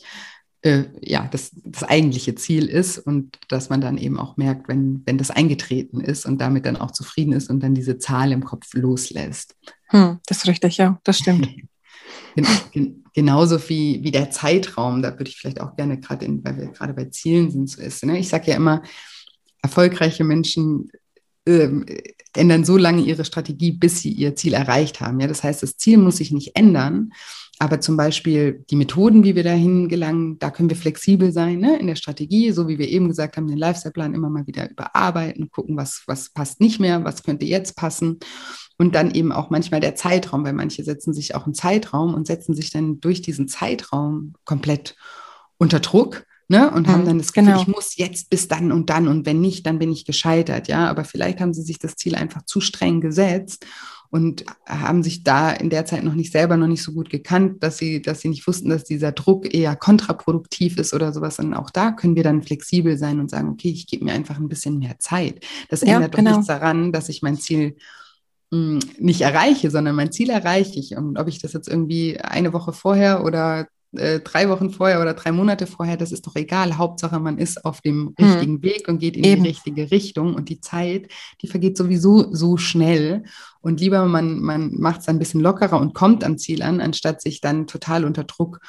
äh, 0.63 0.85
ja, 1.01 1.29
das, 1.31 1.53
das 1.65 1.85
eigentliche 1.85 2.35
Ziel 2.35 2.67
ist 2.67 2.99
und 2.99 3.39
dass 3.49 3.71
man 3.71 3.81
dann 3.81 3.97
eben 3.97 4.19
auch 4.19 4.37
merkt, 4.37 4.69
wenn, 4.69 5.03
wenn 5.07 5.19
das 5.19 5.31
eingetreten 5.31 6.01
ist 6.01 6.27
und 6.27 6.41
damit 6.41 6.67
dann 6.67 6.77
auch 6.77 6.91
zufrieden 6.91 7.33
ist 7.33 7.49
und 7.49 7.61
dann 7.61 7.75
diese 7.75 7.99
Zahl 7.99 8.33
im 8.33 8.45
Kopf 8.45 8.75
loslässt. 8.75 9.55
Hm, 9.87 10.19
das 10.27 10.39
ist 10.39 10.49
richtig, 10.49 10.77
ja, 10.77 11.01
das 11.05 11.19
stimmt. 11.19 11.49
Genauso 13.15 13.69
wie, 13.69 14.03
wie 14.03 14.11
der 14.11 14.31
Zeitraum, 14.31 15.03
da 15.03 15.13
würde 15.13 15.31
ich 15.31 15.39
vielleicht 15.39 15.61
auch 15.61 15.77
gerne 15.77 15.99
gerade, 15.99 16.27
weil 16.45 16.57
wir 16.57 16.67
gerade 16.69 16.95
bei 16.95 17.07
Zielen 17.07 17.51
sind, 17.51 17.69
so 17.69 17.81
ist. 17.81 18.05
Ne? 18.05 18.19
Ich 18.19 18.29
sage 18.29 18.51
ja 18.51 18.57
immer, 18.57 18.83
erfolgreiche 19.63 20.25
Menschen 20.25 20.91
äh, 21.45 21.69
ändern 22.35 22.65
so 22.65 22.77
lange 22.77 23.03
ihre 23.03 23.25
Strategie, 23.25 23.73
bis 23.73 24.01
sie 24.01 24.13
ihr 24.13 24.37
Ziel 24.37 24.55
erreicht 24.55 25.01
haben. 25.01 25.19
Ja? 25.21 25.27
Das 25.27 25.43
heißt, 25.43 25.63
das 25.63 25.77
Ziel 25.77 25.99
muss 25.99 26.19
sich 26.19 26.31
nicht 26.31 26.55
ändern, 26.55 27.13
aber 27.59 27.81
zum 27.81 27.97
Beispiel 27.97 28.65
die 28.71 28.77
Methoden, 28.77 29.25
wie 29.25 29.35
wir 29.35 29.43
dahin 29.43 29.89
gelangen, 29.89 30.39
da 30.39 30.51
können 30.51 30.71
wir 30.71 30.77
flexibel 30.77 31.33
sein 31.33 31.59
ne? 31.59 31.79
in 31.79 31.89
der 31.89 31.97
Strategie, 31.97 32.53
so 32.53 32.69
wie 32.69 32.79
wir 32.79 32.89
eben 32.89 33.09
gesagt 33.09 33.37
haben, 33.37 33.49
den 33.49 33.59
Lifestyle-Plan 33.59 34.15
immer 34.15 34.31
mal 34.31 34.47
wieder 34.47 34.71
überarbeiten, 34.71 35.51
gucken, 35.51 35.77
was, 35.77 36.05
was 36.07 36.31
passt 36.31 36.61
nicht 36.61 36.79
mehr, 36.79 37.05
was 37.05 37.25
könnte 37.25 37.47
jetzt 37.47 37.75
passen. 37.75 38.19
Und 38.77 38.95
dann 38.95 39.11
eben 39.11 39.33
auch 39.33 39.51
manchmal 39.51 39.81
der 39.81 39.97
Zeitraum, 39.97 40.45
weil 40.45 40.53
manche 40.53 40.85
setzen 40.85 41.13
sich 41.13 41.35
auch 41.35 41.47
einen 41.47 41.55
Zeitraum 41.55 42.15
und 42.15 42.29
setzen 42.29 42.55
sich 42.55 42.71
dann 42.71 43.01
durch 43.01 43.23
diesen 43.23 43.49
Zeitraum 43.49 44.35
komplett 44.45 44.95
unter 45.59 45.81
Druck. 45.81 46.25
Ne, 46.51 46.71
und 46.71 46.89
haben 46.89 47.03
mhm, 47.03 47.07
dann 47.07 47.19
das 47.19 47.35
Gefühl, 47.35 47.51
genau. 47.51 47.61
ich 47.61 47.69
muss 47.69 47.99
jetzt 47.99 48.31
bis 48.31 48.49
dann 48.49 48.73
und 48.73 48.89
dann 48.89 49.07
und 49.07 49.27
wenn 49.27 49.39
nicht, 49.39 49.67
dann 49.67 49.79
bin 49.79 49.93
ich 49.93 50.07
gescheitert, 50.07 50.67
ja. 50.67 50.89
Aber 50.89 51.05
vielleicht 51.05 51.41
haben 51.41 51.53
sie 51.53 51.61
sich 51.61 51.79
das 51.79 51.97
Ziel 51.97 52.15
einfach 52.15 52.41
zu 52.47 52.63
streng 52.63 53.03
gesetzt 53.03 53.67
und 54.11 54.45
haben 54.67 55.03
sich 55.03 55.23
da 55.23 55.51
in 55.51 55.69
der 55.69 55.85
Zeit 55.85 56.03
noch 56.03 56.15
nicht 56.15 56.33
selber 56.33 56.57
noch 56.57 56.67
nicht 56.67 56.83
so 56.83 56.93
gut 56.93 57.11
gekannt, 57.11 57.63
dass 57.63 57.77
sie, 57.77 58.01
dass 58.01 58.21
sie 58.21 58.29
nicht 58.29 58.47
wussten, 58.47 58.71
dass 58.71 58.85
dieser 58.85 59.13
Druck 59.13 59.53
eher 59.53 59.77
kontraproduktiv 59.77 60.79
ist 60.79 60.95
oder 60.95 61.13
sowas. 61.13 61.39
Und 61.39 61.53
auch 61.53 61.71
da 61.71 61.93
können 61.93 62.17
wir 62.17 62.23
dann 62.23 62.43
flexibel 62.43 62.97
sein 62.97 63.21
und 63.21 63.31
sagen, 63.31 63.51
okay, 63.51 63.69
ich 63.69 63.87
gebe 63.87 64.05
mir 64.07 64.13
einfach 64.13 64.39
ein 64.39 64.49
bisschen 64.49 64.79
mehr 64.79 64.99
Zeit. 64.99 65.45
Das 65.69 65.83
ja, 65.83 65.97
ändert 65.97 66.15
genau. 66.15 66.31
doch 66.31 66.37
nichts 66.39 66.49
daran, 66.49 66.91
dass 66.91 67.11
ich 67.11 67.21
mein 67.21 67.37
Ziel 67.37 67.77
hm, 68.51 68.79
nicht 68.99 69.21
erreiche, 69.21 69.71
sondern 69.71 69.95
mein 69.95 70.11
Ziel 70.11 70.31
erreiche 70.31 70.79
ich. 70.79 70.97
Und 70.97 71.19
ob 71.19 71.29
ich 71.29 71.41
das 71.41 71.53
jetzt 71.53 71.69
irgendwie 71.69 72.19
eine 72.19 72.55
Woche 72.55 72.73
vorher 72.73 73.25
oder 73.25 73.69
äh, 73.93 74.21
drei 74.21 74.49
Wochen 74.49 74.71
vorher 74.71 75.01
oder 75.01 75.15
drei 75.15 75.33
Monate 75.33 75.67
vorher, 75.67 75.97
das 75.97 76.13
ist 76.13 76.27
doch 76.27 76.37
egal. 76.37 76.77
Hauptsache, 76.77 77.19
man 77.19 77.39
ist 77.39 77.65
auf 77.65 77.81
dem 77.81 78.15
hm. 78.19 78.27
richtigen 78.27 78.63
Weg 78.63 78.89
und 78.89 78.99
geht 78.99 79.17
in 79.17 79.25
Eben. 79.25 79.43
die 79.43 79.49
richtige 79.51 79.91
Richtung. 79.91 80.35
Und 80.35 80.49
die 80.49 80.61
Zeit, 80.61 81.09
die 81.41 81.49
vergeht 81.49 81.77
sowieso 81.77 82.35
so 82.35 82.57
schnell. 82.57 83.25
Und 83.61 83.81
lieber 83.81 84.05
man, 84.07 84.41
man 84.41 84.75
macht 84.75 85.01
es 85.01 85.09
ein 85.09 85.19
bisschen 85.19 85.41
lockerer 85.41 85.81
und 85.81 85.95
kommt 85.95 86.25
am 86.25 86.39
Ziel 86.39 86.63
an, 86.63 86.81
anstatt 86.81 87.23
sich 87.23 87.41
dann 87.41 87.67
total 87.67 88.05
unter 88.05 88.25
Druck 88.25 88.61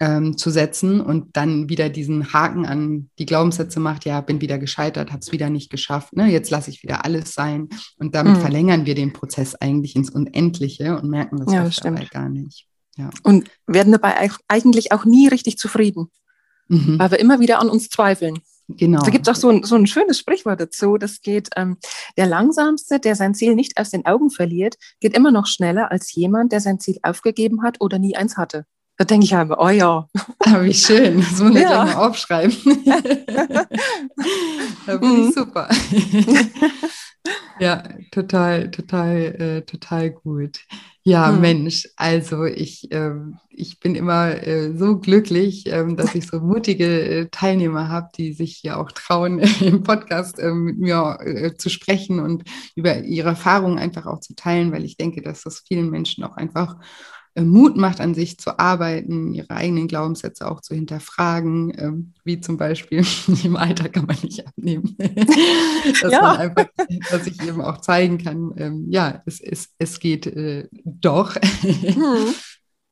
ähm, 0.00 0.36
zu 0.36 0.50
setzen 0.50 1.00
und 1.00 1.36
dann 1.36 1.68
wieder 1.68 1.88
diesen 1.88 2.32
Haken 2.32 2.66
an 2.66 3.10
die 3.20 3.26
Glaubenssätze 3.26 3.78
macht, 3.78 4.04
ja, 4.04 4.20
bin 4.20 4.40
wieder 4.40 4.58
gescheitert, 4.58 5.12
habe 5.12 5.20
es 5.20 5.30
wieder 5.30 5.48
nicht 5.48 5.70
geschafft, 5.70 6.16
ne? 6.16 6.26
jetzt 6.26 6.50
lasse 6.50 6.70
ich 6.70 6.82
wieder 6.82 7.04
alles 7.04 7.34
sein. 7.34 7.68
Und 7.98 8.16
damit 8.16 8.38
mhm. 8.38 8.40
verlängern 8.40 8.84
wir 8.84 8.96
den 8.96 9.12
Prozess 9.12 9.54
eigentlich 9.54 9.94
ins 9.94 10.10
Unendliche 10.10 10.98
und 10.98 11.08
merken 11.08 11.36
das, 11.36 11.52
ja, 11.52 11.62
das 11.62 12.10
gar 12.10 12.28
nicht. 12.28 12.66
Ja. 12.96 13.10
Und 13.22 13.48
werden 13.66 13.92
dabei 13.92 14.30
eigentlich 14.48 14.92
auch 14.92 15.04
nie 15.04 15.28
richtig 15.28 15.58
zufrieden, 15.58 16.10
mhm. 16.68 16.98
weil 16.98 17.10
wir 17.12 17.20
immer 17.20 17.40
wieder 17.40 17.58
an 17.58 17.70
uns 17.70 17.88
zweifeln. 17.88 18.40
Genau. 18.68 19.02
Da 19.02 19.10
gibt 19.10 19.26
es 19.26 19.34
auch 19.34 19.38
so 19.38 19.48
ein, 19.48 19.64
so 19.64 19.74
ein 19.76 19.86
schönes 19.86 20.18
Sprichwort 20.18 20.60
dazu. 20.60 20.96
Das 20.96 21.20
geht, 21.20 21.50
ähm, 21.56 21.78
der 22.16 22.26
Langsamste, 22.26 23.00
der 23.00 23.16
sein 23.16 23.34
Ziel 23.34 23.54
nicht 23.54 23.78
aus 23.78 23.90
den 23.90 24.06
Augen 24.06 24.30
verliert, 24.30 24.76
geht 25.00 25.14
immer 25.14 25.30
noch 25.30 25.46
schneller 25.46 25.90
als 25.90 26.14
jemand, 26.14 26.52
der 26.52 26.60
sein 26.60 26.80
Ziel 26.80 26.98
aufgegeben 27.02 27.62
hat 27.62 27.80
oder 27.80 27.98
nie 27.98 28.16
eins 28.16 28.36
hatte. 28.36 28.64
Da 28.98 29.04
denke 29.04 29.24
ich 29.24 29.34
einfach, 29.34 29.58
oh 29.58 29.70
ja. 29.70 30.06
Ah, 30.40 30.62
wie 30.62 30.74
schön, 30.74 31.18
das 31.18 31.30
muss 31.32 31.40
man 31.40 31.54
ja. 31.54 31.84
gleich 31.84 31.94
mal 31.94 32.08
aufschreiben. 32.08 32.56
da 34.86 34.96
bin 34.96 35.10
mhm. 35.10 35.28
ich 35.28 35.34
super. 35.34 35.68
ja, 37.58 37.82
total, 38.10 38.70
total, 38.70 39.16
äh, 39.16 39.62
total 39.62 40.10
gut. 40.10 40.60
Ja, 41.04 41.30
hm. 41.30 41.40
Mensch, 41.40 41.88
also 41.96 42.44
ich, 42.44 42.90
äh, 42.92 43.12
ich 43.50 43.80
bin 43.80 43.96
immer 43.96 44.30
äh, 44.46 44.76
so 44.76 44.98
glücklich, 44.98 45.66
äh, 45.66 45.84
dass 45.94 46.14
ich 46.14 46.28
so 46.28 46.40
mutige 46.40 46.84
äh, 46.84 47.28
Teilnehmer 47.28 47.88
habe, 47.88 48.08
die 48.16 48.32
sich 48.32 48.62
ja 48.62 48.76
auch 48.76 48.92
trauen, 48.92 49.40
im 49.60 49.82
Podcast 49.82 50.38
ähm, 50.38 50.64
mit 50.64 50.78
mir 50.78 51.18
äh, 51.20 51.56
zu 51.56 51.70
sprechen 51.70 52.20
und 52.20 52.44
über 52.76 53.00
ihre 53.02 53.30
Erfahrungen 53.30 53.78
einfach 53.78 54.06
auch 54.06 54.20
zu 54.20 54.34
teilen, 54.36 54.70
weil 54.72 54.84
ich 54.84 54.96
denke, 54.96 55.22
dass 55.22 55.42
das 55.42 55.64
vielen 55.66 55.90
Menschen 55.90 56.22
auch 56.22 56.36
einfach 56.36 56.76
Mut 57.40 57.76
macht, 57.76 58.00
an 58.00 58.14
sich 58.14 58.38
zu 58.38 58.58
arbeiten, 58.58 59.32
ihre 59.32 59.50
eigenen 59.50 59.88
Glaubenssätze 59.88 60.50
auch 60.50 60.60
zu 60.60 60.74
hinterfragen, 60.74 61.72
ähm, 61.78 62.12
wie 62.24 62.40
zum 62.40 62.58
Beispiel 62.58 63.04
im 63.44 63.56
Alter 63.56 63.88
kann 63.88 64.06
man 64.06 64.16
nicht 64.22 64.46
abnehmen. 64.46 64.96
dass, 66.02 66.12
ja. 66.12 66.20
man 66.20 66.36
einfach, 66.36 66.66
dass 67.10 67.26
ich 67.26 67.42
eben 67.42 67.62
auch 67.62 67.78
zeigen 67.78 68.18
kann, 68.18 68.52
ähm, 68.56 68.86
ja, 68.90 69.22
es, 69.24 69.40
es, 69.40 69.70
es 69.78 69.98
geht 69.98 70.26
äh, 70.26 70.68
doch. 70.84 71.36
Hm. 71.36 72.34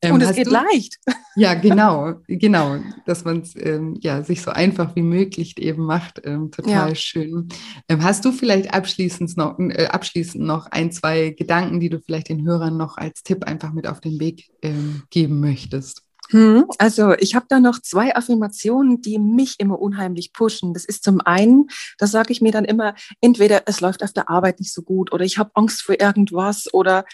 Ähm, 0.02 0.14
und 0.14 0.22
es 0.22 0.34
geht 0.34 0.46
du? 0.46 0.50
leicht. 0.50 0.98
Ja, 1.36 1.54
genau, 1.54 2.14
genau, 2.28 2.78
dass 3.06 3.24
man 3.24 3.40
es 3.40 3.54
ähm, 3.56 3.96
ja, 4.00 4.22
sich 4.22 4.42
so 4.42 4.50
einfach 4.50 4.96
wie 4.96 5.02
möglich 5.02 5.58
eben 5.58 5.84
macht. 5.84 6.20
Ähm, 6.24 6.50
total 6.50 6.90
ja. 6.90 6.94
schön. 6.94 7.48
Ähm, 7.88 8.02
hast 8.02 8.24
du 8.24 8.32
vielleicht 8.32 8.72
abschließend 8.72 9.36
noch, 9.36 9.58
äh, 9.58 9.86
abschließend 9.86 10.44
noch 10.44 10.66
ein, 10.66 10.90
zwei 10.90 11.30
Gedanken, 11.30 11.80
die 11.80 11.90
du 11.90 12.00
vielleicht 12.00 12.30
den 12.30 12.46
Hörern 12.46 12.76
noch 12.76 12.96
als 12.96 13.22
Tipp 13.22 13.44
einfach 13.44 13.72
mit 13.72 13.86
auf 13.86 14.00
den 14.00 14.18
Weg 14.20 14.50
ähm, 14.62 15.02
geben 15.10 15.40
möchtest? 15.40 16.02
Hm, 16.30 16.66
also 16.78 17.12
ich 17.18 17.34
habe 17.34 17.46
da 17.48 17.58
noch 17.58 17.80
zwei 17.80 18.14
Affirmationen, 18.14 19.02
die 19.02 19.18
mich 19.18 19.56
immer 19.58 19.80
unheimlich 19.80 20.32
pushen. 20.32 20.72
Das 20.74 20.84
ist 20.84 21.02
zum 21.02 21.20
einen, 21.20 21.66
da 21.98 22.06
sage 22.06 22.32
ich 22.32 22.40
mir 22.40 22.52
dann 22.52 22.64
immer, 22.64 22.94
entweder 23.20 23.62
es 23.66 23.80
läuft 23.80 24.04
auf 24.04 24.12
der 24.12 24.30
Arbeit 24.30 24.60
nicht 24.60 24.72
so 24.72 24.82
gut 24.82 25.12
oder 25.12 25.24
ich 25.24 25.38
habe 25.38 25.50
Angst 25.54 25.82
vor 25.82 26.00
irgendwas 26.00 26.72
oder 26.72 27.04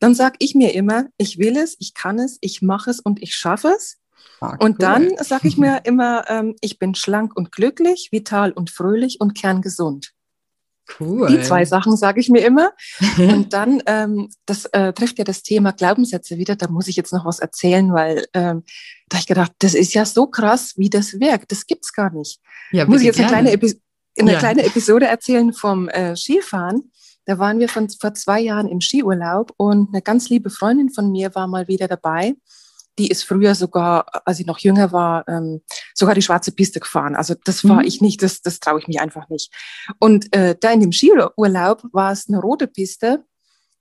dann 0.00 0.14
sage 0.14 0.36
ich 0.40 0.54
mir 0.54 0.74
immer, 0.74 1.06
ich 1.16 1.38
will 1.38 1.56
es, 1.56 1.76
ich 1.78 1.94
kann 1.94 2.18
es, 2.18 2.38
ich 2.40 2.62
mache 2.62 2.90
es 2.90 3.00
und 3.00 3.22
ich 3.22 3.34
schaffe 3.34 3.68
es. 3.76 3.98
Ah, 4.40 4.56
und 4.58 4.82
dann 4.82 5.16
sage 5.18 5.46
ich 5.46 5.56
mir 5.56 5.80
immer, 5.84 6.28
ähm, 6.28 6.56
ich 6.60 6.78
bin 6.78 6.94
schlank 6.94 7.36
und 7.36 7.52
glücklich, 7.52 8.08
vital 8.10 8.52
und 8.52 8.70
fröhlich 8.70 9.20
und 9.20 9.34
kerngesund. 9.34 10.12
Cool. 10.98 11.28
Die 11.28 11.40
zwei 11.40 11.64
Sachen 11.64 11.96
sage 11.96 12.20
ich 12.20 12.28
mir 12.28 12.44
immer. 12.44 12.72
Und 13.18 13.52
dann, 13.52 13.82
ähm, 13.86 14.28
das 14.46 14.66
äh, 14.66 14.92
trifft 14.92 15.18
ja 15.18 15.24
das 15.24 15.42
Thema 15.42 15.72
Glaubenssätze 15.72 16.36
wieder. 16.36 16.56
Da 16.56 16.68
muss 16.68 16.88
ich 16.88 16.96
jetzt 16.96 17.12
noch 17.12 17.24
was 17.24 17.38
erzählen, 17.38 17.92
weil 17.92 18.26
ähm, 18.34 18.64
da 19.08 19.16
habe 19.16 19.20
ich 19.20 19.26
gedacht, 19.26 19.52
das 19.58 19.74
ist 19.74 19.94
ja 19.94 20.04
so 20.04 20.26
krass, 20.26 20.74
wie 20.76 20.90
das 20.90 21.18
wirkt. 21.20 21.52
Das 21.52 21.66
gibt's 21.66 21.92
gar 21.92 22.12
nicht. 22.12 22.40
Ja, 22.70 22.86
muss 22.86 23.00
ich 23.00 23.06
jetzt 23.06 23.18
eine, 23.18 23.28
kleine, 23.28 23.52
Epi 23.52 23.80
eine 24.18 24.32
ja. 24.32 24.38
kleine 24.38 24.64
Episode 24.64 25.06
erzählen 25.06 25.52
vom 25.52 25.88
äh, 25.88 26.16
Skifahren. 26.16 26.90
Da 27.24 27.38
waren 27.38 27.58
wir 27.58 27.68
von, 27.68 27.88
vor 27.88 28.12
zwei 28.14 28.40
Jahren 28.40 28.68
im 28.68 28.80
Skiurlaub 28.80 29.52
und 29.56 29.88
eine 29.92 30.02
ganz 30.02 30.28
liebe 30.28 30.50
Freundin 30.50 30.90
von 30.90 31.10
mir 31.10 31.34
war 31.34 31.46
mal 31.46 31.68
wieder 31.68 31.88
dabei 31.88 32.34
die 32.98 33.08
ist 33.08 33.24
früher 33.24 33.54
sogar, 33.54 34.06
als 34.24 34.40
ich 34.40 34.46
noch 34.46 34.58
jünger 34.58 34.92
war, 34.92 35.26
ähm, 35.28 35.62
sogar 35.94 36.14
die 36.14 36.22
schwarze 36.22 36.52
Piste 36.52 36.80
gefahren. 36.80 37.16
Also 37.16 37.34
das 37.44 37.66
war 37.68 37.80
mhm. 37.80 37.86
ich 37.86 38.00
nicht, 38.00 38.22
das, 38.22 38.40
das 38.42 38.60
traue 38.60 38.78
ich 38.78 38.88
mich 38.88 39.00
einfach 39.00 39.28
nicht. 39.28 39.52
Und 39.98 40.34
äh, 40.34 40.56
da 40.58 40.70
in 40.70 40.80
dem 40.80 40.92
Skiurlaub 40.92 41.84
war 41.92 42.12
es 42.12 42.28
eine 42.28 42.38
rote 42.38 42.66
Piste. 42.66 43.24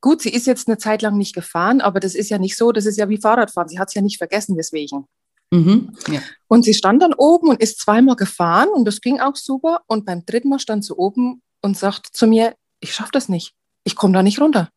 Gut, 0.02 0.22
sie 0.22 0.34
ist 0.34 0.48
jetzt 0.48 0.68
eine 0.68 0.78
Zeit 0.78 1.02
lang 1.02 1.18
nicht 1.18 1.36
gefahren, 1.36 1.80
aber 1.80 2.00
das 2.00 2.16
ist 2.16 2.30
ja 2.30 2.38
nicht 2.38 2.58
so, 2.58 2.72
das 2.72 2.86
ist 2.86 2.98
ja 2.98 3.08
wie 3.08 3.22
Fahrradfahren. 3.22 3.70
Sie 3.70 3.80
hat 3.80 3.90
es 3.90 3.94
ja 3.94 4.02
nicht 4.02 4.18
vergessen, 4.18 4.58
deswegen. 4.58 5.06
Mhm, 5.52 5.96
ja. 6.08 6.22
Und 6.48 6.66
sie 6.66 6.74
stand 6.74 7.02
dann 7.04 7.14
oben 7.14 7.50
und 7.50 7.62
ist 7.62 7.80
zweimal 7.80 8.16
gefahren 8.16 8.70
und 8.70 8.86
das 8.86 9.02
ging 9.02 9.20
auch 9.20 9.36
super. 9.36 9.82
Und 9.88 10.06
beim 10.06 10.26
dritten 10.26 10.50
Mal 10.50 10.60
stand 10.60 10.84
sie 10.84 10.96
oben 10.96 11.42
und 11.62 11.78
sagt 11.78 12.08
zu 12.08 12.26
mir, 12.26 12.56
ich 12.80 12.94
schaffe 12.94 13.12
das 13.14 13.30
nicht. 13.30 13.54
Ich 13.84 13.96
komme 13.96 14.14
da 14.14 14.24
nicht 14.24 14.42
runter. 14.42 14.70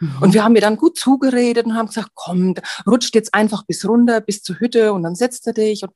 Mhm. 0.00 0.16
Und 0.20 0.34
wir 0.34 0.44
haben 0.44 0.52
mir 0.52 0.60
dann 0.60 0.76
gut 0.76 0.98
zugeredet 0.98 1.66
und 1.66 1.74
haben 1.74 1.88
gesagt, 1.88 2.10
komm, 2.14 2.54
rutscht 2.86 3.14
jetzt 3.14 3.34
einfach 3.34 3.64
bis 3.64 3.86
runter, 3.86 4.20
bis 4.20 4.42
zur 4.42 4.58
Hütte 4.58 4.92
und 4.92 5.02
dann 5.02 5.14
setzt 5.14 5.46
er 5.46 5.52
dich. 5.52 5.82
Und 5.82 5.92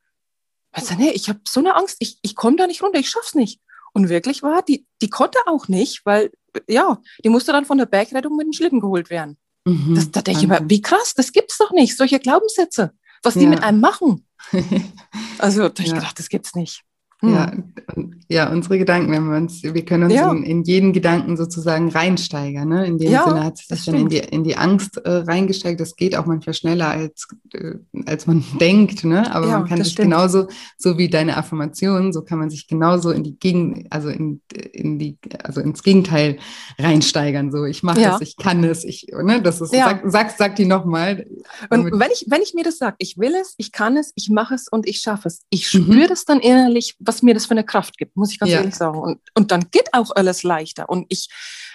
ich 0.77 0.85
sag, 0.85 0.99
nee, 0.99 1.11
ich 1.11 1.29
habe 1.29 1.41
so 1.47 1.61
eine 1.61 1.77
Angst, 1.77 1.97
ich, 2.01 2.19
ich 2.23 2.35
komme 2.35 2.57
da 2.57 2.67
nicht 2.67 2.83
runter, 2.83 2.99
ich 2.99 3.11
schaff's 3.11 3.35
nicht. 3.35 3.61
Und 3.93 4.09
wirklich 4.09 4.43
war, 4.43 4.63
die, 4.63 4.87
die 5.03 5.11
konnte 5.11 5.39
auch 5.47 5.69
nicht, 5.69 6.05
weil, 6.07 6.31
ja, 6.69 7.01
die 7.25 7.29
musste 7.29 7.53
dann 7.53 7.67
von 7.67 7.79
der 7.79 7.87
Bergrettung 7.87 8.37
mit 8.37 8.47
dem 8.47 8.53
Schlitten 8.53 8.81
geholt 8.81 9.11
werden. 9.11 9.37
Mhm, 9.65 9.95
das, 9.95 10.11
da 10.11 10.23
denke 10.23 10.41
ich 10.41 10.45
immer, 10.45 10.61
wie 10.69 10.81
krass, 10.81 11.15
das 11.15 11.33
gibt's 11.33 11.59
doch 11.59 11.73
nicht, 11.73 11.97
solche 11.97 12.19
Glaubenssätze, 12.19 12.93
was 13.23 13.35
die 13.35 13.45
ja. 13.45 13.51
mit 13.51 13.63
einem 13.63 13.81
machen. 13.81 14.27
Also, 15.39 15.63
da 15.63 15.65
habe 15.69 15.83
ich 15.83 15.89
ja. 15.89 15.95
gedacht, 15.95 16.19
das 16.19 16.29
gibt's 16.29 16.55
nicht. 16.55 16.85
Ja, 17.25 17.53
hm. 17.95 18.21
ja, 18.29 18.51
unsere 18.51 18.79
Gedanken, 18.79 19.13
wenn 19.13 19.31
wir 19.31 19.37
uns, 19.37 19.63
wir 19.63 19.85
können 19.85 20.05
uns 20.05 20.15
ja. 20.15 20.31
in, 20.33 20.43
in, 20.43 20.63
jeden 20.65 20.93
Gedanken 20.93 21.37
sozusagen 21.37 21.89
reinsteigern. 21.89 22.69
Ne? 22.69 22.85
In 22.85 22.99
dem 22.99 23.13
ja, 23.13 23.25
Sinne 23.25 23.45
hat 23.45 23.59
sich 23.59 23.69
das 23.69 23.85
dann 23.85 23.95
in 23.95 24.09
die, 24.09 24.19
in 24.19 24.43
die 24.43 24.57
Angst 24.57 24.97
äh, 24.97 25.09
reingesteigt. 25.09 25.79
Das 25.79 25.95
geht 25.95 26.17
auch 26.17 26.27
manchmal 26.27 26.55
schneller, 26.55 26.89
als, 26.89 27.29
äh, 27.55 27.75
als 28.07 28.27
man 28.27 28.45
denkt. 28.61 29.05
Ne? 29.05 29.33
Aber 29.33 29.47
ja, 29.47 29.59
man 29.59 29.69
kann 29.69 29.79
sich 29.85 29.93
stimmt. 29.93 30.11
genauso, 30.11 30.49
so 30.77 30.99
wie 30.99 31.09
deine 31.09 31.37
Affirmation, 31.37 32.13
so 32.13 32.23
kann 32.23 32.41
man 32.41 32.51
sich 32.51 32.67
genauso 32.67 33.13
in 33.13 33.23
die 33.23 33.39
Gegen, 33.39 33.87
also 33.91 34.09
in, 34.09 34.41
in 34.73 34.99
die, 34.99 35.17
also 35.45 35.61
ins 35.61 35.85
Gegenteil 35.85 36.39
reinsteigern. 36.79 37.53
So, 37.53 37.67
ich 37.67 37.85
mache 37.85 38.01
das, 38.03 38.21
ich 38.21 38.37
kann 38.37 38.65
es, 38.65 38.83
ich, 38.83 39.07
ne? 39.23 39.41
Das 39.41 39.61
ist, 39.61 39.73
sag, 39.73 40.03
sag, 40.07 40.31
sag 40.37 40.57
die 40.57 40.65
nochmal. 40.65 41.25
Und 41.71 41.93
wenn 42.01 42.11
ich, 42.13 42.27
wenn 42.29 42.43
ich 42.43 42.53
mir 42.55 42.65
das 42.65 42.79
sage, 42.79 42.97
ich 42.99 43.17
will 43.17 43.35
es, 43.41 43.55
ich 43.59 43.71
kann 43.71 43.97
es, 43.97 44.13
ich 44.17 44.29
mache 44.29 44.55
es 44.55 44.67
und 44.67 44.89
ich 44.89 44.99
schaffe 44.99 45.29
es, 45.29 45.43
ich 45.51 45.69
spüre 45.69 46.05
mhm. 46.05 46.09
das 46.09 46.25
dann 46.25 46.41
innerlich, 46.41 46.97
was 46.99 47.12
mir 47.21 47.35
das 47.35 47.47
für 47.47 47.51
eine 47.51 47.65
Kraft 47.65 47.99
gibt, 47.99 48.17
muss 48.17 48.33
ich 48.33 48.39
ganz 48.39 48.53
ja. 48.53 48.59
ehrlich 48.59 48.75
sagen. 48.75 48.99
Und, 48.99 49.21
und 49.35 49.51
dann 49.51 49.67
geht 49.71 49.93
auch 49.93 50.11
alles 50.15 50.43
leichter. 50.43 50.89
Und 50.89 51.05
ich, 51.11 51.29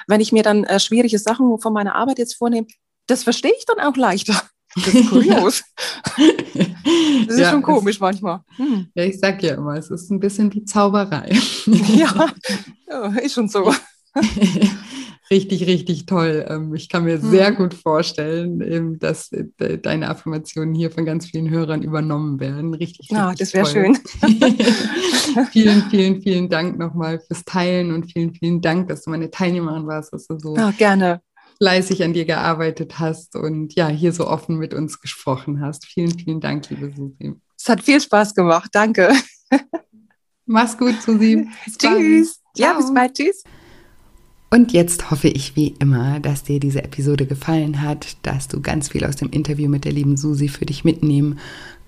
wenn 0.07 0.21
ich 0.21 0.31
mir 0.31 0.41
dann 0.41 0.63
äh, 0.63 0.79
schwierige 0.79 1.19
Sachen 1.19 1.59
von 1.59 1.73
meiner 1.73 1.93
Arbeit 1.93 2.17
jetzt 2.17 2.35
vornehme, 2.35 2.67
das 3.05 3.23
verstehe 3.23 3.53
ich 3.57 3.65
dann 3.65 3.79
auch 3.79 3.95
leichter. 3.95 4.41
Das 4.75 4.87
ist 4.87 5.09
kurios. 5.09 5.63
das 6.17 7.35
ist 7.35 7.39
ja, 7.39 7.51
schon 7.51 7.61
komisch 7.61 7.95
es, 7.95 8.01
manchmal. 8.01 8.41
Hm. 8.55 8.87
Ja, 8.95 9.03
ich 9.03 9.19
sag 9.19 9.41
ja 9.43 9.55
immer, 9.55 9.75
es 9.75 9.89
ist 9.89 10.09
ein 10.09 10.19
bisschen 10.19 10.53
wie 10.53 10.65
Zauberei. 10.65 11.37
ja, 11.65 12.27
ja 12.87 13.05
ist 13.19 13.33
schon 13.33 13.47
so. 13.47 13.73
Richtig, 15.29 15.67
richtig 15.67 16.05
toll. 16.05 16.45
Ähm, 16.47 16.73
ich 16.73 16.87
kann 16.87 17.03
mir 17.03 17.19
sehr 17.19 17.51
mhm. 17.51 17.55
gut 17.55 17.73
vorstellen, 17.73 18.97
dass 18.99 19.31
äh, 19.31 19.77
deine 19.77 20.09
Affirmationen 20.09 20.73
hier 20.73 20.89
von 20.89 21.05
ganz 21.05 21.25
vielen 21.25 21.49
Hörern 21.49 21.83
übernommen 21.83 22.39
werden. 22.39 22.73
Richtig, 22.73 23.09
ja, 23.09 23.29
richtig 23.29 23.51
das 23.51 23.53
wäre 23.53 23.65
schön. 23.65 23.97
vielen, 25.51 25.83
vielen, 25.89 26.21
vielen 26.21 26.49
Dank 26.49 26.79
nochmal 26.79 27.19
fürs 27.19 27.43
Teilen 27.43 27.91
und 27.91 28.11
vielen, 28.11 28.33
vielen 28.33 28.61
Dank, 28.61 28.87
dass 28.87 29.03
du 29.03 29.09
meine 29.09 29.29
Teilnehmerin 29.29 29.85
warst, 29.85 30.13
dass 30.13 30.27
du 30.27 30.39
so 30.39 30.55
ja, 30.55 30.71
gerne. 30.71 31.21
fleißig 31.57 32.03
an 32.03 32.13
dir 32.13 32.25
gearbeitet 32.25 32.99
hast 32.99 33.35
und 33.35 33.75
ja, 33.75 33.87
hier 33.89 34.13
so 34.13 34.27
offen 34.27 34.57
mit 34.57 34.73
uns 34.73 35.01
gesprochen 35.01 35.61
hast. 35.61 35.85
Vielen, 35.85 36.17
vielen 36.17 36.39
Dank, 36.39 36.69
liebe 36.69 36.91
Susi. 36.95 37.35
Es 37.59 37.67
hat 37.67 37.81
viel 37.81 37.99
Spaß 37.99 38.33
gemacht. 38.33 38.69
Danke. 38.71 39.11
Mach's 40.45 40.77
gut, 40.77 41.01
Susi. 41.01 41.47
Bis 41.65 41.77
Tschüss. 41.77 42.39
Bald. 42.39 42.57
Ja, 42.57 42.73
bis 42.73 42.93
bald. 42.93 43.13
Tschüss. 43.13 43.43
Und 44.49 44.71
jetzt 44.71 45.11
hoffe 45.11 45.27
ich 45.27 45.57
wie 45.57 45.75
immer, 45.79 46.21
dass 46.21 46.43
dir 46.43 46.59
diese 46.59 46.83
Episode 46.83 47.25
gefallen 47.25 47.81
hat, 47.81 48.15
dass 48.23 48.47
du 48.47 48.61
ganz 48.61 48.89
viel 48.89 49.03
aus 49.03 49.17
dem 49.17 49.29
Interview 49.29 49.69
mit 49.69 49.83
der 49.83 49.91
lieben 49.91 50.15
Susi 50.15 50.47
für 50.47 50.65
dich 50.65 50.85
mitnehmen 50.85 51.37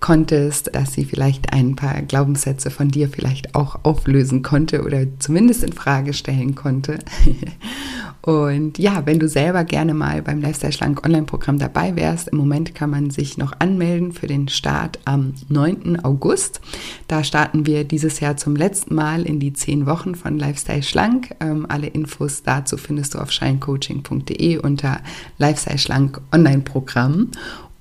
konntest, 0.02 0.76
dass 0.76 0.94
sie 0.94 1.06
vielleicht 1.06 1.54
ein 1.54 1.76
paar 1.76 2.02
Glaubenssätze 2.02 2.70
von 2.70 2.90
dir 2.90 3.10
vielleicht 3.10 3.56
auch 3.56 3.84
auflösen 3.84 4.44
konnte 4.44 4.84
oder 4.84 5.06
zumindest 5.20 5.64
in 5.64 5.74
Frage 5.74 6.14
stellen 6.14 6.56
konnte. 6.56 7.00
Und 8.22 8.78
ja, 8.78 9.06
wenn 9.06 9.20
du 9.20 9.28
selber 9.30 9.64
gerne 9.64 9.94
mal 9.94 10.22
beim 10.22 10.42
Lifestyle 10.42 10.74
Schlank 10.74 11.06
Online-Programm 11.06 11.58
dabei 11.58 11.96
wärst, 11.96 12.28
im 12.28 12.38
Moment 12.38 12.76
kann 12.76 12.90
man 12.90 13.12
sich 13.12 13.38
noch 13.38 13.54
anmelden 13.60 14.12
für 14.12 14.28
den 14.28 14.50
Start 14.50 15.00
am 15.06 15.34
9. 15.48 16.04
August. 16.04 16.60
Da 17.08 17.24
starten 17.24 17.66
wir 17.66 17.86
dieses 17.86 18.20
Jahr 18.20 18.36
zum 18.36 18.56
letzten 18.56 18.94
Mal 18.94 19.24
in 19.24 19.40
die 19.40 19.54
10 19.54 19.86
Wochen 19.86 20.16
von 20.16 20.38
Lifestyle 20.38 20.84
Schlank. 20.84 21.34
Ähm, 21.40 21.66
alle 21.70 21.88
Infos 21.88 22.44
dazu 22.44 22.78
findest 22.78 23.14
du 23.14 23.20
auf 23.20 23.32
shinecoaching.de 23.32 24.58
unter 24.58 25.00
Lifestyle 25.38 25.78
Schlank 25.78 26.20
Online-Programm. 26.34 27.32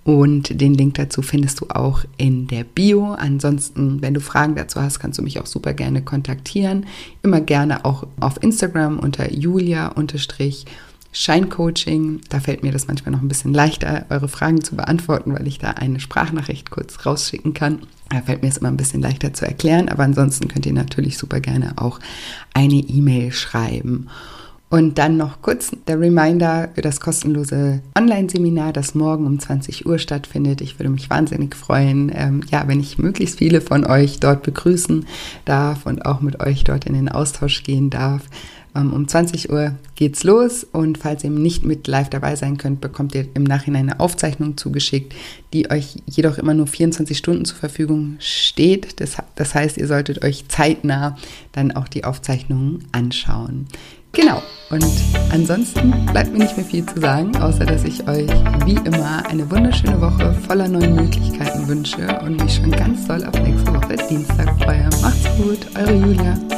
Und 0.09 0.59
den 0.59 0.73
Link 0.73 0.95
dazu 0.95 1.21
findest 1.21 1.61
du 1.61 1.67
auch 1.69 2.03
in 2.17 2.47
der 2.47 2.65
Bio. 2.65 3.13
Ansonsten, 3.13 4.01
wenn 4.01 4.15
du 4.15 4.23
Fragen 4.23 4.55
dazu 4.55 4.81
hast, 4.81 5.01
kannst 5.01 5.19
du 5.19 5.23
mich 5.23 5.39
auch 5.39 5.45
super 5.45 5.75
gerne 5.75 6.01
kontaktieren. 6.01 6.87
Immer 7.23 7.43
gerne 7.43 7.85
auch 7.85 8.07
auf 8.19 8.43
Instagram 8.43 9.01
unter 9.01 9.31
julia-scheincoaching. 9.31 12.21
Da 12.31 12.41
fällt 12.41 12.63
mir 12.63 12.73
das 12.73 12.87
manchmal 12.87 13.13
noch 13.13 13.21
ein 13.21 13.29
bisschen 13.29 13.53
leichter, 13.53 14.07
eure 14.09 14.29
Fragen 14.29 14.65
zu 14.65 14.77
beantworten, 14.77 15.35
weil 15.35 15.47
ich 15.47 15.59
da 15.59 15.73
eine 15.73 16.01
Sprachnachricht 16.01 16.71
kurz 16.71 17.05
rausschicken 17.05 17.53
kann. 17.53 17.81
Da 18.09 18.23
fällt 18.23 18.41
mir 18.41 18.49
es 18.49 18.57
immer 18.57 18.71
ein 18.71 18.79
bisschen 18.79 19.03
leichter 19.03 19.35
zu 19.35 19.45
erklären, 19.45 19.91
aber 19.91 20.05
ansonsten 20.05 20.49
könnt 20.49 20.65
ihr 20.65 20.73
natürlich 20.73 21.19
super 21.19 21.41
gerne 21.41 21.75
auch 21.77 22.01
eine 22.55 22.77
E-Mail 22.77 23.31
schreiben. 23.31 24.09
Und 24.71 24.99
dann 24.99 25.17
noch 25.17 25.41
kurz 25.41 25.71
der 25.87 25.99
Reminder 25.99 26.69
für 26.75 26.83
das 26.83 27.01
kostenlose 27.01 27.81
Online-Seminar, 27.97 28.75
das 28.75 28.95
morgen 28.95 29.27
um 29.27 29.39
20 29.39 29.87
Uhr 29.87 29.99
stattfindet. 29.99 30.61
Ich 30.61 30.79
würde 30.79 30.91
mich 30.91 31.09
wahnsinnig 31.09 31.57
freuen, 31.57 32.13
ähm, 32.15 32.43
ja, 32.51 32.69
wenn 32.69 32.79
ich 32.79 32.99
möglichst 32.99 33.39
viele 33.39 33.63
von 33.63 33.87
euch 33.87 34.21
dort 34.21 34.43
begrüßen 34.43 35.07
darf 35.47 35.87
und 35.87 36.05
auch 36.05 36.21
mit 36.21 36.41
euch 36.41 36.65
dort 36.65 36.85
in 36.85 36.93
den 36.93 37.09
Austausch 37.09 37.63
gehen 37.63 37.89
darf. 37.89 38.25
Ähm, 38.77 38.93
um 38.93 39.09
20 39.09 39.51
Uhr 39.51 39.75
geht's 39.95 40.23
los 40.25 40.65
und 40.65 40.99
falls 40.99 41.25
ihr 41.25 41.31
nicht 41.31 41.65
mit 41.65 41.87
live 41.87 42.11
dabei 42.11 42.37
sein 42.37 42.59
könnt, 42.59 42.81
bekommt 42.81 43.15
ihr 43.15 43.27
im 43.35 43.45
Nachhinein 43.45 43.89
eine 43.89 44.01
Aufzeichnung 44.01 44.57
zugeschickt, 44.57 45.15
die 45.53 45.71
euch 45.71 45.97
jedoch 46.07 46.39
immer 46.39 46.55
nur 46.55 46.67
24 46.67 47.17
Stunden 47.17 47.45
zur 47.45 47.57
Verfügung 47.57 48.17
steht. 48.19 49.01
Das, 49.01 49.17
das 49.35 49.55
heißt, 49.55 49.79
ihr 49.79 49.87
solltet 49.87 50.23
euch 50.23 50.47
zeitnah 50.49 51.17
dann 51.53 51.73
auch 51.73 51.89
die 51.89 52.05
Aufzeichnungen 52.05 52.85
anschauen. 52.93 53.67
Genau. 54.13 54.43
Und 54.71 54.85
ansonsten 55.33 56.07
bleibt 56.07 56.33
mir 56.33 56.41
nicht 56.41 56.57
mehr 56.57 56.67
viel 56.67 56.85
zu 56.85 57.01
sagen, 57.01 57.35
außer 57.37 57.65
dass 57.65 57.85
ich 57.85 58.07
euch 58.07 58.31
wie 58.67 58.75
immer 58.85 59.27
eine 59.27 59.51
wunderschöne 59.51 59.99
Woche 59.99 60.35
voller 60.47 60.69
neuen 60.69 60.95
Möglichkeiten 60.95 61.67
wünsche 61.67 62.07
und 62.23 62.43
mich 62.43 62.57
schon 62.57 62.71
ganz 62.71 63.07
doll 63.07 63.25
auf 63.25 63.41
nächste 63.41 63.73
Woche 63.75 63.97
Dienstag 64.11 64.63
freue. 64.63 64.89
Macht's 65.01 65.25
gut, 65.39 65.61
eure 65.75 65.95
Julia. 65.95 66.58